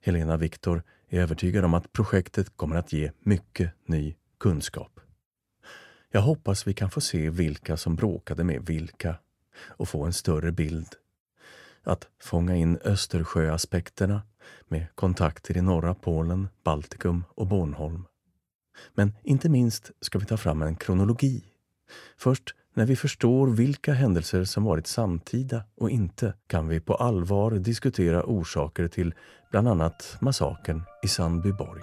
Helena 0.00 0.36
Viktor 0.36 0.82
är 1.08 1.20
övertygad 1.20 1.64
om 1.64 1.74
att 1.74 1.92
projektet 1.92 2.56
kommer 2.56 2.76
att 2.76 2.92
ge 2.92 3.12
mycket 3.20 3.72
ny 3.86 4.14
kunskap. 4.38 5.00
Jag 6.10 6.20
hoppas 6.20 6.66
vi 6.66 6.74
kan 6.74 6.90
få 6.90 7.00
se 7.00 7.30
vilka 7.30 7.76
som 7.76 7.96
bråkade 7.96 8.44
med 8.44 8.66
vilka 8.66 9.16
och 9.66 9.88
få 9.88 10.04
en 10.04 10.12
större 10.12 10.52
bild. 10.52 10.88
Att 11.82 12.08
fånga 12.22 12.56
in 12.56 12.78
Östersjöaspekterna 12.84 14.22
med 14.68 14.86
kontakter 14.94 15.56
i 15.56 15.62
norra 15.62 15.94
Polen, 15.94 16.48
Baltikum 16.64 17.24
och 17.34 17.46
Bornholm. 17.46 18.04
Men 18.94 19.12
inte 19.22 19.48
minst 19.48 19.90
ska 20.00 20.18
vi 20.18 20.26
ta 20.26 20.36
fram 20.36 20.62
en 20.62 20.76
kronologi. 20.76 21.44
Först 22.16 22.54
när 22.74 22.86
vi 22.86 22.96
förstår 22.96 23.46
vilka 23.46 23.92
händelser 23.92 24.44
som 24.44 24.64
varit 24.64 24.86
samtida 24.86 25.64
och 25.76 25.90
inte 25.90 26.34
kan 26.46 26.68
vi 26.68 26.80
på 26.80 26.94
allvar 26.94 27.50
diskutera 27.50 28.22
orsaker 28.24 28.88
till 28.88 29.14
bland 29.50 29.68
annat 29.68 30.16
massakern 30.20 30.82
i 31.02 31.08
Sandbyborg. 31.08 31.82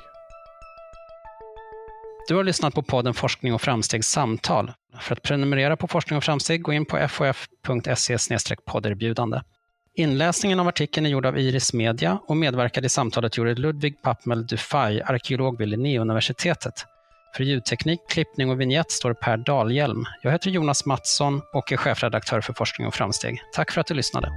Du 2.28 2.36
har 2.36 2.44
lyssnat 2.44 2.74
på 2.74 2.82
podden 2.82 3.14
Forskning 3.14 3.54
och 3.54 3.62
framsteg 3.62 4.06
samtal. 4.06 4.72
För 5.00 5.14
att 5.14 5.22
prenumerera 5.22 5.78
på 5.78 5.88
Forskning 5.88 6.18
och 6.18 6.24
framsteg, 6.24 6.62
gå 6.62 6.74
in 6.74 6.86
på 6.86 7.08
fof.se 7.08 8.18
podderbjudande. 8.66 9.42
Inläsningen 9.96 10.60
av 10.60 10.68
artikeln 10.68 11.06
är 11.06 11.10
gjord 11.10 11.26
av 11.26 11.38
Iris 11.38 11.74
Media 11.74 12.20
och 12.28 12.38
medverkade 12.38 12.88
i 12.88 12.90
samtalet 12.90 13.38
gjorde 13.38 13.56
Ludvig 13.56 14.02
Pappmel 14.02 14.48
Dufay, 14.48 15.02
arkeolog 15.02 15.58
vid 15.58 15.68
Linnéuniversitetet. 15.68 16.86
För 17.38 17.44
ljudteknik, 17.44 18.00
klippning 18.10 18.50
och 18.50 18.62
vignett 18.62 18.92
står 18.92 19.14
Per 19.14 19.38
Dahlhjelm. 19.38 20.06
Jag 20.22 20.32
heter 20.32 20.50
Jonas 20.50 20.86
Mattsson 20.86 21.42
och 21.54 21.72
är 21.72 21.78
chefredaktör 21.78 22.42
för 22.42 22.54
Forskning 22.54 22.88
och 22.88 22.94
framsteg. 22.94 23.42
Tack 23.54 23.72
för 23.72 23.82
att 23.82 23.88
du 23.88 23.94
lyssnade. 23.94 24.32